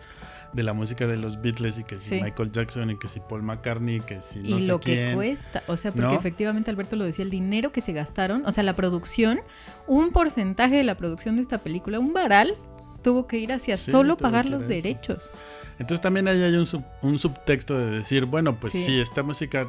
de 0.52 0.62
la 0.62 0.72
música 0.72 1.06
de 1.06 1.16
los 1.16 1.40
Beatles 1.40 1.78
y 1.78 1.84
que 1.84 1.98
si 1.98 2.20
Michael 2.20 2.50
Jackson 2.50 2.90
y 2.90 2.98
que 2.98 3.06
si 3.06 3.20
Paul 3.20 3.42
McCartney, 3.42 4.00
que 4.00 4.20
si 4.20 4.40
no 4.40 4.58
y 4.58 4.66
lo 4.66 4.80
que 4.80 5.12
cuesta, 5.14 5.62
o 5.68 5.76
sea, 5.76 5.92
porque 5.92 6.14
efectivamente 6.14 6.70
Alberto 6.70 6.96
lo 6.96 7.04
decía, 7.04 7.24
el 7.24 7.30
dinero 7.30 7.70
que 7.70 7.80
se 7.80 7.92
gastaron, 7.92 8.44
o 8.46 8.50
sea, 8.50 8.64
la 8.64 8.74
producción, 8.74 9.40
un 9.86 10.10
porcentaje 10.10 10.76
de 10.76 10.84
la 10.84 10.96
producción 10.96 11.36
de 11.36 11.42
esta 11.42 11.58
película, 11.58 11.98
un 11.98 12.12
varal, 12.12 12.54
tuvo 13.02 13.26
que 13.26 13.38
ir 13.38 13.52
hacia 13.52 13.76
solo 13.76 14.16
pagar 14.16 14.48
los 14.48 14.68
derechos. 14.68 15.30
Entonces 15.78 16.00
también 16.00 16.28
ahí 16.28 16.42
hay 16.42 16.54
un, 16.54 16.66
un 17.02 17.18
subtexto 17.18 17.78
de 17.78 17.90
decir, 17.90 18.26
bueno, 18.26 18.60
pues 18.60 18.72
sí. 18.72 19.00
esta 19.00 19.22
música, 19.22 19.66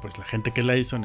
pues 0.00 0.18
la 0.18 0.24
gente 0.24 0.52
que 0.52 0.62
la 0.62 0.76
hizo 0.76 0.98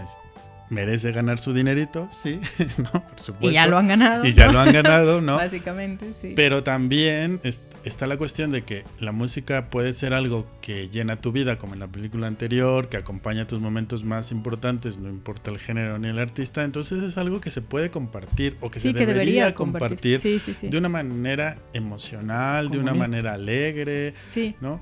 merece 0.69 1.11
ganar 1.11 1.37
su 1.37 1.53
dinerito, 1.53 2.09
sí, 2.23 2.39
¿no? 2.77 2.91
Por 2.91 3.19
supuesto. 3.19 3.49
Y 3.49 3.53
ya 3.53 3.67
lo 3.67 3.77
han 3.77 3.87
ganado. 3.87 4.25
Y 4.25 4.33
ya 4.33 4.51
lo 4.51 4.59
han 4.59 4.71
ganado, 4.71 5.21
¿no? 5.21 5.35
Básicamente, 5.37 6.13
sí. 6.13 6.33
Pero 6.35 6.63
también 6.63 7.41
está 7.83 8.07
la 8.07 8.17
cuestión 8.17 8.51
de 8.51 8.63
que 8.63 8.83
la 8.99 9.11
música 9.11 9.69
puede 9.69 9.93
ser 9.93 10.13
algo 10.13 10.45
que 10.61 10.89
llena 10.89 11.15
tu 11.15 11.31
vida, 11.31 11.57
como 11.57 11.73
en 11.73 11.79
la 11.79 11.87
película 11.87 12.27
anterior, 12.27 12.89
que 12.89 12.97
acompaña 12.97 13.47
tus 13.47 13.59
momentos 13.59 14.03
más 14.03 14.31
importantes, 14.31 14.97
no 14.97 15.09
importa 15.09 15.51
el 15.51 15.59
género 15.59 15.97
ni 15.99 16.07
el 16.07 16.19
artista, 16.19 16.63
entonces 16.63 17.03
es 17.03 17.17
algo 17.17 17.41
que 17.41 17.51
se 17.51 17.61
puede 17.61 17.89
compartir 17.89 18.57
o 18.61 18.69
que 18.69 18.79
se 18.79 18.93
debería, 18.93 19.53
compartir, 19.53 20.19
de 20.21 20.77
una 20.77 20.89
manera 20.89 21.57
emocional, 21.73 22.69
de 22.69 22.79
una 22.79 22.93
manera 22.93 23.33
alegre, 23.33 24.13
¿no? 24.61 24.81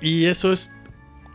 Y 0.00 0.26
eso 0.26 0.52
es 0.52 0.70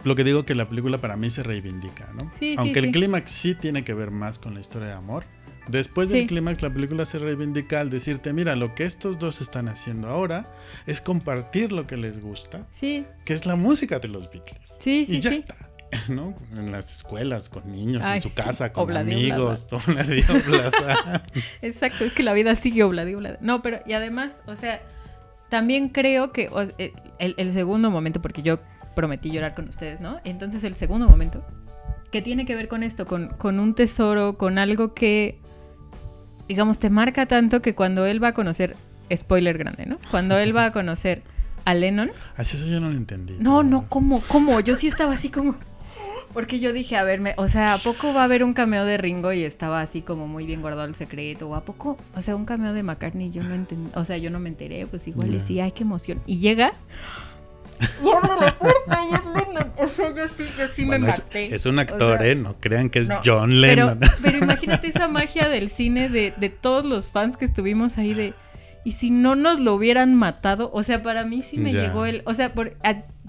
lo 0.03 0.15
que 0.15 0.23
digo 0.23 0.45
que 0.45 0.55
la 0.55 0.67
película 0.67 0.99
para 0.99 1.17
mí 1.17 1.29
se 1.29 1.43
reivindica, 1.43 2.11
¿no? 2.13 2.29
Aunque 2.57 2.79
el 2.79 2.91
clímax 2.91 3.31
sí 3.31 3.55
tiene 3.55 3.83
que 3.83 3.93
ver 3.93 4.11
más 4.11 4.39
con 4.39 4.53
la 4.53 4.59
historia 4.59 4.87
de 4.89 4.93
amor. 4.93 5.25
Después 5.67 6.09
del 6.09 6.27
clímax 6.27 6.61
la 6.61 6.73
película 6.73 7.05
se 7.05 7.19
reivindica 7.19 7.79
al 7.79 7.89
decirte, 7.89 8.33
mira, 8.33 8.55
lo 8.55 8.75
que 8.75 8.83
estos 8.83 9.17
dos 9.19 9.41
están 9.41 9.67
haciendo 9.67 10.09
ahora 10.09 10.53
es 10.85 10.99
compartir 10.99 11.71
lo 11.71 11.87
que 11.87 11.97
les 11.97 12.19
gusta, 12.19 12.67
sí. 12.69 13.05
que 13.25 13.33
es 13.33 13.45
la 13.45 13.55
música 13.55 13.99
de 13.99 14.09
los 14.09 14.29
Beatles. 14.29 14.77
Sí, 14.79 15.05
sí, 15.05 15.17
y 15.17 15.19
ya 15.21 15.31
está. 15.31 15.55
¿no? 16.09 16.35
En 16.51 16.71
las 16.71 16.97
escuelas, 16.97 17.49
con 17.49 17.71
niños, 17.71 18.05
en 18.05 18.21
su 18.21 18.33
casa, 18.33 18.73
con 18.73 18.95
amigos, 18.95 19.67
Exacto, 21.61 22.03
es 22.03 22.13
que 22.13 22.23
la 22.23 22.33
vida 22.33 22.55
sigue 22.55 22.83
obladi, 22.83 23.15
No, 23.41 23.61
pero 23.61 23.81
y 23.85 23.93
además, 23.93 24.41
o 24.47 24.55
sea, 24.55 24.81
también 25.49 25.89
creo 25.89 26.31
que 26.31 26.49
el, 27.19 27.35
el, 27.37 27.53
segundo 27.53 27.91
momento, 27.91 28.21
porque 28.21 28.41
yo 28.41 28.59
prometí 28.95 29.31
llorar 29.31 29.55
con 29.55 29.67
ustedes, 29.67 30.01
¿no? 30.01 30.19
Entonces 30.23 30.63
el 30.63 30.75
segundo 30.75 31.07
momento, 31.07 31.45
que 32.11 32.21
tiene 32.21 32.45
que 32.45 32.55
ver 32.55 32.67
con 32.67 32.83
esto, 32.83 33.05
con, 33.05 33.29
con 33.29 33.59
un 33.59 33.75
tesoro, 33.75 34.37
con 34.37 34.57
algo 34.57 34.93
que, 34.93 35.39
digamos, 36.47 36.79
te 36.79 36.89
marca 36.89 37.25
tanto 37.25 37.61
que 37.61 37.75
cuando 37.75 38.05
él 38.05 38.23
va 38.23 38.29
a 38.29 38.33
conocer, 38.33 38.75
spoiler 39.13 39.57
grande, 39.57 39.85
¿no? 39.85 39.97
Cuando 40.11 40.37
él 40.37 40.55
va 40.55 40.65
a 40.65 40.71
conocer 40.71 41.23
a 41.65 41.73
Lennon. 41.73 42.11
Así 42.37 42.57
eso 42.57 42.67
yo 42.67 42.79
no 42.79 42.89
lo 42.89 42.95
entendí. 42.95 43.35
No, 43.39 43.63
no, 43.63 43.87
¿cómo? 43.89 44.21
¿Cómo? 44.27 44.59
Yo 44.59 44.75
sí 44.75 44.87
estaba 44.87 45.13
así 45.13 45.29
como... 45.29 45.55
Porque 46.33 46.59
yo 46.59 46.73
dije, 46.73 46.97
a 46.97 47.03
ver, 47.03 47.21
o 47.37 47.47
sea, 47.47 47.75
¿a 47.75 47.77
poco 47.77 48.11
va 48.11 48.21
a 48.21 48.23
haber 48.23 48.43
un 48.43 48.55
cameo 48.55 48.85
de 48.85 48.97
Ringo 48.97 49.33
y 49.33 49.43
estaba 49.43 49.81
así 49.81 50.01
como 50.01 50.27
muy 50.27 50.47
bien 50.47 50.61
guardado 50.61 50.87
el 50.87 50.95
secreto? 50.95 51.47
¿O 51.47 51.53
a 51.53 51.63
poco? 51.63 51.95
O 52.15 52.21
sea, 52.21 52.35
un 52.35 52.45
cameo 52.45 52.73
de 52.73 52.81
McCartney, 52.81 53.29
yo 53.29 53.43
no 53.43 53.53
entendí, 53.53 53.91
o 53.93 54.03
sea, 54.03 54.17
yo 54.17 54.31
no 54.31 54.39
me 54.39 54.49
enteré, 54.49 54.87
pues 54.87 55.07
igual 55.07 55.31
y 55.35 55.39
sí, 55.39 55.59
ay, 55.59 55.73
qué 55.73 55.83
emoción. 55.83 56.23
Y 56.25 56.39
llega 56.39 56.73
y 58.03 58.09
abre 58.09 58.45
la 58.45 58.57
puerta 58.57 58.99
y 59.09 59.13
es 59.13 59.25
Lennon. 59.25 59.73
O 59.77 59.87
sea, 59.87 60.15
yo 60.15 60.27
sí, 60.27 60.45
yo 60.57 60.67
sí 60.67 60.85
me 60.85 60.99
maté. 60.99 61.53
Es, 61.53 61.65
un 61.65 61.79
actor, 61.79 62.23
¿eh? 62.23 62.35
No 62.35 62.55
crean 62.59 62.89
que 62.89 62.99
es 62.99 63.07
John 63.23 63.61
Lennon. 63.61 63.99
Pero, 63.99 64.13
pero, 64.21 64.37
imagínate 64.39 64.87
esa 64.87 65.07
magia 65.07 65.49
del 65.49 65.69
cine 65.69 66.09
de, 66.09 66.33
de 66.35 66.49
todos 66.49 66.85
los 66.85 67.09
fans 67.09 67.37
que 67.37 67.45
estuvimos 67.45 67.97
ahí 67.97 68.13
de 68.13 68.33
y 68.85 68.91
si 68.91 69.11
no 69.11 69.35
nos 69.35 69.59
lo 69.59 69.75
hubieran 69.75 70.13
matado, 70.13 70.69
o 70.73 70.83
sea, 70.83 71.01
para 71.01 71.23
mí 71.23 71.41
sí 71.41 71.57
me 71.57 71.71
llegó 71.71 72.05
el, 72.05 72.21
o 72.25 72.33
sea, 72.33 72.53
por, 72.53 72.75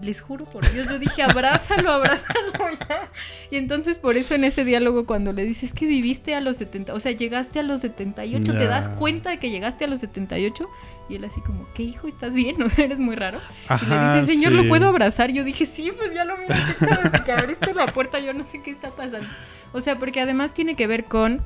les 0.00 0.20
juro 0.20 0.44
por 0.46 0.68
Dios, 0.72 0.88
yo 0.88 0.98
dije, 0.98 1.22
abrázalo, 1.22 1.92
abrázalo 1.92 2.70
ya. 2.88 3.10
Y 3.52 3.56
entonces 3.56 3.98
por 3.98 4.16
eso 4.16 4.34
en 4.34 4.42
ese 4.42 4.64
diálogo 4.64 5.06
cuando 5.06 5.32
le 5.32 5.44
dices 5.44 5.72
que 5.72 5.86
viviste 5.86 6.34
a 6.34 6.40
los 6.40 6.56
70, 6.56 6.92
o 6.92 6.98
sea, 6.98 7.12
llegaste 7.12 7.60
a 7.60 7.62
los 7.62 7.82
78, 7.82 8.52
te 8.52 8.66
das 8.66 8.88
cuenta 8.88 9.30
de 9.30 9.38
que 9.38 9.50
llegaste 9.50 9.84
a 9.84 9.88
los 9.88 10.00
78 10.00 10.68
y 11.08 11.16
él 11.16 11.24
así 11.24 11.40
como, 11.40 11.66
¿qué 11.74 11.82
hijo? 11.82 12.08
¿Estás 12.08 12.34
bien? 12.34 12.56
¿No 12.58 12.66
eres 12.76 12.98
muy 12.98 13.16
raro? 13.16 13.40
y 13.68 13.86
le 13.86 14.20
dice, 14.20 14.34
señor, 14.34 14.52
¿lo 14.52 14.68
puedo 14.68 14.88
abrazar? 14.88 15.30
Yo 15.32 15.44
dije, 15.44 15.66
sí, 15.66 15.92
pues 15.96 16.14
ya 16.14 16.24
lo 16.24 16.36
mismo 16.38 16.54
desde 16.80 17.24
que 17.24 17.32
abriste 17.32 17.74
la 17.74 17.86
puerta, 17.86 18.18
yo 18.18 18.32
no 18.32 18.44
sé 18.44 18.62
qué 18.62 18.70
está 18.70 18.90
pasando. 18.90 19.28
O 19.72 19.80
sea, 19.80 19.98
porque 19.98 20.20
además 20.20 20.54
tiene 20.54 20.76
que 20.76 20.86
ver 20.86 21.04
con 21.04 21.44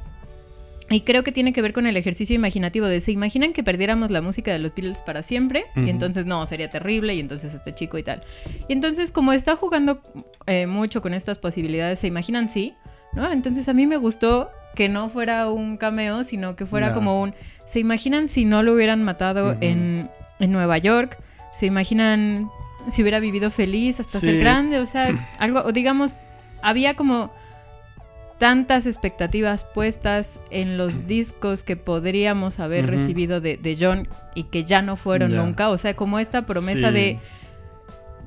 y 0.90 1.02
creo 1.02 1.22
que 1.22 1.32
tiene 1.32 1.52
que 1.52 1.61
ver 1.61 1.74
con 1.74 1.86
el 1.86 1.96
ejercicio 1.96 2.34
imaginativo 2.34 2.86
de 2.86 3.00
se 3.00 3.12
imaginan 3.12 3.52
que 3.52 3.62
perdiéramos 3.62 4.11
la 4.11 4.22
música 4.22 4.52
de 4.52 4.59
los 4.59 4.74
Beatles 4.74 5.02
para 5.02 5.22
siempre 5.22 5.66
y 5.76 5.90
entonces 5.90 6.24
no, 6.24 6.46
sería 6.46 6.70
terrible 6.70 7.14
y 7.14 7.20
entonces 7.20 7.52
este 7.52 7.74
chico 7.74 7.98
y 7.98 8.02
tal. 8.02 8.22
Y 8.68 8.72
entonces 8.72 9.12
como 9.12 9.32
está 9.32 9.54
jugando 9.54 10.00
eh, 10.46 10.66
mucho 10.66 11.02
con 11.02 11.12
estas 11.12 11.38
posibilidades, 11.38 11.98
se 11.98 12.06
imaginan 12.06 12.48
sí, 12.48 12.74
¿no? 13.12 13.30
Entonces 13.30 13.68
a 13.68 13.74
mí 13.74 13.86
me 13.86 13.98
gustó 13.98 14.50
que 14.78 14.88
no 14.88 15.08
fuera 15.08 15.50
un 15.50 15.76
cameo, 15.76 16.22
sino 16.22 16.54
que 16.54 16.64
fuera 16.64 16.94
como 16.94 17.20
un... 17.20 17.34
Se 17.64 17.80
imaginan 17.80 18.28
si 18.28 18.44
no 18.44 18.62
lo 18.62 18.74
hubieran 18.74 19.02
matado 19.02 19.56
en, 19.60 20.08
en 20.38 20.52
Nueva 20.52 20.78
York, 20.78 21.18
se 21.52 21.66
imaginan 21.66 22.48
si 22.88 23.02
hubiera 23.02 23.18
vivido 23.18 23.50
feliz 23.50 23.98
hasta 23.98 24.20
ser 24.20 24.38
grande, 24.38 24.78
o 24.78 24.86
sea, 24.86 25.08
algo, 25.40 25.72
digamos, 25.72 26.18
había 26.62 26.94
como 26.94 27.32
tantas 28.38 28.86
expectativas 28.86 29.64
puestas 29.64 30.38
en 30.52 30.78
los 30.78 31.06
discos 31.08 31.64
que 31.64 31.74
podríamos 31.74 32.60
haber 32.60 32.86
recibido 32.86 33.40
de, 33.40 33.76
John 33.80 34.06
y 34.36 34.44
que 34.44 34.62
ya 34.62 34.80
no 34.80 34.94
fueron 34.94 35.34
nunca. 35.34 35.70
O 35.70 35.76
sea, 35.78 35.96
como 35.96 36.20
esta 36.20 36.46
promesa 36.46 36.92
de. 36.92 37.18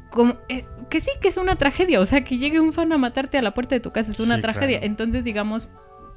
Como, 0.10 0.36
eh, 0.50 0.66
que 0.90 1.00
sí, 1.00 1.12
que 1.22 1.30
es 1.30 1.38
una 1.38 1.56
tragedia. 1.56 2.02
O 2.02 2.06
sea, 2.06 2.26
que 2.26 2.38
llegue 2.38 2.60
un 2.60 2.74
fan 2.74 2.92
a 2.92 2.98
matarte 2.98 3.38
a 3.38 3.42
la 3.42 3.54
puerta 3.54 3.74
de 3.74 3.80
tu 3.80 3.94
casa 3.94 4.12
es 4.12 4.20
una 4.20 4.42
tragedia. 4.42 4.80
Entonces, 4.84 5.24
digamos, 5.24 5.70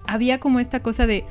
había 0.06 0.40
como 0.40 0.60
esta 0.60 0.80
cosa 0.80 1.06
de. 1.06 1.24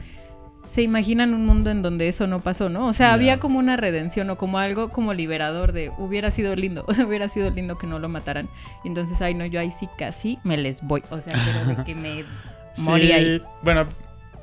Se 0.65 0.81
imaginan 0.81 1.33
un 1.33 1.45
mundo 1.45 1.71
en 1.71 1.81
donde 1.81 2.07
eso 2.07 2.25
no 2.25 2.39
pasó, 2.41 2.69
¿no? 2.69 2.87
O 2.87 2.93
sea, 2.93 3.13
había 3.13 3.37
como 3.37 3.59
una 3.59 3.75
redención 3.75 4.29
o 4.29 4.37
como 4.37 4.59
algo 4.59 4.91
como 4.91 5.13
liberador 5.13 5.73
de 5.73 5.91
hubiera 5.97 6.31
sido 6.31 6.55
lindo, 6.55 6.85
o 6.87 6.93
sea, 6.93 7.05
hubiera 7.05 7.27
sido 7.27 7.49
lindo 7.49 7.77
que 7.77 7.85
no 7.85 7.99
lo 7.99 8.07
mataran. 8.07 8.49
Y 8.83 8.87
entonces, 8.87 9.21
ay, 9.21 9.33
no, 9.33 9.45
yo 9.45 9.59
ahí 9.59 9.71
sí 9.71 9.89
casi 9.97 10.39
me 10.43 10.57
les 10.57 10.81
voy. 10.81 11.01
O 11.09 11.19
sea, 11.19 11.33
pero 11.33 11.77
de 11.77 11.83
que 11.83 11.95
me 11.95 12.23
sí, 12.73 13.41
Bueno, 13.61 13.85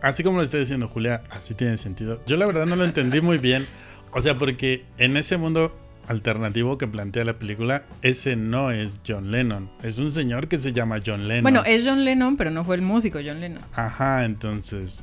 así 0.02 0.22
como 0.22 0.38
lo 0.38 0.42
estoy 0.42 0.60
diciendo 0.60 0.88
Julia, 0.88 1.22
así 1.30 1.54
tiene 1.54 1.78
sentido. 1.78 2.20
Yo 2.26 2.36
la 2.36 2.46
verdad 2.46 2.66
no 2.66 2.76
lo 2.76 2.84
entendí 2.84 3.22
muy 3.22 3.38
bien. 3.38 3.66
O 4.12 4.20
sea, 4.20 4.36
porque 4.36 4.84
en 4.98 5.16
ese 5.16 5.36
mundo 5.36 5.79
alternativo 6.06 6.78
que 6.78 6.86
plantea 6.86 7.24
la 7.24 7.38
película, 7.38 7.84
ese 8.02 8.36
no 8.36 8.70
es 8.70 9.00
John 9.06 9.30
Lennon. 9.30 9.70
Es 9.82 9.98
un 9.98 10.10
señor 10.10 10.48
que 10.48 10.58
se 10.58 10.72
llama 10.72 11.00
John 11.04 11.28
Lennon. 11.28 11.42
Bueno, 11.42 11.62
es 11.64 11.86
John 11.86 12.04
Lennon, 12.04 12.36
pero 12.36 12.50
no 12.50 12.64
fue 12.64 12.76
el 12.76 12.82
músico 12.82 13.18
John 13.24 13.40
Lennon. 13.40 13.62
Ajá, 13.72 14.24
entonces, 14.24 15.02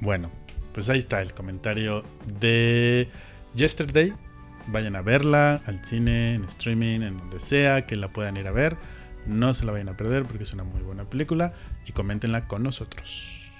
bueno, 0.00 0.30
pues 0.72 0.88
ahí 0.88 0.98
está 0.98 1.22
el 1.22 1.34
comentario 1.34 2.04
de 2.40 3.08
Yesterday. 3.54 4.12
Vayan 4.66 4.96
a 4.96 5.02
verla 5.02 5.60
al 5.66 5.84
cine, 5.84 6.34
en 6.34 6.44
streaming, 6.44 7.00
en 7.00 7.18
donde 7.18 7.40
sea, 7.40 7.86
que 7.86 7.96
la 7.96 8.08
puedan 8.08 8.36
ir 8.36 8.46
a 8.46 8.52
ver. 8.52 8.76
No 9.26 9.54
se 9.54 9.64
la 9.64 9.72
vayan 9.72 9.88
a 9.88 9.96
perder 9.96 10.24
porque 10.24 10.44
es 10.44 10.52
una 10.52 10.64
muy 10.64 10.82
buena 10.82 11.04
película 11.04 11.52
y 11.86 11.92
coméntenla 11.92 12.46
con 12.46 12.62
nosotros. 12.62 13.50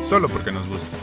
Solo 0.00 0.28
porque 0.28 0.52
nos 0.52 0.68
gusta. 0.68 0.98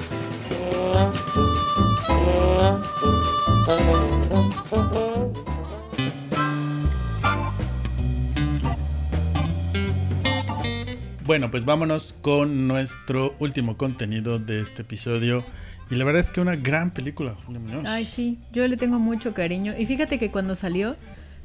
Bueno, 11.31 11.49
pues 11.49 11.63
vámonos 11.63 12.11
con 12.11 12.67
nuestro 12.67 13.35
último 13.39 13.77
contenido 13.77 14.37
de 14.37 14.59
este 14.59 14.81
episodio 14.81 15.45
y 15.89 15.95
la 15.95 16.03
verdad 16.03 16.19
es 16.19 16.29
que 16.29 16.41
una 16.41 16.57
gran 16.57 16.91
película. 16.91 17.35
Ay, 17.85 18.03
sí, 18.03 18.37
yo 18.51 18.67
le 18.67 18.75
tengo 18.75 18.99
mucho 18.99 19.33
cariño. 19.33 19.73
Y 19.77 19.85
fíjate 19.85 20.19
que 20.19 20.29
cuando 20.29 20.55
salió, 20.55 20.97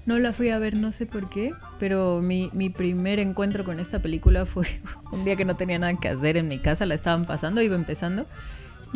no 0.05 0.19
la 0.19 0.33
fui 0.33 0.51
a 0.51 0.59
ver, 0.59 0.75
no 0.75 0.91
sé 0.91 1.07
por 1.07 1.29
qué, 1.29 1.53
pero 1.79 2.21
mi, 2.21 2.51
mi 2.53 2.69
primer 2.69 3.21
encuentro 3.21 3.65
con 3.65 3.79
esta 3.79 4.01
película 4.01 4.45
fue 4.45 4.67
un 5.13 5.25
día 5.25 5.37
que 5.37 5.45
no 5.45 5.55
tenía 5.55 5.79
nada 5.79 5.97
que 6.01 6.09
hacer 6.09 6.37
en 6.37 6.49
mi 6.49 6.59
casa, 6.59 6.85
la 6.85 6.97
estaban 6.97 7.25
pasando, 7.25 7.63
iba 7.63 7.77
empezando. 7.77 8.27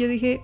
Yo 0.00 0.08
dije, 0.08 0.40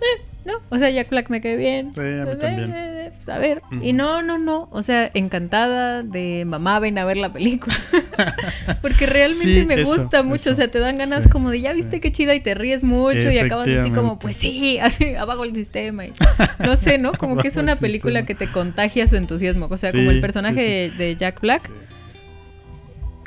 eh, 0.00 0.22
no, 0.44 0.54
o 0.70 0.78
sea, 0.78 0.90
Jack 0.90 1.10
Black 1.10 1.30
me 1.30 1.40
cae 1.40 1.56
bien. 1.56 1.92
Sí, 1.92 2.00
a 2.00 2.24
mí 2.24 2.36
también. 2.36 3.12
Pues, 3.14 3.28
a 3.28 3.38
ver. 3.38 3.62
Y 3.80 3.92
no, 3.92 4.22
no, 4.22 4.38
no. 4.38 4.68
O 4.72 4.82
sea, 4.82 5.08
encantada 5.14 6.02
de 6.02 6.44
mamá, 6.44 6.80
ven 6.80 6.98
a 6.98 7.04
ver 7.04 7.16
la 7.16 7.32
película. 7.32 7.76
Porque 8.82 9.06
realmente 9.06 9.66
me 9.66 9.84
gusta 9.84 10.24
mucho. 10.24 10.50
O 10.50 10.54
sea, 10.54 10.68
te 10.68 10.80
dan 10.80 10.98
ganas 10.98 11.28
como 11.28 11.52
de 11.52 11.60
ya 11.60 11.72
viste 11.74 12.00
qué 12.00 12.10
chida 12.10 12.34
y 12.34 12.40
te 12.40 12.56
ríes 12.56 12.82
mucho 12.82 13.30
y 13.30 13.38
acabas 13.38 13.68
así 13.68 13.92
como, 13.92 14.18
pues 14.18 14.34
sí, 14.34 14.78
así 14.82 15.14
abajo 15.14 15.44
el 15.44 15.54
sistema. 15.54 16.06
Y, 16.06 16.12
no 16.58 16.74
sé, 16.74 16.98
¿no? 16.98 17.12
Como 17.18 17.36
que 17.36 17.46
es 17.46 17.56
una 17.56 17.76
película 17.76 18.26
que 18.26 18.34
te 18.34 18.48
contagia 18.48 19.06
su 19.06 19.14
entusiasmo. 19.14 19.68
O 19.70 19.76
sea, 19.76 19.92
como 19.92 20.10
el 20.10 20.20
personaje 20.20 20.90
de 20.90 21.14
Jack 21.14 21.40
Black 21.40 21.70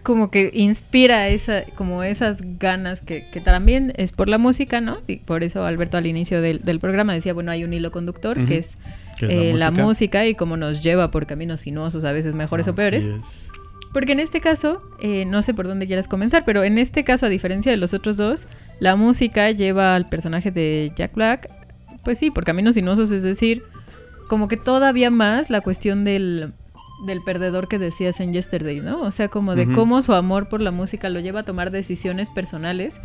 como 0.03 0.31
que 0.31 0.51
inspira 0.53 1.27
esa, 1.27 1.63
como 1.75 2.03
esas 2.03 2.41
ganas 2.59 3.01
que, 3.01 3.29
que, 3.31 3.41
también 3.41 3.93
es 3.95 4.11
por 4.11 4.29
la 4.29 4.37
música, 4.37 4.81
¿no? 4.81 4.97
Y 5.07 5.17
por 5.17 5.43
eso 5.43 5.65
Alberto 5.65 5.97
al 5.97 6.07
inicio 6.07 6.41
del, 6.41 6.59
del 6.59 6.79
programa 6.79 7.13
decía, 7.13 7.33
bueno, 7.33 7.51
hay 7.51 7.63
un 7.63 7.73
hilo 7.73 7.91
conductor 7.91 8.45
que 8.45 8.57
es, 8.57 8.77
eh, 9.21 9.53
la, 9.55 9.71
música? 9.71 10.25
y 10.25 10.35
cómo 10.35 10.57
nos 10.57 10.81
lleva 10.83 11.11
por 11.11 11.25
caminos 11.25 11.61
sinuosos, 11.61 12.05
a 12.05 12.11
veces 12.11 12.33
mejores 12.35 12.67
o 12.67 12.75
peores. 12.75 13.09
Porque 13.91 14.11
en 14.11 14.19
este 14.19 14.39
caso, 14.39 14.81
eh, 15.01 15.25
no 15.25 15.41
sé 15.41 15.53
por 15.53 15.67
dónde 15.67 15.87
quieras 15.87 16.07
comenzar, 16.07 16.45
pero 16.45 16.63
en 16.63 16.77
este 16.77 17.03
caso, 17.03 17.25
a 17.25 17.29
diferencia 17.29 17.71
de 17.71 17.77
los 17.77 17.93
otros 17.93 18.17
dos, 18.17 18.47
la 18.79 18.95
música 18.95 19.49
lleva 19.51 19.95
al 19.95 20.07
personaje 20.07 20.51
de 20.51 20.91
Jack 20.95 21.15
Black, 21.15 21.49
pues 22.03 22.19
sí, 22.19 22.29
por 22.29 22.43
caminos 22.43 22.75
sinuosos, 22.75 23.11
es 23.11 23.23
decir, 23.23 23.63
como 24.27 24.47
que 24.47 24.57
todavía 24.57 25.09
más 25.09 25.49
la 25.49 25.61
cuestión 25.61 26.03
del 26.03 26.53
del 27.05 27.21
perdedor 27.21 27.67
que 27.67 27.79
decías 27.79 28.19
en 28.19 28.33
Yesterday, 28.33 28.79
¿no? 28.81 29.01
O 29.01 29.11
sea, 29.11 29.29
como 29.29 29.55
de 29.55 29.71
cómo 29.71 30.01
su 30.01 30.13
amor 30.13 30.49
por 30.49 30.61
la 30.61 30.71
música 30.71 31.09
lo 31.09 31.19
lleva 31.19 31.41
a 31.41 31.43
tomar 31.43 31.71
decisiones 31.71 32.29
personales 32.29 32.99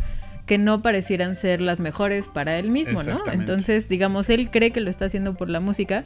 que 0.46 0.58
no 0.58 0.82
parecieran 0.82 1.36
ser 1.36 1.60
las 1.60 1.80
mejores 1.80 2.28
para 2.28 2.58
él 2.58 2.70
mismo, 2.70 3.02
¿no? 3.02 3.20
Entonces, 3.32 3.88
digamos, 3.88 4.28
él 4.28 4.50
cree 4.50 4.72
que 4.72 4.80
lo 4.80 4.90
está 4.90 5.06
haciendo 5.06 5.34
por 5.34 5.48
la 5.48 5.60
música 5.60 6.04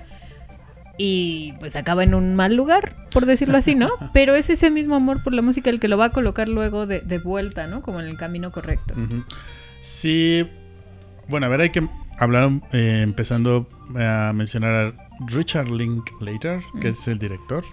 y 0.97 1.55
pues 1.61 1.77
acaba 1.77 2.03
en 2.03 2.15
un 2.15 2.35
mal 2.35 2.55
lugar, 2.55 2.93
por 3.13 3.27
decirlo 3.27 3.57
así, 3.57 3.75
¿no? 3.75 3.89
Pero 4.13 4.35
es 4.35 4.51
ese 4.51 4.71
mismo 4.71 4.97
amor 4.97 5.23
por 5.23 5.33
la 5.33 5.43
música 5.43 5.71
el 5.71 5.81
que 5.81 5.89
lo 5.89 5.97
va 5.97 6.07
a 6.07 6.11
colocar 6.11 6.49
luego 6.49 6.87
de, 6.87 7.19
vuelta, 7.19 7.67
¿no? 7.67 7.83
Como 7.83 8.01
en 8.01 8.07
el 8.07 8.17
camino 8.17 8.51
correcto. 8.51 8.95
Sí, 9.81 10.47
bueno, 11.29 11.47
a 11.47 11.49
ver, 11.49 11.63
hay 11.63 11.71
que 11.71 11.89
hablar 12.19 12.51
eh, 12.73 13.01
empezando 13.03 13.69
a 13.97 14.33
mencionar 14.35 15.08
Richard 15.27 15.69
Linklater, 15.69 16.63
que 16.81 16.89
es 16.89 17.09
el 17.09 17.19
director, 17.19 17.65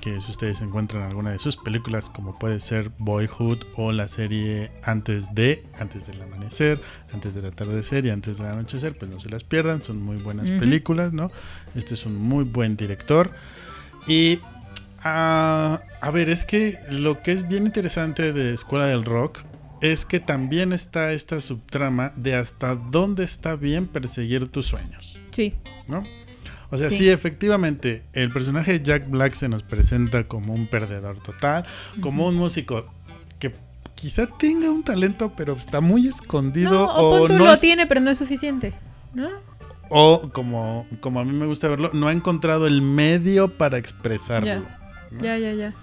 que 0.00 0.20
si 0.20 0.30
ustedes 0.30 0.60
encuentran 0.60 1.02
alguna 1.02 1.30
de 1.30 1.38
sus 1.38 1.56
películas, 1.56 2.10
como 2.10 2.38
puede 2.38 2.60
ser 2.60 2.90
Boyhood 2.98 3.58
o 3.76 3.92
la 3.92 4.08
serie 4.08 4.70
Antes 4.82 5.34
de, 5.34 5.64
Antes 5.78 6.06
del 6.06 6.20
Amanecer, 6.20 6.80
Antes 7.12 7.34
del 7.34 7.46
Atardecer 7.46 8.04
y 8.04 8.10
Antes 8.10 8.38
del 8.38 8.48
Anochecer, 8.48 8.96
pues 8.96 9.10
no 9.10 9.18
se 9.18 9.30
las 9.30 9.44
pierdan, 9.44 9.82
son 9.82 10.02
muy 10.02 10.16
buenas 10.16 10.50
películas, 10.50 11.12
¿no? 11.12 11.30
Este 11.74 11.94
es 11.94 12.04
un 12.04 12.16
muy 12.16 12.44
buen 12.44 12.76
director. 12.76 13.30
Y 14.06 14.40
ah, 15.02 15.80
a 16.00 16.10
ver, 16.10 16.28
es 16.28 16.44
que 16.44 16.78
lo 16.90 17.22
que 17.22 17.32
es 17.32 17.48
bien 17.48 17.66
interesante 17.66 18.32
de 18.32 18.52
Escuela 18.52 18.86
del 18.86 19.04
Rock 19.04 19.38
es 19.80 20.04
que 20.04 20.20
también 20.20 20.72
está 20.72 21.12
esta 21.12 21.40
subtrama 21.40 22.12
de 22.16 22.36
hasta 22.36 22.76
dónde 22.76 23.24
está 23.24 23.56
bien 23.56 23.88
perseguir 23.88 24.48
tus 24.48 24.66
sueños. 24.66 25.18
Sí. 25.32 25.54
¿No? 25.88 26.04
O 26.72 26.78
sea, 26.78 26.90
sí. 26.90 27.10
efectivamente, 27.10 28.02
el 28.14 28.30
personaje 28.30 28.72
de 28.72 28.82
Jack 28.82 29.10
Black 29.10 29.34
se 29.34 29.46
nos 29.46 29.62
presenta 29.62 30.26
como 30.26 30.54
un 30.54 30.66
perdedor 30.66 31.18
total, 31.18 31.66
como 32.00 32.26
un 32.26 32.34
músico 32.34 32.86
que 33.38 33.52
quizá 33.94 34.26
tenga 34.26 34.70
un 34.70 34.82
talento, 34.82 35.34
pero 35.36 35.52
está 35.52 35.82
muy 35.82 36.08
escondido. 36.08 36.88
o, 36.94 37.28
no 37.28 37.44
lo 37.44 37.56
tiene, 37.58 37.86
pero 37.86 38.00
no 38.00 38.10
es 38.10 38.16
suficiente, 38.16 38.72
¿no? 39.12 39.28
O 39.90 40.30
como, 40.32 40.86
como 41.00 41.20
a 41.20 41.24
mí 41.26 41.32
me 41.32 41.44
gusta 41.44 41.68
verlo, 41.68 41.90
no 41.92 42.08
ha 42.08 42.12
encontrado 42.12 42.66
el 42.66 42.80
medio 42.80 43.48
para 43.58 43.76
expresarlo. 43.76 44.64
Ya, 45.20 45.36
ya, 45.36 45.52
ya. 45.52 45.74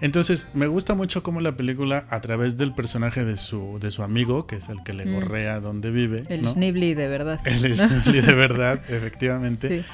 Entonces, 0.00 0.48
me 0.54 0.66
gusta 0.66 0.96
mucho 0.96 1.22
cómo 1.22 1.40
la 1.40 1.56
película, 1.56 2.04
a 2.10 2.20
través 2.20 2.56
del 2.56 2.74
personaje 2.74 3.24
de 3.24 3.36
su, 3.36 3.78
de 3.80 3.92
su 3.92 4.02
amigo, 4.02 4.48
que 4.48 4.56
es 4.56 4.68
el 4.68 4.82
que 4.82 4.92
le 4.92 5.06
mm. 5.06 5.14
gorrea 5.14 5.60
donde 5.60 5.92
vive. 5.92 6.24
El 6.28 6.42
¿no? 6.42 6.52
de 6.52 7.06
verdad. 7.06 7.38
El 7.44 7.76
Schnibli 7.76 8.20
de 8.20 8.34
verdad, 8.34 8.80
efectivamente. 8.88 9.68
Sí 9.68 9.84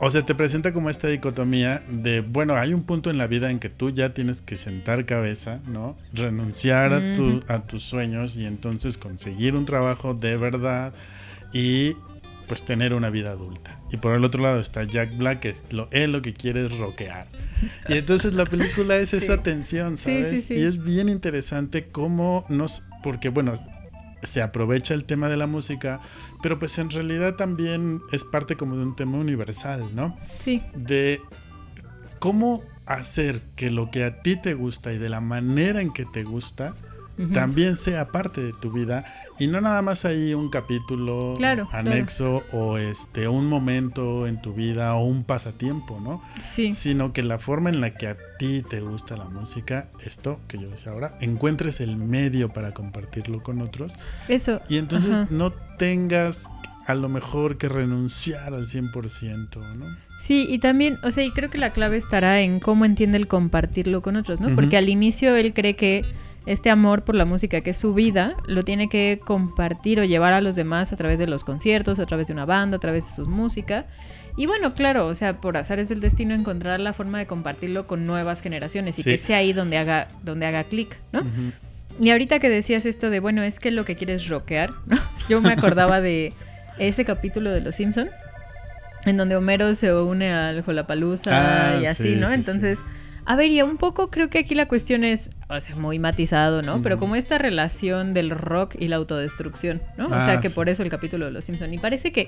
o 0.00 0.10
sea, 0.10 0.24
te 0.24 0.34
presenta 0.34 0.72
como 0.72 0.88
esta 0.88 1.08
dicotomía 1.08 1.82
de, 1.88 2.22
bueno, 2.22 2.56
hay 2.56 2.72
un 2.72 2.84
punto 2.84 3.10
en 3.10 3.18
la 3.18 3.26
vida 3.26 3.50
en 3.50 3.58
que 3.58 3.68
tú 3.68 3.90
ya 3.90 4.14
tienes 4.14 4.40
que 4.40 4.56
sentar 4.56 5.04
cabeza, 5.04 5.60
¿no? 5.66 5.96
Renunciar 6.14 6.94
a, 6.94 7.12
tu, 7.12 7.40
a 7.48 7.60
tus 7.60 7.82
sueños 7.82 8.36
y 8.38 8.46
entonces 8.46 8.96
conseguir 8.96 9.54
un 9.54 9.66
trabajo 9.66 10.14
de 10.14 10.38
verdad 10.38 10.94
y 11.52 11.96
pues 12.48 12.64
tener 12.64 12.94
una 12.94 13.10
vida 13.10 13.30
adulta. 13.30 13.78
Y 13.92 13.98
por 13.98 14.12
el 14.12 14.24
otro 14.24 14.42
lado 14.42 14.58
está 14.58 14.84
Jack 14.84 15.16
Black, 15.16 15.40
que 15.40 15.54
lo, 15.70 15.88
él 15.92 16.12
lo 16.12 16.22
que 16.22 16.32
quiere 16.32 16.64
es 16.64 16.76
rockear. 16.78 17.28
Y 17.88 17.98
entonces 17.98 18.32
la 18.32 18.46
película 18.46 18.96
es 18.96 19.12
esa 19.14 19.42
tensión, 19.42 19.96
¿sabes? 19.96 20.50
y 20.50 20.62
es 20.62 20.82
bien 20.82 21.08
interesante 21.08 21.88
cómo 21.92 22.46
nos... 22.48 22.82
Porque 23.02 23.28
bueno, 23.28 23.54
se 24.22 24.42
aprovecha 24.42 24.94
el 24.94 25.04
tema 25.04 25.28
de 25.28 25.36
la 25.36 25.46
música, 25.46 26.00
pero 26.42 26.58
pues 26.58 26.78
en 26.78 26.90
realidad 26.90 27.36
también 27.36 28.02
es 28.12 28.24
parte 28.24 28.56
como 28.56 28.76
de 28.76 28.82
un 28.82 28.96
tema 28.96 29.18
universal, 29.18 29.94
¿no? 29.94 30.16
Sí. 30.38 30.62
De 30.74 31.20
cómo 32.18 32.62
hacer 32.86 33.40
que 33.56 33.70
lo 33.70 33.90
que 33.90 34.04
a 34.04 34.22
ti 34.22 34.36
te 34.36 34.54
gusta 34.54 34.92
y 34.92 34.98
de 34.98 35.08
la 35.08 35.20
manera 35.20 35.80
en 35.80 35.92
que 35.92 36.04
te 36.04 36.24
gusta 36.24 36.74
también 37.32 37.76
sea 37.76 38.08
parte 38.08 38.42
de 38.42 38.52
tu 38.52 38.70
vida 38.70 39.04
y 39.38 39.46
no 39.46 39.60
nada 39.60 39.80
más 39.80 40.04
hay 40.04 40.34
un 40.34 40.50
capítulo 40.50 41.34
anexo 41.72 42.42
o 42.52 42.76
este 42.76 43.26
un 43.26 43.46
momento 43.46 44.26
en 44.26 44.40
tu 44.42 44.52
vida 44.52 44.94
o 44.94 45.04
un 45.04 45.24
pasatiempo, 45.24 45.98
¿no? 45.98 46.22
Sí. 46.40 46.74
Sino 46.74 47.12
que 47.12 47.22
la 47.22 47.38
forma 47.38 47.70
en 47.70 47.80
la 47.80 47.94
que 47.94 48.08
a 48.08 48.16
ti 48.38 48.62
te 48.68 48.80
gusta 48.80 49.16
la 49.16 49.24
música, 49.24 49.88
esto 50.04 50.40
que 50.46 50.58
yo 50.58 50.68
decía 50.68 50.92
ahora, 50.92 51.16
encuentres 51.20 51.80
el 51.80 51.96
medio 51.96 52.52
para 52.52 52.74
compartirlo 52.74 53.42
con 53.42 53.62
otros. 53.62 53.92
Eso. 54.28 54.60
Y 54.68 54.76
entonces 54.76 55.30
no 55.30 55.52
tengas 55.78 56.50
a 56.86 56.94
lo 56.94 57.08
mejor 57.08 57.56
que 57.56 57.68
renunciar 57.68 58.52
al 58.52 58.66
100%, 58.66 59.56
¿no? 59.76 59.86
Sí, 60.18 60.46
y 60.50 60.58
también, 60.58 60.98
o 61.02 61.10
sea, 61.10 61.24
y 61.24 61.30
creo 61.30 61.48
que 61.48 61.56
la 61.56 61.70
clave 61.70 61.96
estará 61.96 62.42
en 62.42 62.60
cómo 62.60 62.84
entiende 62.84 63.16
el 63.16 63.26
compartirlo 63.26 64.02
con 64.02 64.16
otros, 64.16 64.40
¿no? 64.40 64.54
Porque 64.54 64.76
al 64.76 64.90
inicio 64.90 65.34
él 65.34 65.54
cree 65.54 65.76
que 65.76 66.04
este 66.46 66.70
amor 66.70 67.02
por 67.02 67.14
la 67.14 67.24
música, 67.24 67.60
que 67.60 67.70
es 67.70 67.78
su 67.78 67.94
vida, 67.94 68.34
lo 68.46 68.62
tiene 68.62 68.88
que 68.88 69.20
compartir 69.24 70.00
o 70.00 70.04
llevar 70.04 70.32
a 70.32 70.40
los 70.40 70.56
demás 70.56 70.92
a 70.92 70.96
través 70.96 71.18
de 71.18 71.26
los 71.26 71.44
conciertos, 71.44 71.98
a 71.98 72.06
través 72.06 72.28
de 72.28 72.32
una 72.32 72.46
banda, 72.46 72.78
a 72.78 72.80
través 72.80 73.08
de 73.08 73.14
su 73.16 73.26
música. 73.26 73.86
Y 74.36 74.46
bueno, 74.46 74.74
claro, 74.74 75.06
o 75.06 75.14
sea, 75.14 75.40
por 75.40 75.56
azar 75.56 75.78
es 75.78 75.88
del 75.88 76.00
destino 76.00 76.34
encontrar 76.34 76.80
la 76.80 76.92
forma 76.92 77.18
de 77.18 77.26
compartirlo 77.26 77.86
con 77.86 78.06
nuevas 78.06 78.40
generaciones 78.40 78.98
y 78.98 79.04
que 79.04 79.18
sea 79.18 79.38
ahí 79.38 79.52
donde 79.52 79.76
haga, 79.76 80.08
donde 80.22 80.46
haga 80.46 80.64
clic, 80.64 80.96
¿no? 81.12 81.22
Y 82.00 82.10
ahorita 82.10 82.38
que 82.38 82.48
decías 82.48 82.86
esto 82.86 83.10
de, 83.10 83.20
bueno, 83.20 83.42
es 83.42 83.58
que 83.58 83.70
lo 83.70 83.84
que 83.84 83.96
quieres 83.96 84.28
rockear, 84.28 84.70
¿no? 84.86 84.98
Yo 85.28 85.40
me 85.40 85.52
acordaba 85.52 86.00
de 86.00 86.32
ese 86.78 87.04
capítulo 87.04 87.50
de 87.50 87.60
Los 87.60 87.74
Simpson 87.74 88.08
en 89.04 89.16
donde 89.16 89.36
Homero 89.36 89.74
se 89.74 89.92
une 89.94 90.32
al 90.32 90.62
Jolapalooza 90.62 91.30
ah, 91.32 91.80
y 91.80 91.86
así, 91.86 92.16
¿no? 92.16 92.30
Entonces, 92.30 92.80
a 93.30 93.36
ver, 93.36 93.52
y 93.52 93.62
un 93.62 93.76
poco 93.76 94.10
creo 94.10 94.28
que 94.28 94.40
aquí 94.40 94.56
la 94.56 94.66
cuestión 94.66 95.04
es, 95.04 95.30
o 95.48 95.60
sea, 95.60 95.76
muy 95.76 96.00
matizado, 96.00 96.62
¿no? 96.62 96.82
Pero 96.82 96.98
como 96.98 97.14
esta 97.14 97.38
relación 97.38 98.12
del 98.12 98.30
rock 98.30 98.74
y 98.76 98.88
la 98.88 98.96
autodestrucción, 98.96 99.80
¿no? 99.96 100.06
o 100.06 100.08
sea, 100.08 100.32
ah, 100.32 100.40
que 100.40 100.50
por 100.50 100.68
eso 100.68 100.82
el 100.82 100.88
capítulo 100.88 101.26
de 101.26 101.30
Los 101.30 101.44
Simpson. 101.44 101.72
Y 101.72 101.78
parece 101.78 102.10
que 102.10 102.26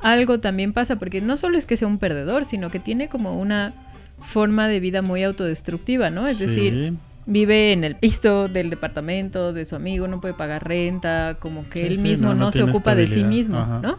algo 0.00 0.40
también 0.40 0.72
pasa, 0.72 0.96
porque 0.96 1.20
no 1.20 1.36
solo 1.36 1.56
es 1.58 1.64
que 1.64 1.76
sea 1.76 1.86
un 1.86 1.98
perdedor, 1.98 2.44
sino 2.44 2.72
que 2.72 2.80
tiene 2.80 3.08
como 3.08 3.38
una 3.38 3.72
forma 4.20 4.66
de 4.66 4.80
vida 4.80 5.00
muy 5.00 5.22
autodestructiva, 5.22 6.10
¿no? 6.10 6.24
Es 6.24 6.40
decir, 6.40 6.94
vive 7.24 7.70
en 7.70 7.84
el 7.84 7.94
piso 7.94 8.48
del 8.48 8.68
departamento 8.68 9.52
de 9.52 9.64
su 9.64 9.76
amigo, 9.76 10.08
no 10.08 10.20
puede 10.20 10.34
pagar 10.34 10.66
renta, 10.66 11.36
como 11.38 11.68
que 11.68 11.86
él 11.86 11.98
mismo 11.98 12.34
no, 12.34 12.50
se 12.50 12.64
ocupa 12.64 12.96
de 12.96 13.06
sí 13.06 13.22
mismo, 13.22 13.64
¿no? 13.80 13.96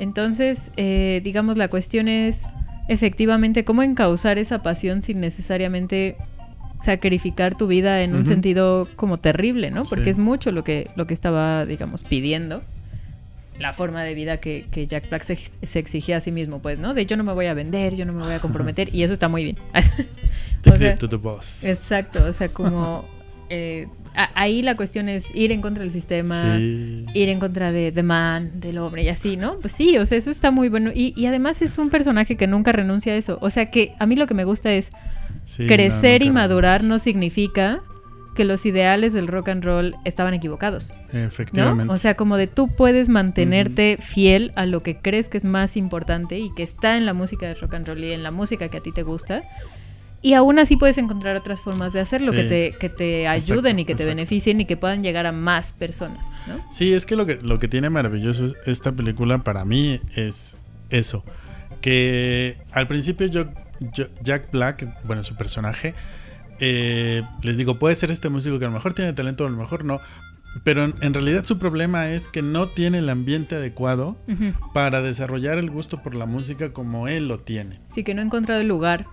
Entonces, 0.00 0.72
eh, 0.76 1.20
digamos, 1.22 1.56
la 1.56 1.68
cuestión 1.68 2.08
es 2.08 2.44
efectivamente 2.88 3.64
cómo 3.64 3.82
encauzar 3.82 4.38
esa 4.38 4.62
pasión 4.62 5.02
sin 5.02 5.20
necesariamente 5.20 6.16
sacrificar 6.80 7.54
tu 7.54 7.66
vida 7.66 8.02
en 8.02 8.14
un 8.14 8.26
sentido 8.26 8.88
como 8.96 9.18
terrible, 9.18 9.70
¿no? 9.70 9.84
Porque 9.84 10.10
es 10.10 10.18
mucho 10.18 10.52
lo 10.52 10.62
que, 10.62 10.90
lo 10.94 11.06
que 11.06 11.14
estaba, 11.14 11.64
digamos, 11.64 12.04
pidiendo 12.04 12.62
la 13.58 13.72
forma 13.72 14.02
de 14.02 14.14
vida 14.14 14.38
que, 14.38 14.86
Jack 14.88 15.08
Black 15.08 15.22
se, 15.22 15.78
exigía 15.78 16.18
a 16.18 16.20
sí 16.20 16.32
mismo, 16.32 16.60
pues, 16.60 16.78
¿no? 16.78 16.94
De 16.94 17.06
yo 17.06 17.16
no 17.16 17.24
me 17.24 17.32
voy 17.32 17.46
a 17.46 17.54
vender, 17.54 17.96
yo 17.96 18.04
no 18.04 18.12
me 18.12 18.22
voy 18.22 18.34
a 18.34 18.38
comprometer, 18.40 18.88
y 18.92 19.02
eso 19.02 19.12
está 19.12 19.28
muy 19.28 19.44
bien. 19.44 19.56
to 20.98 21.08
the 21.08 21.16
boss. 21.16 21.64
Exacto, 21.64 22.24
o 22.24 22.32
sea, 22.32 22.48
como 22.48 23.06
eh, 23.48 23.88
ahí 24.34 24.62
la 24.62 24.74
cuestión 24.74 25.08
es 25.08 25.26
ir 25.34 25.52
en 25.52 25.60
contra 25.60 25.82
del 25.82 25.92
sistema, 25.92 26.58
ir 26.58 27.28
en 27.28 27.38
contra 27.38 27.72
de 27.72 28.02
Man, 28.02 28.52
del 28.60 28.78
hombre 28.78 29.02
y 29.02 29.08
así, 29.08 29.36
¿no? 29.36 29.58
Pues 29.58 29.72
sí, 29.72 29.98
o 29.98 30.06
sea, 30.06 30.16
eso 30.18 30.30
está 30.30 30.50
muy 30.50 30.68
bueno. 30.68 30.90
Y, 30.94 31.26
además 31.26 31.60
es 31.62 31.78
un 31.78 31.90
personaje 31.90 32.36
que 32.36 32.46
nunca 32.46 32.72
renuncia 32.72 33.12
a 33.12 33.16
eso. 33.16 33.38
O 33.40 33.50
sea, 33.50 33.70
que 33.70 33.94
a 33.98 34.06
mí 34.06 34.16
lo 34.16 34.26
que 34.26 34.34
me 34.34 34.44
gusta 34.44 34.72
es 34.72 34.90
crecer 35.56 36.22
y 36.22 36.30
madurar 36.30 36.84
no 36.84 36.98
significa 36.98 37.82
que 38.34 38.44
los 38.44 38.66
ideales 38.66 39.12
del 39.12 39.26
rock 39.26 39.48
and 39.48 39.64
roll 39.64 39.96
estaban 40.04 40.34
equivocados. 40.34 40.94
Efectivamente. 41.12 41.92
O 41.92 41.96
sea, 41.96 42.14
como 42.14 42.36
de 42.36 42.46
tú 42.46 42.68
puedes 42.68 43.08
mantenerte 43.08 43.98
fiel 44.00 44.52
a 44.56 44.66
lo 44.66 44.82
que 44.82 44.98
crees 44.98 45.28
que 45.28 45.38
es 45.38 45.44
más 45.44 45.76
importante 45.76 46.38
y 46.38 46.52
que 46.54 46.62
está 46.62 46.96
en 46.96 47.06
la 47.06 47.14
música 47.14 47.46
de 47.46 47.54
rock 47.54 47.74
and 47.74 47.86
roll 47.86 48.04
y 48.04 48.12
en 48.12 48.22
la 48.22 48.30
música 48.30 48.68
que 48.68 48.76
a 48.76 48.82
ti 48.82 48.92
te 48.92 49.02
gusta. 49.02 49.42
Y 50.26 50.34
aún 50.34 50.58
así 50.58 50.76
puedes 50.76 50.98
encontrar 50.98 51.36
otras 51.36 51.60
formas 51.60 51.92
de 51.92 52.00
hacerlo 52.00 52.32
que 52.32 52.42
te, 52.42 52.72
que 52.80 52.88
te 52.88 53.28
ayuden 53.28 53.78
y 53.78 53.84
que 53.84 53.94
te 53.94 54.04
beneficien 54.04 54.60
y 54.60 54.64
que 54.64 54.76
puedan 54.76 55.04
llegar 55.04 55.24
a 55.24 55.30
más 55.30 55.70
personas, 55.70 56.32
¿no? 56.48 56.54
Sí, 56.68 56.92
es 56.94 57.06
que 57.06 57.14
lo 57.14 57.26
que, 57.26 57.38
lo 57.42 57.60
que 57.60 57.68
tiene 57.68 57.90
maravilloso 57.90 58.52
esta 58.66 58.90
película 58.90 59.44
para 59.44 59.64
mí 59.64 60.00
es 60.16 60.56
eso. 60.90 61.22
Que 61.80 62.58
al 62.72 62.88
principio 62.88 63.28
yo 63.28 63.44
Jack 64.20 64.50
Black, 64.50 64.88
bueno, 65.04 65.22
su 65.22 65.36
personaje, 65.36 65.94
eh, 66.58 67.22
les 67.42 67.56
digo, 67.56 67.76
puede 67.76 67.94
ser 67.94 68.10
este 68.10 68.28
músico 68.28 68.58
que 68.58 68.64
a 68.64 68.68
lo 68.68 68.74
mejor 68.74 68.94
tiene 68.94 69.12
talento, 69.12 69.46
a 69.46 69.48
lo 69.48 69.56
mejor 69.56 69.84
no. 69.84 70.00
Pero 70.64 70.84
en, 70.84 71.14
realidad 71.14 71.44
su 71.44 71.58
problema 71.58 72.10
es 72.10 72.28
que 72.28 72.42
no 72.42 72.68
tiene 72.68 72.98
el 72.98 73.08
ambiente 73.08 73.56
adecuado 73.56 74.16
para 74.74 75.02
desarrollar 75.02 75.58
el 75.58 75.70
gusto 75.70 76.02
por 76.02 76.14
la 76.14 76.26
música 76.26 76.72
como 76.72 77.08
él 77.08 77.28
lo 77.28 77.38
tiene. 77.38 77.80
Sí, 77.88 78.04
que 78.04 78.14
no 78.14 78.22
ha 78.22 78.24
encontrado 78.24 78.60
el 78.60 78.68
lugar 78.68 79.06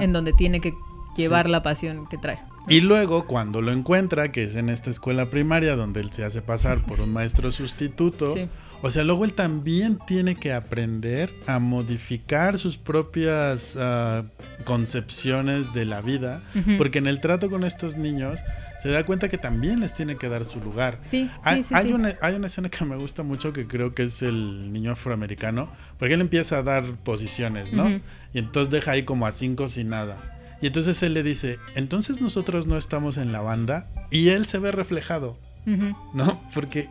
en 0.00 0.12
donde 0.12 0.32
tiene 0.32 0.60
que 0.60 0.72
llevar 1.16 1.48
la 1.48 1.62
pasión 1.62 2.06
que 2.08 2.18
trae. 2.18 2.38
Y 2.68 2.80
luego 2.80 3.26
cuando 3.26 3.60
lo 3.60 3.72
encuentra, 3.72 4.32
que 4.32 4.44
es 4.44 4.56
en 4.56 4.70
esta 4.70 4.90
escuela 4.90 5.28
primaria 5.28 5.76
donde 5.76 6.00
él 6.00 6.12
se 6.12 6.24
hace 6.24 6.40
pasar 6.40 6.78
por 6.78 7.00
un 7.00 7.12
maestro 7.12 7.52
sustituto, 7.52 8.34
sí. 8.34 8.48
O 8.84 8.90
sea, 8.90 9.02
luego 9.02 9.24
él 9.24 9.32
también 9.32 9.98
tiene 10.06 10.34
que 10.34 10.52
aprender 10.52 11.34
a 11.46 11.58
modificar 11.58 12.58
sus 12.58 12.76
propias 12.76 13.78
ah, 13.80 14.24
concepciones 14.64 15.72
de 15.72 15.86
la 15.86 16.02
vida, 16.02 16.42
porque 16.76 16.98
en 16.98 17.06
el 17.06 17.18
trato 17.20 17.48
con 17.48 17.64
estos 17.64 17.96
niños 17.96 18.40
se 18.78 18.90
da 18.90 19.06
cuenta 19.06 19.30
que 19.30 19.38
también 19.38 19.80
les 19.80 19.94
tiene 19.94 20.16
que 20.16 20.28
dar 20.28 20.44
su 20.44 20.60
lugar. 20.60 20.98
Sí, 21.00 21.30
hay, 21.44 21.62
sí, 21.62 21.72
hay 21.74 21.94
Una, 21.94 22.12
hay 22.20 22.34
una 22.34 22.46
escena 22.46 22.68
que 22.68 22.84
me 22.84 22.96
gusta 22.96 23.22
mucho 23.22 23.54
que 23.54 23.66
creo 23.66 23.94
que 23.94 24.02
es 24.02 24.20
el 24.20 24.70
niño 24.70 24.92
afroamericano, 24.92 25.70
porque 25.98 26.12
él 26.12 26.20
empieza 26.20 26.58
a 26.58 26.62
dar 26.62 26.84
posiciones, 27.04 27.72
¿no? 27.72 27.88
Y 28.34 28.38
entonces 28.38 28.70
deja 28.70 28.90
ahí 28.90 29.04
como 29.04 29.26
a 29.26 29.32
cinco 29.32 29.66
sin 29.68 29.88
nada. 29.88 30.18
Y 30.60 30.66
entonces 30.66 31.02
él 31.02 31.14
le 31.14 31.22
dice, 31.22 31.58
entonces 31.74 32.20
nosotros 32.20 32.66
no 32.66 32.76
estamos 32.76 33.16
en 33.16 33.32
la 33.32 33.40
banda 33.40 33.88
y 34.10 34.28
él 34.28 34.44
se 34.44 34.58
ve 34.58 34.72
reflejado, 34.72 35.38
¿no? 35.64 36.42
Porque 36.52 36.90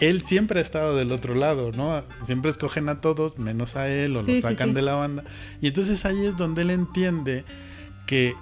él 0.00 0.22
siempre 0.22 0.60
ha 0.60 0.62
estado 0.62 0.96
del 0.96 1.12
otro 1.12 1.34
lado, 1.34 1.72
¿no? 1.72 2.02
Siempre 2.24 2.50
escogen 2.50 2.88
a 2.88 3.00
todos 3.00 3.38
menos 3.38 3.76
a 3.76 3.88
él 3.88 4.16
o 4.16 4.22
lo 4.22 4.36
sacan 4.36 4.74
de 4.74 4.82
la 4.82 4.94
banda. 4.94 5.24
Y 5.60 5.68
entonces 5.68 6.04
ahí 6.04 6.24
es 6.24 6.36
donde 6.36 6.62
él 6.62 6.70
entiende 6.70 7.44
que 8.06 8.34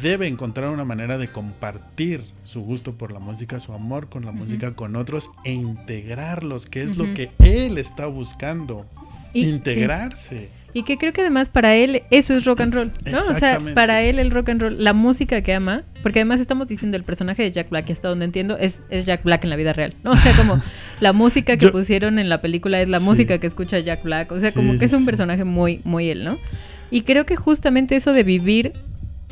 debe 0.00 0.26
encontrar 0.26 0.70
una 0.70 0.84
manera 0.84 1.18
de 1.18 1.28
compartir 1.28 2.24
su 2.44 2.60
gusto 2.62 2.92
por 2.92 3.12
la 3.12 3.18
música, 3.18 3.60
su 3.60 3.72
amor 3.72 4.08
con 4.08 4.24
la 4.24 4.32
música 4.32 4.74
con 4.74 4.96
otros 4.96 5.30
e 5.44 5.52
integrarlos, 5.52 6.66
que 6.66 6.82
es 6.82 6.96
lo 6.96 7.12
que 7.14 7.30
él 7.38 7.78
está 7.78 8.06
buscando, 8.06 8.86
integrarse. 9.32 10.50
Y 10.74 10.84
que 10.84 10.96
creo 10.96 11.12
que 11.12 11.20
además 11.20 11.50
para 11.50 11.74
él 11.74 12.02
eso 12.10 12.34
es 12.34 12.44
rock 12.46 12.62
and 12.62 12.74
roll, 12.74 12.92
¿no? 13.10 13.18
O 13.18 13.34
sea, 13.34 13.60
para 13.74 14.02
él 14.02 14.18
el 14.18 14.30
rock 14.30 14.48
and 14.48 14.62
roll, 14.62 14.82
la 14.82 14.94
música 14.94 15.42
que 15.42 15.52
ama, 15.52 15.82
porque 16.02 16.20
además 16.20 16.40
estamos 16.40 16.68
diciendo 16.68 16.96
el 16.96 17.04
personaje 17.04 17.42
de 17.42 17.52
Jack 17.52 17.68
Black, 17.68 17.90
y 17.90 17.92
hasta 17.92 18.08
donde 18.08 18.24
entiendo, 18.24 18.56
es, 18.56 18.82
es 18.88 19.04
Jack 19.04 19.22
Black 19.22 19.44
en 19.44 19.50
la 19.50 19.56
vida 19.56 19.74
real, 19.74 19.94
¿no? 20.02 20.12
O 20.12 20.16
sea, 20.16 20.32
como 20.32 20.62
la 21.00 21.12
música 21.12 21.58
que 21.58 21.68
pusieron 21.68 22.18
en 22.18 22.28
la 22.30 22.40
película 22.40 22.80
es 22.80 22.88
la 22.88 23.00
música 23.00 23.38
que 23.38 23.46
escucha 23.46 23.78
Jack 23.80 24.02
Black, 24.02 24.32
o 24.32 24.40
sea, 24.40 24.52
como 24.52 24.78
que 24.78 24.86
es 24.86 24.92
un 24.94 25.04
personaje 25.04 25.44
muy, 25.44 25.82
muy 25.84 26.08
él, 26.08 26.24
¿no? 26.24 26.38
Y 26.90 27.02
creo 27.02 27.26
que 27.26 27.36
justamente 27.36 27.96
eso 27.96 28.12
de 28.12 28.22
vivir 28.22 28.72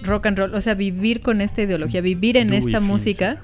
rock 0.03 0.27
and 0.27 0.39
roll, 0.39 0.55
o 0.55 0.61
sea, 0.61 0.75
vivir 0.75 1.21
con 1.21 1.41
esta 1.41 1.63
ideología, 1.63 2.01
vivir 2.01 2.37
en 2.37 2.53
esta 2.53 2.81
música 2.81 3.39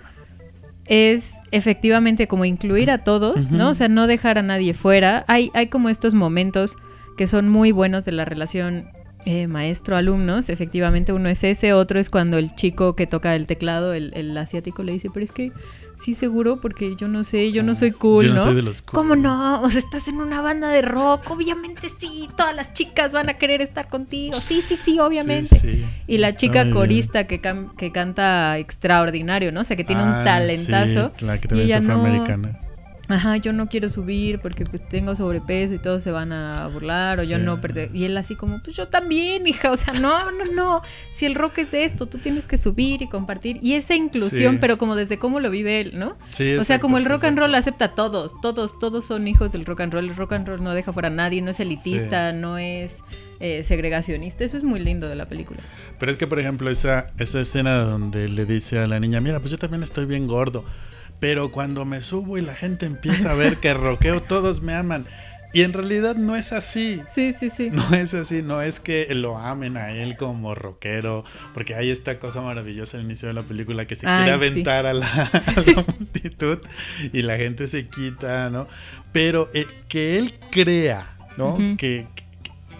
es 0.87 1.37
efectivamente 1.51 2.29
como 2.29 2.45
incluir 2.45 2.91
a 2.91 2.99
todos, 2.99 3.51
¿no? 3.51 3.71
O 3.71 3.75
sea, 3.75 3.89
no 3.89 4.07
dejar 4.07 4.39
a 4.39 4.43
nadie 4.43 4.75
fuera. 4.75 5.25
Hay, 5.29 5.51
hay 5.55 5.67
como 5.67 5.89
estos 5.89 6.15
momentos 6.15 6.77
que 7.17 7.27
son 7.27 7.49
muy 7.49 7.73
buenos 7.73 8.05
de 8.05 8.13
la 8.13 8.25
relación 8.25 8.91
eh, 9.29 9.49
maestro-alumnos. 9.49 10.51
Efectivamente, 10.51 11.13
uno 11.13 11.29
es 11.29 11.43
ese, 11.43 11.73
otro 11.73 11.99
es 11.99 12.11
cuando 12.11 12.39
el 12.39 12.55
chico 12.55 12.95
que 12.95 13.09
toca 13.09 13.35
el 13.35 13.49
teclado, 13.49 13.93
el, 13.93 14.37
asiático, 14.39 14.85
le 14.85 14.93
dice, 14.93 15.09
pero 15.13 15.25
es 15.25 15.33
que 15.33 15.51
sí 15.97 16.15
seguro, 16.15 16.61
porque 16.61 16.95
yo 16.95 17.09
no 17.09 17.25
sé, 17.25 17.51
yo 17.51 17.65
no 17.65 17.75
soy 17.75 17.91
cool, 17.91 18.27
yo 18.27 18.35
no, 18.35 18.45
Soy 18.45 18.55
de 18.55 18.63
los 18.63 18.83
¿Cómo 18.83 19.17
no? 19.17 19.63
O 19.63 19.69
sea, 19.69 19.81
estás 19.81 20.07
en 20.07 20.21
una 20.21 20.43
banda 20.43 20.69
de 20.69 20.81
rock, 20.81 21.29
obviamente 21.29 21.89
sí, 21.99 22.29
todas 22.37 22.55
las 22.55 22.73
chicas 22.73 23.13
van 23.13 23.29
a 23.29 23.35
querer 23.35 23.63
estar 23.63 23.89
contigo. 23.89 24.41
Sí, 24.41 24.63
sí, 24.63 24.77
sí, 24.77 25.01
obviamente. 25.01 25.85
y 26.07 26.19
la 26.19 26.33
chica 26.33 26.71
corista 26.71 27.27
que, 27.27 27.41
que 27.77 27.91
canta 27.91 28.59
extraordinario, 28.59 29.51
¿no? 29.51 29.63
O 29.63 29.65
sea, 29.65 29.77
que 29.77 29.83
tiene 29.83 30.05
un 30.05 30.11
ah, 30.11 30.23
talentazo. 30.23 31.11
la 31.21 31.41
que 31.41 31.49
también 31.49 31.69
es 31.69 31.77
afroamericana 31.77 32.61
ajá, 33.09 33.37
yo 33.37 33.53
no 33.53 33.69
quiero 33.69 33.89
subir 33.89 34.41
porque 34.41 34.65
pues 34.65 34.87
tengo 34.89 35.15
sobrepeso 35.15 35.75
y 35.75 35.79
todos 35.79 36.03
se 36.03 36.11
van 36.11 36.33
a 36.33 36.67
burlar 36.69 37.21
o 37.21 37.23
yo 37.23 37.39
no 37.39 37.61
perder. 37.61 37.91
Y 37.95 38.05
él 38.05 38.17
así 38.17 38.35
como, 38.35 38.63
pues 38.63 38.77
yo 38.77 38.89
también, 38.89 39.47
hija, 39.47 39.71
o 39.71 39.77
sea, 39.77 39.95
no, 39.95 40.31
no, 40.31 40.45
no, 40.53 40.83
si 41.11 41.27
el 41.27 41.35
rock 41.35 41.59
es 41.59 41.71
de 41.71 41.85
esto, 41.85 42.07
tú 42.07 42.19
tienes 42.19 42.47
que 42.47 42.57
subir 42.57 43.03
y 43.03 43.09
compartir. 43.09 43.59
Y 43.63 43.75
esa 43.75 43.95
inclusión, 43.95 44.59
pero 44.61 44.79
como 44.79 44.97
desde 44.97 45.19
cómo 45.19 45.41
lo 45.41 45.51
vive 45.51 45.81
él, 45.81 45.99
¿no? 45.99 46.17
Sí, 46.31 46.55
o 46.55 46.65
sea, 46.65 46.81
como 46.81 46.99
el 46.99 47.05
rock 47.05 47.25
and 47.25 47.39
roll 47.39 47.55
acepta 47.55 47.87
a 47.87 47.95
todos, 47.95 48.41
todos, 48.41 48.79
todos 48.79 49.05
son 49.05 49.29
hijos 49.29 49.53
del 49.53 49.65
rock 49.65 49.81
and 49.81 49.93
roll. 49.93 50.05
El 50.05 50.17
rock 50.17 50.33
and 50.33 50.49
roll 50.49 50.63
no 50.63 50.75
deja 50.75 50.93
fuera 50.93 51.09
a 51.09 51.13
nadie, 51.13 51.43
no 51.43 51.51
es 51.51 51.61
elitista, 51.61 52.33
no 52.33 52.59
es 52.59 53.05
eh, 53.41 53.63
segregacionista. 53.63 54.45
Eso 54.45 54.57
es 54.57 54.65
muy 54.65 54.81
lindo 54.81 55.09
de 55.09 55.15
la 55.15 55.29
película. 55.29 55.61
Pero 55.99 56.11
es 56.11 56.19
que, 56.19 56.27
por 56.27 56.39
ejemplo, 56.39 56.71
esa, 56.71 57.07
esa 57.19 57.41
escena 57.41 57.79
donde 57.79 58.29
le 58.29 58.47
dice 58.47 58.79
a 58.79 58.87
la 58.87 59.01
niña, 59.01 59.21
mira, 59.21 59.41
pues 59.41 59.51
yo 59.51 59.59
también 59.59 59.83
estoy 59.83 60.07
bien 60.07 60.27
gordo 60.27 60.65
pero 61.21 61.51
cuando 61.51 61.85
me 61.85 62.01
subo 62.01 62.39
y 62.39 62.43
la 62.43 62.55
gente 62.55 62.87
empieza 62.87 63.31
a 63.31 63.35
ver 63.35 63.57
que 63.59 63.75
roqueo, 63.75 64.23
todos 64.23 64.63
me 64.63 64.75
aman. 64.75 65.07
Y 65.53 65.63
en 65.63 65.73
realidad 65.73 66.17
no 66.17 66.37
es 66.37 66.53
así. 66.53 67.01
Sí, 67.09 67.33
sí, 67.33 67.49
sí. 67.49 67.71
No 67.71 67.83
es 67.95 68.13
así, 68.13 68.43
no 68.43 68.61
es 68.61 68.79
que 68.79 69.07
lo 69.15 69.39
amen 69.39 69.79
a 69.79 69.91
él 69.91 70.17
como 70.19 70.55
rockero, 70.55 71.25
porque 71.55 71.75
hay 71.75 71.91
esta 71.91 72.19
cosa 72.19 72.43
maravillosa 72.43 72.99
al 72.99 73.05
inicio 73.05 73.29
de 73.29 73.35
la 73.35 73.43
película 73.43 73.87
que 73.87 73.97
se 73.97 74.07
quiere 74.07 74.33
aventar 74.33 74.85
a, 74.85 74.93
la, 74.93 75.07
multitud 75.99 76.59
y 77.11 77.23
la 77.23 77.39
gente 77.39 77.69
se 77.69 77.89
quita, 77.89 78.51
¿no? 78.51 78.69
Pero 79.13 79.49
eh, 79.55 79.67
que 79.89 80.19
él 80.19 80.35
crea, 80.51 81.17
¿no? 81.39 81.57
que, 81.79 82.07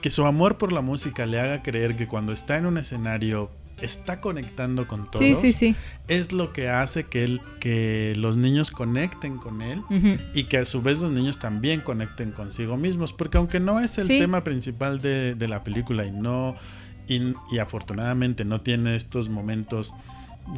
que 0.03 0.11
su 0.11 0.27
amor 0.27 0.59
por 0.59 0.73
la 0.73 0.83
música 0.83 1.25
le 1.25 1.41
haga 1.41 1.63
creer 1.63 1.97
que 1.97 2.07
cuando 2.07 2.33
está 2.33 2.59
en 2.59 2.67
un 2.67 2.77
escenario 2.77 3.51
está 3.81 4.21
conectando 4.21 4.87
con 4.87 5.11
todos. 5.11 5.25
Sí, 5.25 5.35
sí, 5.35 5.53
sí. 5.53 5.77
Es 6.09 6.33
lo 6.33 6.53
que 6.53 6.69
hace 6.69 7.05
que, 7.05 7.25
él, 7.25 7.41
que 7.61 8.15
los 8.17 8.37
niños 8.37 8.71
conecten 8.71 9.37
con 9.37 9.63
él 9.63 9.83
y 10.35 10.45
que 10.45 10.59
a 10.59 10.65
su 10.65 10.83
vez 10.83 10.99
los 10.99 11.13
niños 11.13 11.39
también 11.39 11.81
conecten 11.81 12.33
consigo 12.33 12.77
mismos. 12.77 13.13
Porque 13.13 13.39
aunque 13.39 13.61
no 13.61 13.81
es 13.81 13.99
el 13.99 14.09
tema 14.09 14.45
principal 14.45 15.01
de, 15.01 15.37
la 15.49 15.65
película 15.65 16.05
y 16.05 16.11
no. 16.11 16.57
Y, 17.09 17.59
afortunadamente 17.59 18.45
no 18.45 18.61
tiene 18.61 18.97
estos 18.97 19.29
momentos 19.29 19.95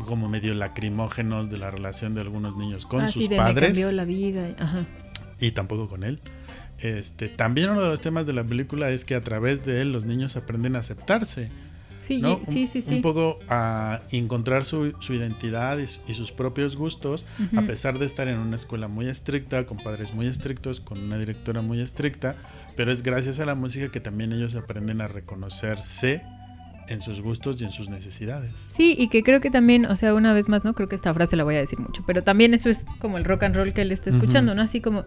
como 0.06 0.28
medio 0.28 0.54
lacrimógenos 0.54 1.50
de 1.50 1.58
la 1.58 1.70
relación 1.70 2.14
de 2.14 2.20
algunos 2.20 2.56
niños 2.56 2.86
con 2.86 3.02
ah, 3.02 3.08
sus 3.08 3.28
padres. 3.28 3.76
Me 3.76 3.92
la 3.92 4.04
vida. 4.04 4.86
Y 5.40 5.50
tampoco 5.52 5.88
con 5.88 6.04
él. 6.04 6.20
Este, 6.78 7.28
también 7.28 7.70
uno 7.70 7.82
de 7.82 7.88
los 7.88 8.00
temas 8.00 8.24
de 8.26 8.32
la 8.32 8.44
película 8.44 8.90
es 8.90 9.04
que 9.04 9.16
a 9.16 9.24
través 9.24 9.64
de 9.64 9.80
él 9.80 9.92
los 9.92 10.04
niños 10.04 10.36
aprenden 10.36 10.76
a 10.76 10.78
aceptarse. 10.78 11.50
Sí, 12.08 12.22
sí, 12.46 12.66
sí, 12.66 12.80
sí. 12.80 12.94
Un 12.94 13.02
poco 13.02 13.38
a 13.48 14.00
encontrar 14.10 14.64
su, 14.64 14.94
identidad 15.10 15.78
y, 15.78 16.14
sus 16.14 16.32
propios 16.32 16.74
gustos, 16.74 17.26
a 17.54 17.60
pesar 17.62 17.98
de 17.98 18.06
estar 18.06 18.28
en 18.28 18.38
una 18.38 18.56
escuela 18.56 18.88
muy 18.88 19.08
estricta, 19.08 19.66
con 19.66 19.76
padres 19.76 20.14
muy 20.14 20.26
estrictos, 20.26 20.80
con 20.80 20.98
una 20.98 21.18
directora 21.18 21.60
muy 21.60 21.82
estricta, 21.82 22.36
pero 22.76 22.92
es 22.92 23.02
gracias 23.02 23.40
a 23.40 23.44
la 23.44 23.54
música 23.54 23.90
que 23.90 24.00
también 24.00 24.32
ellos 24.32 24.54
aprenden 24.56 25.02
a 25.02 25.08
reconocerse 25.08 26.22
en 26.88 27.02
sus 27.02 27.20
gustos 27.20 27.60
y 27.60 27.66
en 27.66 27.72
sus 27.72 27.90
necesidades. 27.90 28.52
Sí, 28.68 28.96
y 28.98 29.08
que 29.08 29.22
creo 29.22 29.42
que 29.42 29.50
también, 29.50 29.84
o 29.84 29.94
sea, 29.94 30.14
una 30.14 30.32
vez 30.32 30.48
más, 30.48 30.64
no 30.64 30.74
creo 30.74 30.88
que 30.88 30.96
esta 30.96 31.12
frase 31.12 31.36
la 31.36 31.44
voy 31.44 31.56
a 31.56 31.58
decir 31.58 31.78
mucho, 31.78 32.02
pero 32.06 32.22
también 32.22 32.54
eso 32.54 32.70
es 32.70 32.86
como 33.00 33.18
el 33.18 33.26
rock 33.26 33.42
and 33.42 33.54
roll 33.54 33.74
que 33.74 33.82
él 33.82 33.92
está 33.92 34.08
escuchando, 34.08 34.54
¿no? 34.54 34.62
Así 34.62 34.80
como 34.80 35.04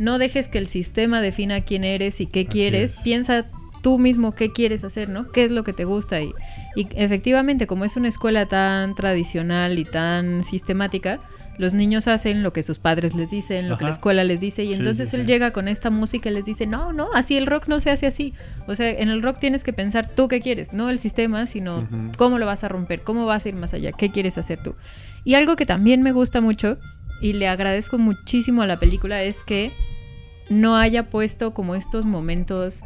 no 0.00 0.18
dejes 0.18 0.48
que 0.48 0.58
el 0.58 0.66
sistema 0.66 1.20
defina 1.20 1.60
quién 1.60 1.84
eres 1.84 2.20
y 2.20 2.26
qué 2.26 2.46
quieres, 2.46 2.94
piensa 3.04 3.46
tú 3.82 3.98
mismo 3.98 4.34
qué 4.34 4.52
quieres 4.52 4.84
hacer, 4.84 5.08
¿no? 5.08 5.28
¿Qué 5.28 5.44
es 5.44 5.50
lo 5.50 5.64
que 5.64 5.72
te 5.72 5.84
gusta? 5.84 6.20
Y, 6.20 6.32
y 6.76 6.88
efectivamente, 6.94 7.66
como 7.66 7.84
es 7.84 7.96
una 7.96 8.08
escuela 8.08 8.46
tan 8.46 8.94
tradicional 8.94 9.78
y 9.78 9.84
tan 9.84 10.44
sistemática, 10.44 11.20
los 11.60 11.74
niños 11.74 12.08
hacen 12.08 12.42
lo 12.42 12.54
que 12.54 12.62
sus 12.62 12.78
padres 12.78 13.14
les 13.14 13.30
dicen, 13.30 13.68
lo 13.68 13.76
que 13.76 13.84
la 13.84 13.90
escuela 13.90 14.24
les 14.24 14.40
dice, 14.40 14.64
y 14.64 14.72
entonces 14.72 15.12
él 15.12 15.26
llega 15.26 15.50
con 15.50 15.68
esta 15.68 15.90
música 15.90 16.30
y 16.30 16.32
les 16.32 16.46
dice, 16.46 16.66
no, 16.66 16.94
no, 16.94 17.08
así 17.14 17.36
el 17.36 17.46
rock 17.46 17.68
no 17.68 17.80
se 17.80 17.90
hace 17.90 18.06
así. 18.06 18.32
O 18.66 18.74
sea, 18.74 18.88
en 18.88 19.10
el 19.10 19.22
rock 19.22 19.38
tienes 19.38 19.62
que 19.62 19.74
pensar 19.74 20.08
tú 20.08 20.26
qué 20.26 20.40
quieres, 20.40 20.72
no 20.72 20.88
el 20.88 20.98
sistema, 20.98 21.46
sino 21.46 21.86
cómo 22.16 22.38
lo 22.38 22.46
vas 22.46 22.64
a 22.64 22.68
romper, 22.68 23.02
cómo 23.02 23.26
vas 23.26 23.44
a 23.44 23.50
ir 23.50 23.56
más 23.56 23.74
allá, 23.74 23.92
qué 23.92 24.10
quieres 24.10 24.38
hacer 24.38 24.62
tú. 24.62 24.74
Y 25.22 25.34
algo 25.34 25.54
que 25.54 25.66
también 25.66 26.02
me 26.02 26.12
gusta 26.12 26.40
mucho 26.40 26.78
y 27.20 27.34
le 27.34 27.46
agradezco 27.46 27.98
muchísimo 27.98 28.62
a 28.62 28.66
la 28.66 28.78
película 28.78 29.22
es 29.22 29.44
que 29.44 29.70
no 30.48 30.76
haya 30.78 31.10
puesto 31.10 31.52
como 31.52 31.74
estos 31.74 32.06
momentos 32.06 32.84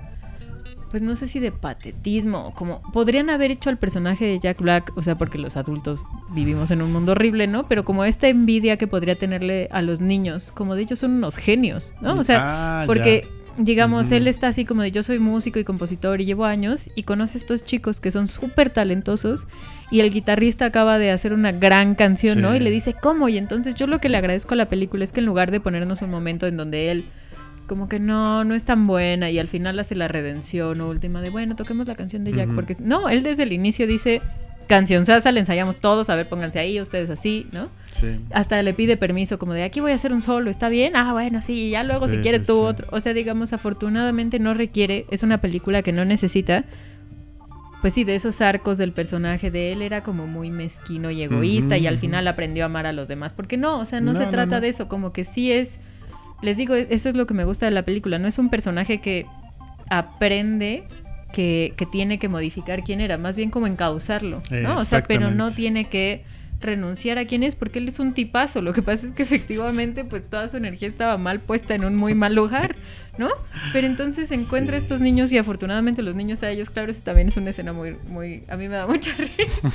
pues 0.95 1.03
no 1.03 1.16
sé 1.16 1.26
si 1.26 1.40
de 1.40 1.51
patetismo, 1.51 2.55
como 2.55 2.80
podrían 2.92 3.28
haber 3.28 3.51
hecho 3.51 3.68
al 3.68 3.78
personaje 3.78 4.26
de 4.26 4.38
Jack 4.38 4.61
Black, 4.61 4.92
o 4.95 5.03
sea, 5.03 5.18
porque 5.18 5.38
los 5.38 5.57
adultos 5.57 6.05
vivimos 6.30 6.70
en 6.70 6.82
un 6.82 6.92
mundo 6.92 7.11
horrible, 7.11 7.49
¿no? 7.49 7.66
Pero 7.66 7.84
como 7.84 8.05
esta 8.05 8.28
envidia 8.28 8.76
que 8.76 8.86
podría 8.86 9.16
tenerle 9.18 9.68
a 9.72 9.82
los 9.82 10.01
niños, 10.01 10.53
como 10.53 10.76
de 10.76 10.82
ellos 10.82 11.01
son 11.01 11.11
unos 11.11 11.36
genios, 11.36 11.97
¿no? 12.01 12.14
O 12.14 12.22
sea, 12.22 12.82
ah, 12.82 12.84
porque 12.86 13.26
digamos, 13.59 14.12
él 14.12 14.28
está 14.28 14.47
así 14.47 14.64
como 14.64 14.82
de 14.82 14.92
yo 14.92 15.03
soy 15.03 15.18
músico 15.18 15.59
y 15.59 15.64
compositor 15.64 16.20
y 16.20 16.26
llevo 16.26 16.45
años 16.45 16.88
y 16.95 17.03
conoce 17.03 17.38
a 17.38 17.40
estos 17.40 17.64
chicos 17.64 18.01
que 18.01 18.12
son 18.12 18.28
súper 18.28 18.70
talentosos 18.70 19.49
y 19.90 19.99
el 19.99 20.12
guitarrista 20.12 20.66
acaba 20.66 20.99
de 20.99 21.11
hacer 21.11 21.32
una 21.32 21.51
gran 21.51 21.97
canción, 21.97 22.40
¿no? 22.40 22.55
Y 22.55 22.61
le 22.61 22.70
dice, 22.70 22.95
¿cómo? 22.95 23.28
Y 23.28 23.36
entonces 23.36 23.74
yo 23.74 23.88
lo 23.88 23.99
que 23.99 24.09
le 24.09 24.16
agradezco 24.16 24.55
a 24.55 24.59
la 24.59 24.68
película 24.68 25.03
es 25.03 25.11
que 25.11 25.18
en 25.18 25.26
lugar 25.26 25.51
de 25.51 25.59
ponernos 25.59 26.03
un 26.03 26.11
momento 26.11 26.47
en 26.47 26.57
donde 26.57 26.92
él 26.92 27.05
como 27.66 27.88
que 27.88 27.98
no, 27.98 28.44
no 28.44 28.54
es 28.54 28.64
tan 28.64 28.86
buena 28.86 29.30
y 29.30 29.38
al 29.38 29.48
final 29.48 29.78
hace 29.78 29.94
la 29.94 30.08
redención 30.08 30.80
última 30.80 31.22
de, 31.22 31.30
bueno, 31.30 31.56
toquemos 31.56 31.86
la 31.88 31.94
canción 31.94 32.24
de 32.24 32.32
Jack, 32.32 32.50
porque 32.54 32.76
no, 32.80 33.08
él 33.08 33.22
desde 33.22 33.44
el 33.44 33.52
inicio 33.52 33.86
dice, 33.86 34.20
canción 34.66 35.06
sasa, 35.06 35.32
le 35.32 35.40
ensayamos 35.40 35.78
todos, 35.78 36.10
a 36.10 36.16
ver, 36.16 36.28
pónganse 36.28 36.58
ahí, 36.58 36.80
ustedes 36.80 37.10
así, 37.10 37.46
¿no? 37.52 37.68
Sí. 37.90 38.18
Hasta 38.32 38.62
le 38.62 38.74
pide 38.74 38.96
permiso 38.96 39.38
como 39.38 39.52
de, 39.52 39.62
aquí 39.62 39.80
voy 39.80 39.92
a 39.92 39.94
hacer 39.94 40.12
un 40.12 40.22
solo, 40.22 40.50
¿está 40.50 40.68
bien? 40.68 40.96
Ah, 40.96 41.12
bueno, 41.12 41.42
sí, 41.42 41.70
ya 41.70 41.84
luego 41.84 42.08
si 42.08 42.18
quieres 42.18 42.46
tú 42.46 42.60
otro. 42.60 42.86
O 42.90 43.00
sea, 43.00 43.14
digamos, 43.14 43.52
afortunadamente 43.52 44.38
no 44.38 44.54
requiere, 44.54 45.06
es 45.10 45.22
una 45.22 45.40
película 45.40 45.82
que 45.82 45.92
no 45.92 46.04
necesita. 46.04 46.64
Pues 47.80 47.92
sí, 47.92 48.04
de 48.04 48.14
esos 48.14 48.40
arcos 48.40 48.78
del 48.78 48.92
personaje 48.92 49.50
de 49.50 49.72
él 49.72 49.82
era 49.82 50.02
como 50.02 50.26
muy 50.26 50.50
mezquino 50.50 51.10
y 51.10 51.22
egoísta 51.22 51.76
y 51.76 51.86
al 51.86 51.98
final 51.98 52.26
aprendió 52.26 52.64
a 52.64 52.66
amar 52.66 52.86
a 52.86 52.94
los 52.94 53.08
demás. 53.08 53.34
Porque 53.34 53.58
no, 53.58 53.78
o 53.78 53.84
sea, 53.84 54.00
no, 54.00 54.14
se 54.14 54.24
trata 54.24 54.60
de 54.60 54.68
eso, 54.68 54.88
como 54.88 55.12
que 55.12 55.24
sí 55.24 55.52
es 55.52 55.80
les 56.45 56.59
digo, 56.59 56.74
eso 56.74 57.09
es 57.09 57.16
lo 57.16 57.26
que 57.26 57.34
me 57.34 57.45
gusta 57.45 57.66
de 57.66 57.72
la 57.72 57.84
película. 57.84 58.18
No 58.18 58.28
es 58.28 58.38
un 58.38 58.51
personaje 58.51 59.01
que 59.01 59.26
aprende 59.88 60.84
que, 61.32 61.74
tiene 61.90 62.18
que 62.18 62.28
modificar 62.28 62.84
quién 62.84 63.01
era, 63.01 63.18
más 63.18 63.36
bien 63.36 63.51
como 63.51 63.66
encauzarlo, 63.66 64.42
¿no? 64.51 64.76
O 64.76 64.84
sea, 64.84 65.03
pero 65.03 65.30
no 65.30 65.51
tiene 65.51 65.88
que 65.88 66.22
renunciar 66.61 67.18
a 67.18 67.26
quién 67.26 67.42
es 67.42 67.55
porque 67.55 67.78
él 67.78 67.88
es 67.88 67.99
un 67.99 68.12
tipazo. 68.14 68.62
Lo 68.62 68.72
que 68.72 68.82
pasa 68.82 69.07
es 69.07 69.12
que 69.12 69.22
efectivamente 69.22 70.05
pues 70.05 70.28
toda 70.28 70.49
su 70.49 70.57
energía 70.57 70.88
estaba 70.88 71.18
mal 71.18 71.40
puesta 71.40 71.74
en 71.74 71.84
un 71.84 71.97
muy 71.97 72.14
mal 72.14 72.34
lugar, 72.34 72.76
¿no? 73.18 73.28
Pero 73.72 73.86
entonces 73.86 74.30
encuentra 74.30 74.76
a 74.76 74.78
estos 74.78 75.01
niños 75.01 75.32
y 75.32 75.38
afortunadamente 75.38 76.03
los 76.03 76.14
niños 76.14 76.42
a 76.42 76.51
ellos, 76.51 76.70
claro, 76.70 76.90
eso 76.90 77.03
también 77.03 77.28
es 77.28 77.36
una 77.36 77.51
escena 77.51 77.72
muy, 77.72 77.97
muy, 78.07 78.45
a 78.49 78.57
mí 78.57 78.68
me 78.68 78.76
da 78.76 78.86
mucha 78.86 79.11
risa. 79.18 79.70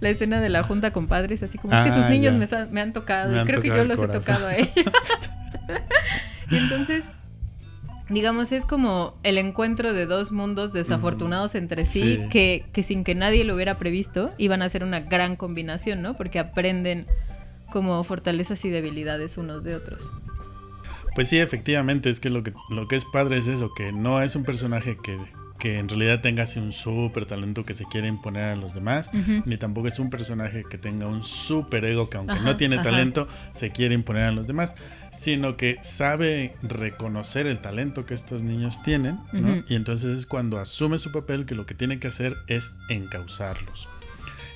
la 0.00 0.08
escena 0.08 0.40
de 0.40 0.48
la 0.48 0.62
junta 0.62 0.92
con 0.92 1.08
padres, 1.08 1.42
así 1.42 1.58
como 1.58 1.74
es 1.74 1.82
que 1.82 1.88
esos 1.88 2.06
ah, 2.06 2.10
niños 2.10 2.34
me, 2.70 2.80
han 2.80 2.92
tocado 2.92 3.40
y 3.40 3.44
creo 3.44 3.60
que 3.60 3.68
yo 3.68 3.84
los 3.84 4.00
he 4.00 4.08
tocado 4.08 4.48
a 4.48 4.56
ellos. 4.56 4.72
y 6.50 6.56
entonces, 6.56 7.12
digamos, 8.08 8.52
es 8.52 8.64
como 8.64 9.18
el 9.22 9.38
encuentro 9.38 9.92
de 9.92 10.06
dos 10.06 10.32
mundos 10.32 10.72
desafortunados 10.72 11.54
entre 11.54 11.84
sí, 11.84 12.20
Que, 12.30 12.64
que, 12.72 12.82
sin 12.82 13.04
que 13.04 13.14
nadie 13.14 13.44
lo 13.44 13.54
hubiera 13.54 13.78
previsto 13.78 14.32
iban 14.38 14.62
a 14.62 14.68
ser 14.68 14.84
una 14.84 15.00
gran 15.00 15.36
combinación, 15.36 16.02
¿no? 16.02 16.16
Porque 16.16 16.38
aprenden 16.38 17.06
como 17.70 18.02
fortalezas 18.04 18.64
y 18.64 18.70
debilidades 18.70 19.38
unos 19.38 19.64
de 19.64 19.74
otros. 19.74 20.10
Pues 21.14 21.28
sí, 21.28 21.38
efectivamente, 21.38 22.10
es 22.10 22.20
que 22.20 22.30
lo 22.30 22.42
que, 22.42 22.54
lo 22.70 22.88
que 22.88 22.96
es 22.96 23.04
padre 23.04 23.38
es 23.38 23.46
eso, 23.46 23.72
que 23.74 23.92
no 23.92 24.22
es 24.22 24.34
un 24.36 24.44
personaje 24.44 24.96
que 25.02 25.18
que 25.62 25.78
en 25.78 25.88
realidad 25.88 26.20
tenga 26.20 26.42
así 26.42 26.58
un 26.58 26.72
súper 26.72 27.24
talento 27.24 27.64
que 27.64 27.72
se 27.72 27.84
quiere 27.84 28.08
imponer 28.08 28.42
a 28.42 28.56
los 28.56 28.74
demás, 28.74 29.12
ni 29.44 29.56
tampoco 29.58 29.86
es 29.86 30.00
un 30.00 30.10
personaje 30.10 30.64
que 30.68 30.76
tenga 30.76 31.06
un 31.06 31.22
súper 31.22 31.84
ego 31.84 32.10
que 32.10 32.16
aunque 32.16 32.40
no 32.40 32.56
tiene 32.56 32.78
talento, 32.78 33.28
se 33.52 33.70
quiere 33.70 33.94
imponer 33.94 34.24
a 34.24 34.32
los 34.32 34.48
demás, 34.48 34.74
sino 35.12 35.56
que 35.56 35.78
sabe 35.82 36.56
reconocer 36.64 37.46
el 37.46 37.60
talento 37.60 38.06
que 38.06 38.14
estos 38.14 38.42
niños 38.42 38.82
tienen, 38.82 39.20
y 39.68 39.76
entonces 39.76 40.18
es 40.18 40.26
cuando 40.26 40.58
asume 40.58 40.98
su 40.98 41.12
papel 41.12 41.46
que 41.46 41.54
lo 41.54 41.64
que 41.64 41.76
tiene 41.76 42.00
que 42.00 42.08
hacer 42.08 42.34
es 42.48 42.72
encauzarlos. 42.88 43.88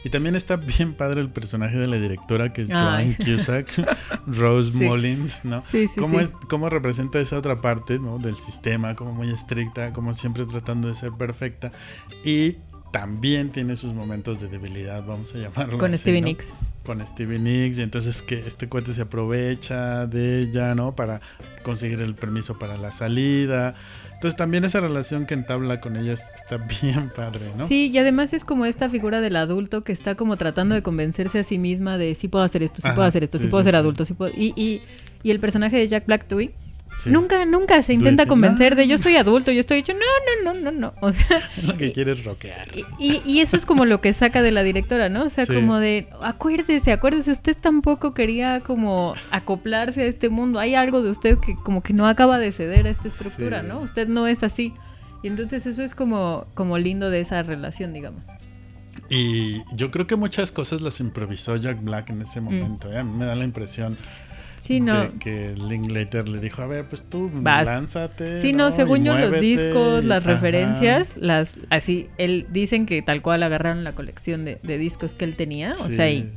Y 0.06 0.08
también 0.08 0.36
está 0.36 0.54
bien 0.54 0.94
padre 0.94 1.20
el 1.20 1.30
personaje 1.30 1.76
de 1.76 1.88
la 1.88 1.96
directora, 1.96 2.52
que 2.52 2.62
es 2.62 2.68
Joan 2.68 3.12
Cusack, 3.14 3.98
Rose 4.28 4.70
Mullins, 4.72 5.44
¿no? 5.44 5.64
Sí, 5.64 5.88
sí, 5.88 5.98
¿Cómo, 5.98 6.20
Es, 6.20 6.30
cómo 6.48 6.70
representa 6.70 7.18
esa 7.18 7.36
otra 7.36 7.60
parte, 7.60 7.98
¿no? 7.98 8.20
Del 8.20 8.36
sistema, 8.36 8.94
como 8.94 9.12
muy 9.12 9.32
estricta, 9.32 9.92
como 9.92 10.14
siempre 10.14 10.46
tratando 10.46 10.86
de 10.86 10.94
ser 10.94 11.10
perfecta. 11.10 11.72
Y 12.24 12.58
también 12.90 13.50
tiene 13.50 13.76
sus 13.76 13.92
momentos 13.92 14.40
de 14.40 14.48
debilidad, 14.48 15.04
vamos 15.04 15.34
a 15.34 15.38
llamarlo. 15.38 15.78
Con 15.78 15.96
Stevie 15.96 16.22
Nicks. 16.22 16.52
Con 16.84 17.04
Stevie 17.06 17.38
Nicks, 17.38 17.78
y 17.78 17.82
entonces 17.82 18.22
que 18.22 18.38
este 18.46 18.68
cuate 18.68 18.94
se 18.94 19.02
aprovecha 19.02 20.06
de 20.06 20.42
ella, 20.42 20.74
¿no? 20.74 20.94
Para 20.94 21.20
conseguir 21.62 22.00
el 22.00 22.14
permiso 22.14 22.58
para 22.58 22.76
la 22.76 22.92
salida. 22.92 23.74
Entonces 24.14 24.36
también 24.36 24.64
esa 24.64 24.80
relación 24.80 25.26
que 25.26 25.34
entabla 25.34 25.80
con 25.80 25.96
ellas 25.96 26.30
está 26.34 26.56
bien 26.56 27.10
padre, 27.16 27.52
¿no? 27.56 27.66
Sí, 27.66 27.90
y 27.92 27.98
además 27.98 28.32
es 28.32 28.44
como 28.44 28.64
esta 28.64 28.88
figura 28.88 29.20
del 29.20 29.36
adulto 29.36 29.84
que 29.84 29.92
está 29.92 30.14
como 30.14 30.36
tratando 30.36 30.74
de 30.74 30.82
convencerse 30.82 31.40
a 31.40 31.44
sí 31.44 31.58
misma 31.58 31.98
de 31.98 32.14
sí 32.14 32.28
puedo 32.28 32.44
hacer 32.44 32.62
esto, 32.62 32.80
sí 32.80 32.88
puedo 32.94 33.02
hacer 33.06 33.24
esto, 33.24 33.38
sí, 33.38 33.48
puedo 33.48 33.62
ser 33.62 33.76
adulto, 33.76 34.06
sí 34.06 34.14
puedo... 34.14 34.32
Y, 34.34 34.54
y, 34.56 34.80
y 35.22 35.30
el 35.32 35.40
personaje 35.40 35.76
de 35.76 35.86
Jack 35.88 36.06
Black 36.06 36.28
Dewey 36.28 36.54
Nunca, 37.04 37.44
nunca 37.44 37.82
se 37.82 37.92
intenta 37.92 38.26
convencer 38.26 38.74
de 38.74 38.88
yo 38.88 38.98
soy 38.98 39.16
adulto, 39.16 39.52
yo 39.52 39.60
estoy 39.60 39.78
hecho, 39.78 39.92
no, 39.92 40.44
no, 40.44 40.54
no, 40.54 40.60
no, 40.60 40.72
no. 40.72 40.94
O 41.00 41.12
sea, 41.12 41.40
lo 41.62 41.76
que 41.76 41.92
quieres 41.92 42.24
rockear. 42.24 42.68
Y, 42.98 43.22
y, 43.24 43.40
eso 43.40 43.56
es 43.56 43.66
como 43.66 43.84
lo 43.84 44.00
que 44.00 44.12
saca 44.12 44.42
de 44.42 44.50
la 44.50 44.62
directora, 44.62 45.08
¿no? 45.08 45.24
O 45.24 45.28
sea, 45.28 45.46
como 45.46 45.76
de, 45.78 46.08
acuérdese, 46.22 46.92
acuérdese, 46.92 47.30
usted 47.30 47.56
tampoco 47.56 48.14
quería 48.14 48.60
como 48.60 49.14
acoplarse 49.30 50.02
a 50.02 50.06
este 50.06 50.28
mundo. 50.28 50.58
Hay 50.58 50.74
algo 50.74 51.02
de 51.02 51.10
usted 51.10 51.38
que 51.38 51.54
como 51.54 51.82
que 51.82 51.92
no 51.92 52.08
acaba 52.08 52.38
de 52.38 52.50
ceder 52.50 52.86
a 52.86 52.90
esta 52.90 53.08
estructura, 53.08 53.62
¿no? 53.62 53.80
Usted 53.80 54.08
no 54.08 54.26
es 54.26 54.42
así. 54.42 54.72
Y 55.22 55.28
entonces 55.28 55.66
eso 55.66 55.82
es 55.82 55.94
como, 55.94 56.46
como 56.54 56.78
lindo 56.78 57.10
de 57.10 57.20
esa 57.20 57.42
relación, 57.42 57.92
digamos. 57.92 58.26
Y 59.08 59.62
yo 59.74 59.90
creo 59.90 60.06
que 60.06 60.16
muchas 60.16 60.50
cosas 60.52 60.80
las 60.80 61.00
improvisó 61.00 61.56
Jack 61.56 61.82
Black 61.82 62.10
en 62.10 62.22
ese 62.22 62.40
mm. 62.40 62.44
momento. 62.44 62.92
¿eh? 62.92 63.04
Me 63.04 63.24
da 63.24 63.34
la 63.34 63.44
impresión 63.44 63.96
Sí, 64.56 64.80
no. 64.80 65.18
Que, 65.18 65.54
Linklater 65.56 66.28
le 66.28 66.40
dijo, 66.40 66.62
a 66.62 66.66
ver, 66.66 66.86
pues 66.86 67.02
tú 67.02 67.30
lánzate. 67.42 68.40
Sí, 68.40 68.52
no, 68.52 68.70
según 68.70 69.04
yo 69.04 69.16
los 69.16 69.40
discos, 69.40 70.04
las 70.04 70.24
referencias, 70.24 71.16
las 71.16 71.58
así, 71.70 72.08
él 72.18 72.46
dicen 72.50 72.86
que 72.86 73.02
tal 73.02 73.22
cual 73.22 73.42
agarraron 73.42 73.84
la 73.84 73.94
colección 73.94 74.44
de, 74.44 74.58
discos 74.78 75.14
que 75.14 75.24
él 75.24 75.36
tenía, 75.36 75.72
o 75.72 75.88
sea, 75.88 76.10
y 76.10 76.30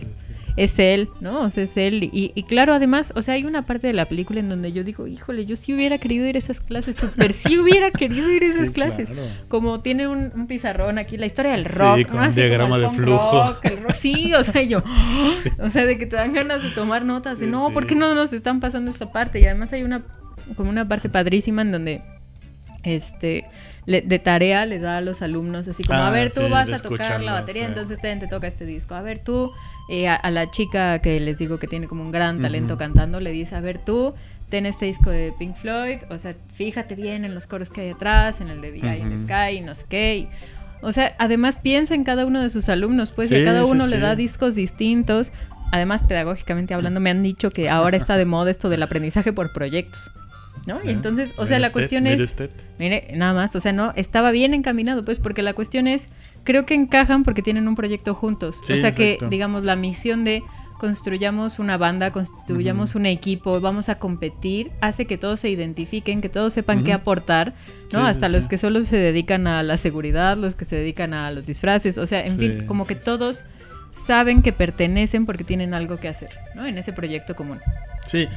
es 0.59 0.77
él, 0.77 1.09
¿no? 1.21 1.43
O 1.43 1.49
sea, 1.49 1.63
es 1.63 1.77
él. 1.77 2.09
Y, 2.11 2.43
claro, 2.43 2.73
además, 2.73 3.13
o 3.15 3.21
sea, 3.21 3.35
hay 3.35 3.45
una 3.45 3.65
parte 3.65 3.87
de 3.87 3.93
la 3.93 4.05
película 4.05 4.41
en 4.41 4.49
donde 4.49 4.73
yo 4.73 4.83
digo, 4.83 5.07
híjole, 5.07 5.45
yo 5.45 5.55
sí 5.55 5.73
hubiera 5.73 5.97
querido 5.99 6.27
ir 6.27 6.35
a 6.35 6.39
esas 6.39 6.59
clases, 6.59 6.97
super 6.97 7.31
sí 7.31 7.57
hubiera 7.57 7.91
querido 7.97 8.29
ir 8.29 8.43
a 8.43 8.47
esas 8.47 8.69
clases. 8.69 9.09
Como 9.47 9.79
tiene 9.79 10.09
un, 10.09 10.47
pizarrón 10.47 10.97
aquí, 10.97 11.15
la 11.15 11.27
historia 11.27 11.53
del 11.53 11.63
rock. 11.63 11.97
Sí, 11.97 12.05
con 12.05 12.19
un 12.19 12.35
diagrama 12.35 12.77
de 12.77 12.89
flujo. 12.89 13.55
sí, 13.93 14.33
o 14.33 14.43
sea, 14.43 14.61
yo, 14.61 14.83
o 15.59 15.69
sea, 15.69 15.85
de 15.85 15.97
que 15.97 16.05
te 16.05 16.17
dan 16.17 16.33
ganas 16.33 16.61
de 16.61 16.69
tomar 16.71 17.05
notas, 17.05 17.39
de 17.39 17.47
no, 17.47 17.71
¿por 17.71 17.87
qué 17.87 17.95
no 17.95 18.13
nos 18.13 18.33
están 18.33 18.59
pasando 18.59 18.91
esta 18.91 19.13
parte? 19.13 19.39
Y 19.39 19.45
además 19.45 19.71
hay 19.71 19.83
una, 19.83 20.03
como 20.57 20.69
una 20.69 20.85
parte 20.85 21.07
padrísima 21.07 21.61
en 21.61 21.71
donde, 21.71 22.01
este 22.83 23.45
de 23.89 24.19
tarea 24.19 24.65
le 24.65 24.79
da 24.79 24.97
a 24.97 25.01
los 25.01 25.21
alumnos 25.21 25.67
así 25.67 25.83
como, 25.83 25.99
a 25.99 26.07
ah, 26.09 26.11
ver, 26.11 26.31
tú 26.31 26.47
vas 26.47 26.71
a 26.71 26.79
tocar 26.79 27.21
la 27.21 27.33
batería, 27.33 27.65
entonces 27.65 27.99
te, 27.99 28.15
te, 28.15 28.27
toca 28.27 28.47
este 28.47 28.65
disco. 28.65 28.93
A 28.93 29.01
ver, 29.01 29.19
tú, 29.19 29.51
eh, 29.89 30.07
a, 30.07 30.29
la 30.29 30.51
chica 30.51 30.99
que 30.99 31.19
les 31.19 31.39
digo 31.39 31.57
que 31.57 31.67
tiene 31.67 31.87
como 31.87 32.03
un 32.03 32.11
gran 32.11 32.39
talento 32.39 32.77
cantando, 32.77 33.19
le 33.19 33.31
dice, 33.31 33.55
a 33.55 33.61
ver, 33.61 33.79
tú, 33.79 34.13
ten 34.49 34.65
este 34.65 34.85
disco 34.85 35.09
de 35.09 35.33
Pink 35.37 35.55
Floyd, 35.55 35.97
o 36.09 36.17
sea, 36.17 36.35
fíjate 36.53 36.95
bien 36.95 37.25
en 37.25 37.33
los 37.33 37.47
coros 37.47 37.69
que 37.71 37.81
hay 37.81 37.89
atrás, 37.89 38.41
en 38.41 38.49
el 38.49 38.61
de 38.61 38.71
Big 38.71 38.85
in 38.85 39.09
the 39.09 39.17
Sky, 39.17 39.61
no 39.61 39.73
sé 39.73 39.85
qué. 39.89 40.27
o 40.81 40.91
sea, 40.91 41.15
además 41.17 41.57
piensa 41.57 41.95
en 41.95 42.03
cada 42.03 42.25
uno 42.25 42.41
de 42.41 42.49
sus 42.49 42.69
alumnos, 42.69 43.11
pues, 43.11 43.31
y 43.31 43.41
a 43.41 43.45
cada 43.45 43.65
uno 43.65 43.87
le 43.87 43.99
da 43.99 44.15
discos 44.15 44.55
distintos. 44.55 45.31
Además, 45.71 46.03
pedagógicamente 46.03 46.73
hablando, 46.73 46.99
me 46.99 47.09
han 47.09 47.21
dicho 47.23 47.49
que 47.49 47.69
ahora 47.71 47.97
está 47.97 48.17
de 48.17 48.25
moda 48.25 48.51
esto 48.51 48.69
del 48.69 48.83
aprendizaje 48.83 49.33
por 49.33 49.51
proyectos. 49.51 50.11
¿No? 50.67 50.79
Y 50.83 50.89
entonces, 50.89 51.33
o 51.37 51.45
sea, 51.45 51.59
la 51.59 51.71
cuestión 51.71 52.07
es, 52.07 52.35
mire, 52.77 53.07
nada 53.15 53.33
más, 53.33 53.55
o 53.55 53.59
sea, 53.59 53.73
no, 53.73 53.93
estaba 53.95 54.31
bien 54.31 54.53
encaminado, 54.53 55.03
pues, 55.05 55.17
porque 55.17 55.41
la 55.41 55.53
cuestión 55.53 55.87
es, 55.87 56.07
creo 56.43 56.65
que 56.65 56.73
encajan 56.73 57.23
porque 57.23 57.41
tienen 57.41 57.67
un 57.67 57.75
proyecto 57.75 58.13
juntos. 58.13 58.61
o 58.61 58.65
sea 58.77 58.91
que, 58.91 59.17
digamos, 59.29 59.63
la 59.63 59.75
misión 59.75 60.23
de 60.23 60.43
construyamos 60.79 61.59
una 61.59 61.77
banda, 61.77 62.11
construyamos 62.11 62.95
un 62.95 63.05
equipo, 63.05 63.59
vamos 63.59 63.89
a 63.89 63.99
competir, 63.99 64.71
hace 64.79 65.05
que 65.05 65.17
todos 65.17 65.41
se 65.41 65.49
identifiquen, 65.49 66.21
que 66.21 66.29
todos 66.29 66.53
sepan 66.53 66.85
qué 66.85 66.93
aportar, 66.93 67.53
¿no? 67.91 68.05
Hasta 68.05 68.29
los 68.29 68.47
que 68.47 68.57
solo 68.57 68.81
se 68.81 68.95
dedican 68.95 69.45
a 69.45 69.61
la 69.61 69.77
seguridad, 69.77 70.37
los 70.37 70.55
que 70.55 70.65
se 70.65 70.77
dedican 70.77 71.13
a 71.13 71.31
los 71.31 71.45
disfraces, 71.45 71.97
o 71.97 72.07
sea, 72.07 72.21
en 72.25 72.37
fin, 72.37 72.65
como 72.65 72.87
que 72.87 72.95
todos 72.95 73.43
saben 73.91 74.41
que 74.41 74.53
pertenecen 74.53 75.25
porque 75.25 75.43
tienen 75.43 75.73
algo 75.73 75.97
que 75.97 76.07
hacer, 76.07 76.29
¿no? 76.55 76.65
En 76.65 76.77
ese 76.77 76.93
proyecto 76.93 77.35
común. 77.35 77.59
Sí, 78.05 78.27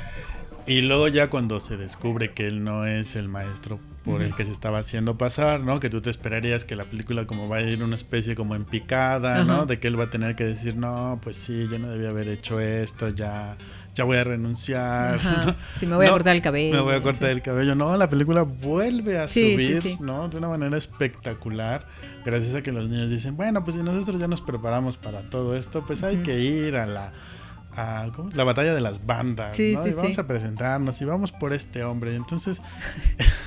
y 0.67 0.81
luego 0.83 1.09
ya 1.09 1.29
cuando 1.31 1.61
se 1.61 1.77
descubre 1.77 2.33
que 2.33 2.47
él 2.47 2.65
no 2.65 2.87
es 2.87 3.17
el 3.17 3.29
maestro 3.29 3.81
por 4.05 4.23
el 4.23 4.35
que 4.35 4.45
se 4.45 4.51
estaba 4.51 4.79
haciendo 4.79 5.17
pasar, 5.17 5.61
¿no? 5.61 5.79
Que 5.79 5.89
tú 5.89 6.01
te 6.01 6.11
esperarías 6.11 6.65
que 6.65 6.75
la 6.75 6.85
película 6.85 7.25
como 7.25 7.49
va 7.49 7.59
a 7.59 7.63
ir 7.63 7.83
una 7.83 7.95
especie 7.95 8.35
como 8.35 8.57
en 8.57 8.65
picada, 8.65 9.45
¿no? 9.45 9.65
De 9.67 9.79
que 9.79 9.89
él 9.89 9.99
va 9.99 10.05
a 10.05 10.11
tener 10.11 10.35
que 10.35 10.45
decir, 10.45 10.77
no, 10.77 11.21
pues 11.23 11.37
sí, 11.37 11.69
yo 11.71 11.79
no 11.79 11.89
debía 11.89 12.09
haber 12.09 12.29
hecho 12.29 12.59
esto, 12.59 13.11
ya, 13.11 13.57
ya 13.95 14.05
voy 14.05 14.17
a 14.17 14.25
renunciar. 14.25 15.21
Sí, 15.79 15.87
me 15.87 15.95
voy 15.97 16.07
a 16.07 16.11
cortar 16.11 16.35
el 16.35 16.43
cabello. 16.43 16.75
Me 16.75 16.81
voy 16.81 16.95
a 16.95 17.03
cortar 17.03 17.31
el 17.31 17.43
cabello. 17.43 17.75
No, 17.75 17.97
la 17.97 18.09
película 18.09 18.43
vuelve 18.43 19.19
a 19.19 19.29
subir, 19.29 19.99
¿no? 20.01 20.29
De 20.29 20.37
una 20.37 20.49
manera 20.49 20.77
espectacular. 20.77 21.87
Gracias 22.25 22.55
a 22.55 22.63
que 22.63 22.73
los 22.73 22.89
niños 22.89 23.09
dicen, 23.09 23.37
bueno, 23.37 23.63
pues 23.65 23.77
si 23.77 23.83
nosotros 23.83 24.21
ya 24.21 24.27
nos 24.27 24.41
preparamos 24.41 24.97
para 24.97 25.23
todo 25.23 25.57
esto, 25.57 25.85
pues 25.87 26.03
hay 26.03 26.19
que 26.19 26.41
ir 26.41 26.77
a 26.77 26.87
la 26.87 27.13
la 28.35 28.45
batalla 28.45 28.75
de 28.75 28.81
las 28.81 29.07
bandas, 29.07 29.59
y 29.59 29.75
vamos 29.75 30.19
a 30.19 30.27
presentarnos 30.27 31.01
y 31.01 31.05
vamos 31.05 31.33
por 31.33 31.53
este 31.53 31.85
hombre. 31.85 32.13
Y 32.13 32.17
entonces 32.17 32.61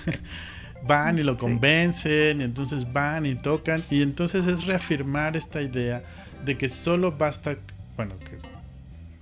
van 0.88 1.19
y 1.19 1.23
lo 1.23 1.38
convencen, 1.38 2.41
y 2.41 2.43
entonces 2.43 2.91
van 2.91 3.26
y 3.26 3.36
tocan, 3.36 3.84
y 3.89 4.01
entonces 4.01 4.47
es 4.47 4.65
reafirmar 4.65 5.36
esta 5.36 5.61
idea 5.61 6.03
de 6.43 6.57
que 6.57 6.69
solo 6.69 7.11
basta, 7.11 7.57
bueno, 7.95 8.15
que 8.19 8.55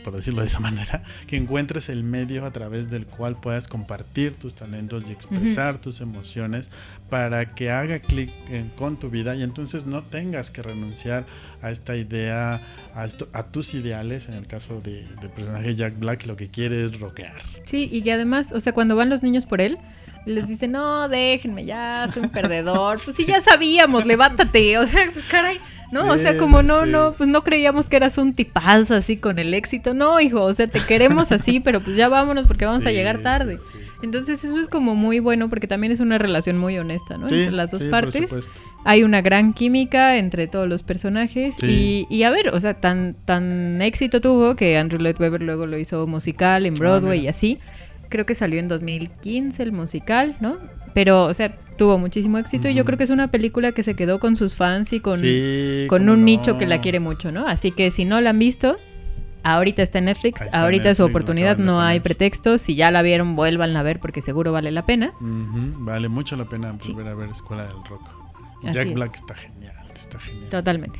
por 0.03 0.15
decirlo 0.15 0.41
de 0.41 0.47
esa 0.47 0.59
manera, 0.59 1.03
que 1.27 1.37
encuentres 1.37 1.89
el 1.89 2.03
medio 2.03 2.45
a 2.45 2.51
través 2.51 2.89
del 2.89 3.05
cual 3.05 3.39
puedas 3.39 3.67
compartir 3.67 4.35
tus 4.35 4.53
talentos 4.53 5.09
y 5.09 5.13
expresar 5.13 5.79
tus 5.79 6.01
emociones 6.01 6.69
para 7.09 7.55
que 7.55 7.71
haga 7.71 7.99
clic 7.99 8.31
con 8.75 8.97
tu 8.97 9.09
vida 9.09 9.35
y 9.35 9.43
entonces 9.43 9.85
no 9.85 10.03
tengas 10.03 10.51
que 10.51 10.61
renunciar 10.61 11.25
a 11.61 11.71
esta 11.71 11.95
idea, 11.95 12.61
a, 12.93 13.05
esto, 13.05 13.27
a 13.33 13.43
tus 13.43 13.73
ideales, 13.73 14.27
en 14.27 14.35
el 14.35 14.47
caso 14.47 14.81
de, 14.81 15.05
del 15.21 15.29
personaje 15.29 15.75
Jack 15.75 15.97
Black, 15.97 16.25
lo 16.25 16.35
que 16.35 16.49
quiere 16.49 16.83
es 16.83 16.99
rockear. 16.99 17.41
Sí, 17.65 17.89
y 17.91 18.07
además, 18.09 18.51
o 18.51 18.59
sea, 18.59 18.73
cuando 18.73 18.95
van 18.95 19.09
los 19.09 19.23
niños 19.23 19.45
por 19.45 19.61
él, 19.61 19.77
les 20.25 20.47
dice, 20.47 20.67
no, 20.67 21.09
déjenme, 21.09 21.65
ya 21.65 22.07
soy 22.11 22.23
un 22.23 22.29
perdedor. 22.29 22.99
Pues 23.03 23.15
sí, 23.15 23.25
ya 23.25 23.41
sabíamos, 23.41 24.05
levántate. 24.05 24.77
O 24.77 24.85
sea, 24.85 25.09
pues, 25.11 25.25
caray, 25.25 25.59
¿no? 25.93 26.11
o 26.11 26.17
sea, 26.17 26.37
como 26.37 26.63
no, 26.63 26.85
no, 26.85 27.13
pues 27.13 27.29
no 27.29 27.43
creíamos 27.43 27.87
que 27.87 27.95
eras 27.95 28.17
un 28.17 28.33
tipazo 28.33 28.95
así 28.95 29.17
con 29.17 29.39
el 29.39 29.53
éxito. 29.53 29.93
No, 29.93 30.19
hijo, 30.19 30.41
o 30.41 30.53
sea, 30.53 30.67
te 30.67 30.79
queremos 30.79 31.31
así, 31.31 31.59
pero 31.63 31.81
pues 31.81 31.95
ya 31.95 32.09
vámonos 32.09 32.47
porque 32.47 32.65
vamos 32.65 32.85
a 32.85 32.91
llegar 32.91 33.19
tarde. 33.19 33.59
Entonces 34.01 34.43
eso 34.43 34.59
es 34.59 34.67
como 34.67 34.95
muy 34.95 35.19
bueno 35.19 35.47
porque 35.47 35.65
también 35.65 35.93
es 35.93 36.01
una 36.01 36.17
relación 36.17 36.57
muy 36.57 36.77
honesta, 36.77 37.17
¿no? 37.17 37.23
entre 37.23 37.51
las 37.51 37.71
dos 37.71 37.83
partes. 37.83 38.51
Hay 38.83 39.03
una 39.03 39.21
gran 39.21 39.53
química 39.53 40.17
entre 40.17 40.47
todos 40.47 40.67
los 40.67 40.83
personajes 40.83 41.63
y, 41.63 42.05
y, 42.09 42.23
a 42.23 42.29
ver, 42.29 42.49
o 42.49 42.59
sea, 42.59 42.73
tan, 42.73 43.15
tan 43.23 43.81
éxito 43.81 44.19
tuvo 44.19 44.57
que 44.57 44.77
Andrew 44.77 44.99
Lloyd 44.99 45.15
Webber 45.17 45.41
luego 45.41 45.67
lo 45.67 45.77
hizo 45.77 46.05
musical 46.05 46.65
en 46.65 46.73
Broadway 46.73 47.21
y 47.21 47.27
así. 47.29 47.59
Creo 48.09 48.25
que 48.25 48.35
salió 48.35 48.59
en 48.59 48.67
2015 48.67 49.63
el 49.63 49.71
musical, 49.71 50.35
¿no? 50.41 50.57
Pero, 50.93 51.25
o 51.25 51.33
sea, 51.33 51.55
tuvo 51.77 51.97
muchísimo 51.97 52.37
éxito 52.37 52.69
y 52.69 52.73
yo 52.73 52.85
creo 52.85 52.97
que 52.97 53.03
es 53.03 53.09
una 53.09 53.29
película 53.29 53.71
que 53.71 53.83
se 53.83 53.95
quedó 53.95 54.19
con 54.19 54.35
sus 54.35 54.55
fans 54.55 54.93
y 54.93 54.99
con, 54.99 55.19
con 55.87 56.09
un 56.09 56.25
nicho 56.25 56.57
que 56.57 56.65
la 56.65 56.81
quiere 56.81 56.99
mucho, 56.99 57.31
¿no? 57.31 57.47
Así 57.47 57.71
que 57.71 57.91
si 57.91 58.05
no 58.05 58.21
la 58.21 58.31
han 58.31 58.39
visto, 58.39 58.77
ahorita 59.43 59.81
está 59.81 59.99
en 59.99 60.05
Netflix, 60.05 60.47
ahorita 60.53 60.91
es 60.91 60.97
su 60.97 61.03
oportunidad, 61.03 61.57
no 61.57 61.81
hay 61.81 61.99
pretextos. 61.99 62.61
Si 62.61 62.75
ya 62.75 62.91
la 62.91 63.01
vieron, 63.01 63.35
vuelvan 63.35 63.75
a 63.75 63.83
ver 63.83 63.99
porque 63.99 64.21
seguro 64.21 64.51
vale 64.51 64.71
la 64.71 64.85
pena. 64.85 65.13
Vale 65.19 66.09
mucho 66.09 66.35
la 66.35 66.45
pena 66.45 66.71
volver 66.71 67.07
a 67.07 67.13
ver 67.15 67.29
Escuela 67.29 67.63
del 67.63 67.83
Rock. 67.89 68.01
Jack 68.71 68.93
Black 68.93 69.15
está 69.15 69.35
genial, 69.35 69.75
está 69.93 70.19
genial. 70.19 70.49
Totalmente. 70.49 70.99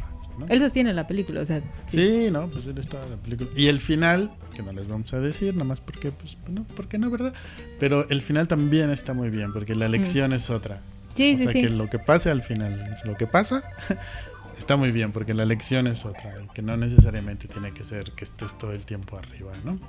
Él 0.49 0.59
sostiene 0.59 0.93
la 0.93 1.07
película, 1.07 1.41
o 1.41 1.45
sea. 1.45 1.61
Sí. 1.85 2.29
no, 2.31 2.47
pues 2.47 2.67
él 2.67 2.77
está 2.77 3.03
en 3.03 3.11
la 3.11 3.17
película. 3.17 3.49
Y 3.55 3.67
el 3.67 3.79
final, 3.79 4.31
que 4.53 4.63
no 4.63 4.71
les 4.71 4.87
vamos 4.87 5.13
a 5.13 5.19
decir, 5.19 5.55
nomás 5.55 5.81
porque, 5.81 6.11
pues, 6.11 6.37
no, 6.47 6.65
porque 6.75 6.97
no, 6.97 7.09
¿verdad? 7.09 7.33
Pero 7.79 8.07
el 8.09 8.21
final 8.21 8.47
también 8.47 8.89
está 8.89 9.13
muy 9.13 9.29
bien, 9.29 9.53
porque 9.53 9.75
la 9.75 9.89
lección 9.89 10.33
es 10.33 10.49
otra. 10.49 10.81
Sí, 11.15 11.35
o 11.35 11.37
sí, 11.37 11.47
sea, 11.47 11.53
que 11.53 11.69
lo 11.69 11.89
que 11.89 11.99
pase 11.99 12.31
al 12.31 12.41
final, 12.41 12.97
lo 13.03 13.17
que 13.17 13.27
pasa, 13.27 13.63
está 14.57 14.77
muy 14.77 14.91
bien, 14.91 15.11
porque 15.11 15.33
la 15.33 15.45
lección 15.45 15.87
es 15.87 16.05
otra, 16.05 16.35
que 16.53 16.61
no 16.61 16.77
necesariamente 16.77 17.47
tiene 17.47 17.71
que 17.71 17.83
ser 17.83 18.11
que 18.11 18.23
estés 18.23 18.57
todo 18.57 18.71
el 18.71 18.85
tiempo 18.85 19.17
arriba, 19.17 19.53
¿no? 19.63 19.79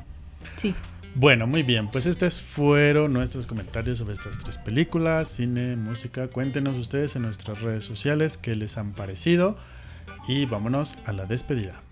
Sí. 0.57 0.75
Bueno, 1.17 1.47
muy 1.47 1.63
bien, 1.63 1.93
pues 1.93 2.07
estos 2.07 2.41
fueron 2.41 3.13
nuestros 3.13 3.47
comentarios 3.47 3.99
sobre 3.99 4.15
estas 4.15 4.37
tres 4.39 4.59
películas, 4.59 5.29
cine, 5.29 5.77
música. 5.77 6.27
Cuéntenos 6.27 6.77
ustedes 6.77 7.15
en 7.15 7.23
nuestras 7.23 7.63
redes 7.63 7.85
sociales 7.85 8.37
qué 8.37 8.57
les 8.57 8.77
han 8.79 8.95
parecido 8.95 9.57
y 10.27 10.45
vámonos 10.47 10.99
a 11.05 11.13
la 11.13 11.27
despedida. 11.27 11.84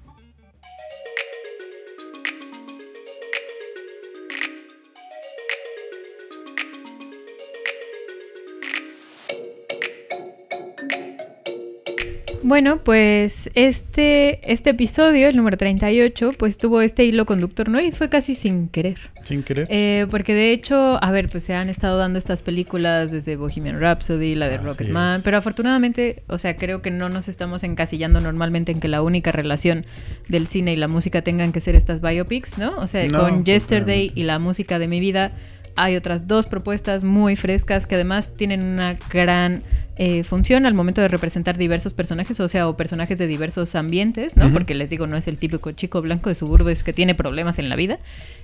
Bueno, 12.53 12.76
pues 12.76 13.48
este, 13.55 14.53
este 14.53 14.68
episodio, 14.68 15.26
el 15.26 15.36
número 15.36 15.57
38, 15.57 16.32
pues 16.38 16.59
tuvo 16.59 16.82
este 16.82 17.03
hilo 17.03 17.24
conductor, 17.24 17.70
¿no? 17.70 17.80
Y 17.80 17.92
fue 17.92 18.11
casi 18.11 18.34
sin 18.34 18.68
querer. 18.68 18.98
Sin 19.22 19.42
querer. 19.42 19.66
Eh, 19.70 20.07
porque 20.11 20.34
de 20.34 20.53
hecho, 20.53 21.03
a 21.03 21.11
ver, 21.12 21.30
pues 21.30 21.44
se 21.44 21.55
han 21.55 21.70
estado 21.70 21.96
dando 21.96 22.18
estas 22.18 22.42
películas 22.42 23.11
desde 23.11 23.36
Bohemian 23.36 23.80
Rhapsody, 23.80 24.34
la 24.34 24.50
de 24.50 24.59
Rocketman, 24.59 25.22
pero 25.24 25.38
afortunadamente, 25.38 26.24
o 26.26 26.36
sea, 26.36 26.59
creo 26.59 26.82
que 26.82 26.90
no 26.90 27.09
nos 27.09 27.26
estamos 27.28 27.62
encasillando 27.62 28.20
normalmente 28.20 28.70
en 28.70 28.80
que 28.80 28.88
la 28.88 29.00
única 29.00 29.32
relación 29.32 29.86
del 30.28 30.46
cine 30.46 30.74
y 30.74 30.76
la 30.76 30.88
música 30.88 31.22
tengan 31.22 31.53
que 31.53 31.61
ser 31.62 31.74
estas 31.74 32.03
biopics, 32.03 32.59
¿no? 32.59 32.76
O 32.76 32.86
sea, 32.86 33.09
con 33.09 33.46
Yesterday 33.46 34.12
y 34.14 34.24
la 34.24 34.38
música 34.38 34.78
de 34.78 34.88
mi 34.88 35.00
vida 35.00 35.32
hay 35.76 35.96
otras 35.96 36.26
dos 36.26 36.46
propuestas 36.46 37.03
muy 37.05 37.36
frescas 37.36 37.86
que 37.86 37.94
además 37.94 38.34
tienen 38.36 38.62
una 38.62 38.94
gran 39.11 39.62
eh, 39.97 40.24
funciona 40.24 40.68
al 40.68 40.74
momento 40.74 41.01
de 41.01 41.09
representar 41.09 41.59
diversos 41.59 41.93
personajes, 41.93 42.40
o 42.40 42.49
sea, 42.49 42.66
o 42.68 42.76
personajes 42.76 43.18
de 43.18 43.26
diversos 43.26 43.74
ambientes, 43.74 44.36
¿no? 44.36 44.51
Porque 44.53 44.74
les 44.74 44.88
digo, 44.88 45.07
no 45.07 45.16
es 45.16 45.28
el 45.28 45.36
típico 45.36 45.72
chico 45.72 46.01
blanco 46.01 46.30
de 46.30 46.34
suburbios 46.34 46.82
que 46.82 46.93
tiene 46.93 47.14
problemas 47.14 47.59
en 47.59 47.68
la 47.68 47.76
vida. 47.76 47.99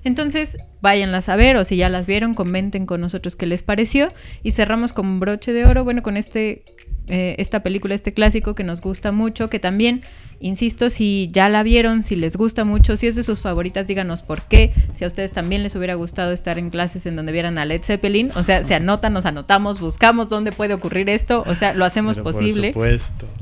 Entonces, 0.04 0.58
váyanlas 0.82 1.28
a 1.28 1.36
ver 1.36 1.56
o 1.56 1.64
si 1.64 1.76
ya 1.76 1.88
las 1.88 2.06
vieron, 2.06 2.34
comenten 2.34 2.84
con 2.84 3.00
nosotros 3.00 3.34
qué 3.34 3.46
les 3.46 3.62
pareció 3.62 4.12
y 4.42 4.52
cerramos 4.52 4.92
con 4.92 5.20
broche 5.20 5.52
de 5.52 5.64
oro, 5.64 5.84
bueno, 5.84 6.02
con 6.02 6.16
este 6.16 6.64
eh, 7.10 7.36
esta 7.38 7.62
película, 7.62 7.94
este 7.94 8.12
clásico 8.12 8.54
que 8.54 8.64
nos 8.64 8.82
gusta 8.82 9.12
mucho, 9.12 9.48
que 9.48 9.58
también, 9.58 10.02
insisto, 10.40 10.90
si 10.90 11.26
ya 11.32 11.48
la 11.48 11.62
vieron, 11.62 12.02
si 12.02 12.16
les 12.16 12.36
gusta 12.36 12.64
mucho, 12.64 12.98
si 12.98 13.06
es 13.06 13.16
de 13.16 13.22
sus 13.22 13.40
favoritas, 13.40 13.86
díganos 13.86 14.20
por 14.20 14.42
qué, 14.42 14.74
si 14.92 15.04
a 15.04 15.06
ustedes 15.06 15.32
también 15.32 15.62
les 15.62 15.74
hubiera 15.74 15.94
gustado 15.94 16.32
estar 16.32 16.58
en 16.58 16.68
clases 16.68 17.06
en 17.06 17.16
donde 17.16 17.32
vieran 17.32 17.56
a 17.56 17.64
Led 17.64 17.82
Zeppelin, 17.82 18.30
o 18.36 18.44
sea, 18.44 18.62
se 18.62 18.74
anotan, 18.74 19.14
nos 19.14 19.24
anotamos, 19.24 19.80
buscamos 19.80 20.28
dónde 20.28 20.52
puede 20.52 20.74
ocurrir 20.74 21.08
esto, 21.08 21.37
o 21.46 21.54
sea, 21.54 21.74
lo 21.74 21.84
hacemos 21.84 22.18
posible. 22.18 22.72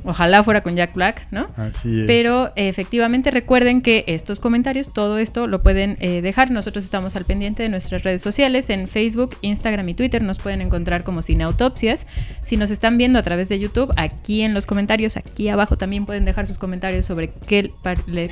Ojalá 0.05 0.43
fuera 0.43 0.63
con 0.63 0.77
Jack 0.77 0.95
Black, 0.95 1.27
¿no? 1.31 1.49
Así 1.57 2.01
es. 2.01 2.07
Pero 2.07 2.53
efectivamente 2.57 3.31
recuerden 3.31 3.83
que 3.83 4.05
estos 4.07 4.41
comentarios, 4.41 4.93
todo 4.93 5.19
esto 5.19 5.47
lo 5.47 5.63
pueden 5.63 5.97
eh, 6.01 6.23
dejar, 6.23 6.51
nosotros 6.51 6.85
estamos 6.85 7.17
al 7.17 7.25
pendiente 7.25 7.63
de 7.63 7.69
nuestras 7.69 8.03
redes 8.03 8.23
sociales, 8.23 8.71
en 8.71 8.89
Facebook, 8.89 9.37
Instagram 9.41 9.89
y 9.89 9.95
Twitter 9.95 10.23
nos 10.23 10.39
pueden 10.39 10.61
encontrar 10.61 11.05
como 11.05 11.23
Cineautopsias, 11.23 12.07
si 12.43 12.57
nos 12.57 12.71
están 12.71 12.99
viendo 12.99 13.19
a 13.19 13.23
través 13.23 13.49
de 13.49 13.59
YouTube. 13.59 13.93
Aquí 13.97 14.43
en 14.43 14.55
los 14.55 14.67
comentarios, 14.67 15.17
aquí 15.17 15.49
abajo 15.49 15.77
también 15.77 16.07
pueden 16.07 16.25
dejar 16.25 16.47
sus 16.47 16.59
comentarios 16.59 17.07
sobre 17.07 17.29
qué, 17.29 17.73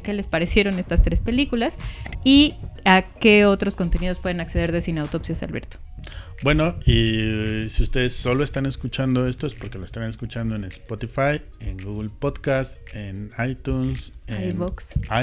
qué 0.03 0.13
les 0.13 0.27
parecieron 0.27 0.79
estas 0.79 1.03
tres 1.03 1.21
películas 1.21 1.77
y 2.25 2.55
a 2.85 3.03
qué 3.03 3.47
otros 3.47 3.77
contenidos 3.77 4.19
pueden 4.19 4.41
acceder 4.41 4.73
de 4.73 4.81
Cine 4.81 5.01
Autopsias, 5.01 5.43
Alberto. 5.43 5.79
Bueno, 6.43 6.77
y 6.85 7.69
si 7.69 7.83
ustedes 7.83 8.13
solo 8.13 8.45
están 8.45 8.67
escuchando 8.67 9.27
esto 9.27 9.47
es 9.47 9.55
porque 9.55 9.79
lo 9.79 9.85
están 9.85 10.03
escuchando 10.03 10.57
en 10.57 10.65
Spotify, 10.65 11.41
en 11.61 11.79
Google 11.79 12.11
Podcast, 12.11 12.83
en 12.95 13.31
iTunes, 13.39 14.13
en 14.27 14.59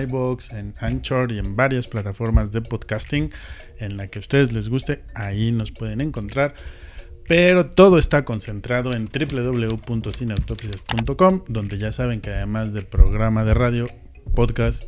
iBox, 0.04 0.52
en 0.52 0.74
Anchor 0.80 1.32
y 1.32 1.38
en 1.38 1.56
varias 1.56 1.88
plataformas 1.88 2.52
de 2.52 2.62
podcasting 2.62 3.32
en 3.80 3.98
la 3.98 4.08
que 4.08 4.20
a 4.20 4.22
ustedes 4.22 4.52
les 4.52 4.70
guste, 4.70 5.04
ahí 5.14 5.52
nos 5.52 5.72
pueden 5.72 6.02
encontrar. 6.02 6.56
Pero 7.28 7.70
todo 7.70 8.00
está 8.00 8.26
concentrado 8.26 8.94
en 8.94 9.06
www.cineautopsias.com, 9.06 11.44
donde 11.48 11.78
ya 11.78 11.92
saben 11.92 12.20
que 12.20 12.32
además 12.32 12.74
del 12.74 12.88
programa 12.88 13.44
de 13.44 13.54
radio, 13.54 13.86
podcast, 14.34 14.86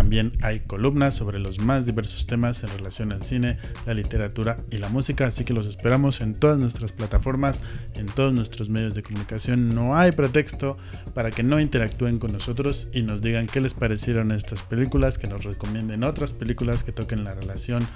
también 0.00 0.32
hay 0.40 0.60
columnas 0.60 1.14
sobre 1.14 1.38
los 1.38 1.58
más 1.58 1.84
diversos 1.84 2.26
temas 2.26 2.64
en 2.64 2.70
relación 2.70 3.12
al 3.12 3.22
cine, 3.22 3.58
la 3.84 3.92
literatura 3.92 4.58
y 4.70 4.78
la 4.78 4.88
música, 4.88 5.26
así 5.26 5.44
que 5.44 5.52
los 5.52 5.66
esperamos 5.66 6.22
en 6.22 6.32
todas 6.32 6.58
nuestras 6.58 6.92
plataformas, 6.92 7.60
en 7.92 8.06
todos 8.06 8.32
nuestros 8.32 8.70
medios 8.70 8.94
de 8.94 9.02
comunicación. 9.02 9.74
No 9.74 9.98
hay 9.98 10.12
pretexto 10.12 10.78
para 11.12 11.30
que 11.30 11.42
no 11.42 11.60
interactúen 11.60 12.18
con 12.18 12.32
nosotros 12.32 12.88
y 12.94 13.02
nos 13.02 13.20
digan 13.20 13.46
qué 13.46 13.60
les 13.60 13.74
parecieron 13.74 14.32
estas 14.32 14.62
películas, 14.62 15.18
que 15.18 15.28
nos 15.28 15.44
recomienden 15.44 16.02
otras 16.02 16.32
películas 16.32 16.82
que 16.82 16.92
toquen 16.92 17.22
la 17.22 17.34
relación 17.34 17.86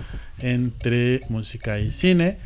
entre 0.40 1.22
música 1.30 1.78
y 1.80 1.90
cine. 1.90 2.36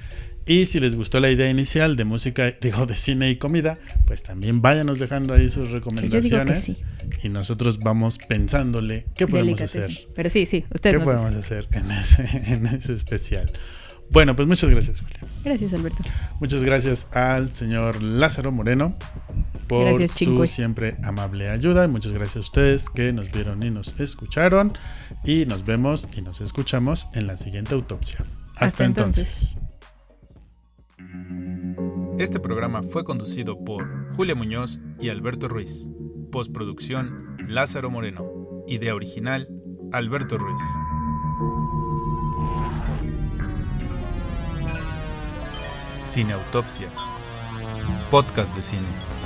Y 0.49 0.65
si 0.65 0.81
les 0.81 0.97
gustó 0.97 1.21
la 1.21 1.31
idea 1.31 1.51
inicial 1.51 1.95
de 1.95 2.07
música, 2.07 2.51
digo, 2.61 2.87
de 2.87 2.95
cine 2.95 3.31
y 3.31 3.37
comida, 3.37 3.79
pues 4.07 4.23
también 4.23 4.63
váyanos 4.63 4.99
dejando 4.99 5.35
ahí 5.35 5.51
sus 5.51 5.71
recomendaciones. 5.71 6.81
Y 7.23 7.29
nosotros 7.29 7.79
vamos 7.81 8.17
pensándole 8.17 9.07
qué 9.15 9.27
podemos 9.27 9.61
hacer. 9.61 9.91
Pero 10.15 10.31
sí, 10.31 10.47
sí, 10.47 10.65
ustedes 10.75 10.97
¿Qué 10.97 11.05
podemos 11.05 11.35
hacer 11.35 11.69
en 11.73 11.91
ese, 11.91 12.27
en 12.53 12.67
ese 12.67 12.95
especial? 12.95 13.53
Bueno, 14.11 14.35
pues 14.35 14.49
muchas 14.49 14.71
gracias, 14.71 15.01
Julia. 15.03 15.21
Gracias, 15.45 15.71
Alberto. 15.75 16.03
Muchas 16.41 16.65
gracias 16.65 17.09
al 17.13 17.53
señor 17.53 18.03
Lázaro 18.03 18.51
Moreno 18.51 18.97
por 19.67 20.09
su 20.09 20.47
siempre 20.47 20.97
amable 21.03 21.51
ayuda. 21.51 21.85
Y 21.85 21.89
muchas 21.89 22.15
gracias 22.15 22.37
a 22.37 22.41
ustedes 22.41 22.89
que 22.89 23.13
nos 23.13 23.31
vieron 23.31 23.63
y 23.63 23.71
nos 23.71 24.01
escucharon. 24.01 24.73
Y 25.25 25.45
nos 25.45 25.67
vemos 25.67 26.09
y 26.17 26.23
nos 26.23 26.41
escuchamos 26.41 27.09
en 27.13 27.27
la 27.27 27.37
siguiente 27.37 27.75
autopsia. 27.75 28.25
Hasta, 28.57 28.87
entonces. 28.87 29.59
Este 32.19 32.41
programa 32.41 32.83
fue 32.83 33.05
conducido 33.05 33.63
por 33.65 34.13
Julia 34.15 34.35
Muñoz 34.35 34.81
y 35.01 35.09
Alberto 35.09 35.49
Ruiz. 35.49 35.91
Postproducción 36.33 37.37
Lázaro 37.47 37.91
Moreno. 37.91 38.31
Idea 38.67 38.95
original 38.95 39.49
Alberto 39.93 40.37
Ruiz. 40.37 40.63
Cineautopsias. 46.03 46.93
Podcast 48.11 48.55
de 48.57 48.63
cine. 48.63 49.18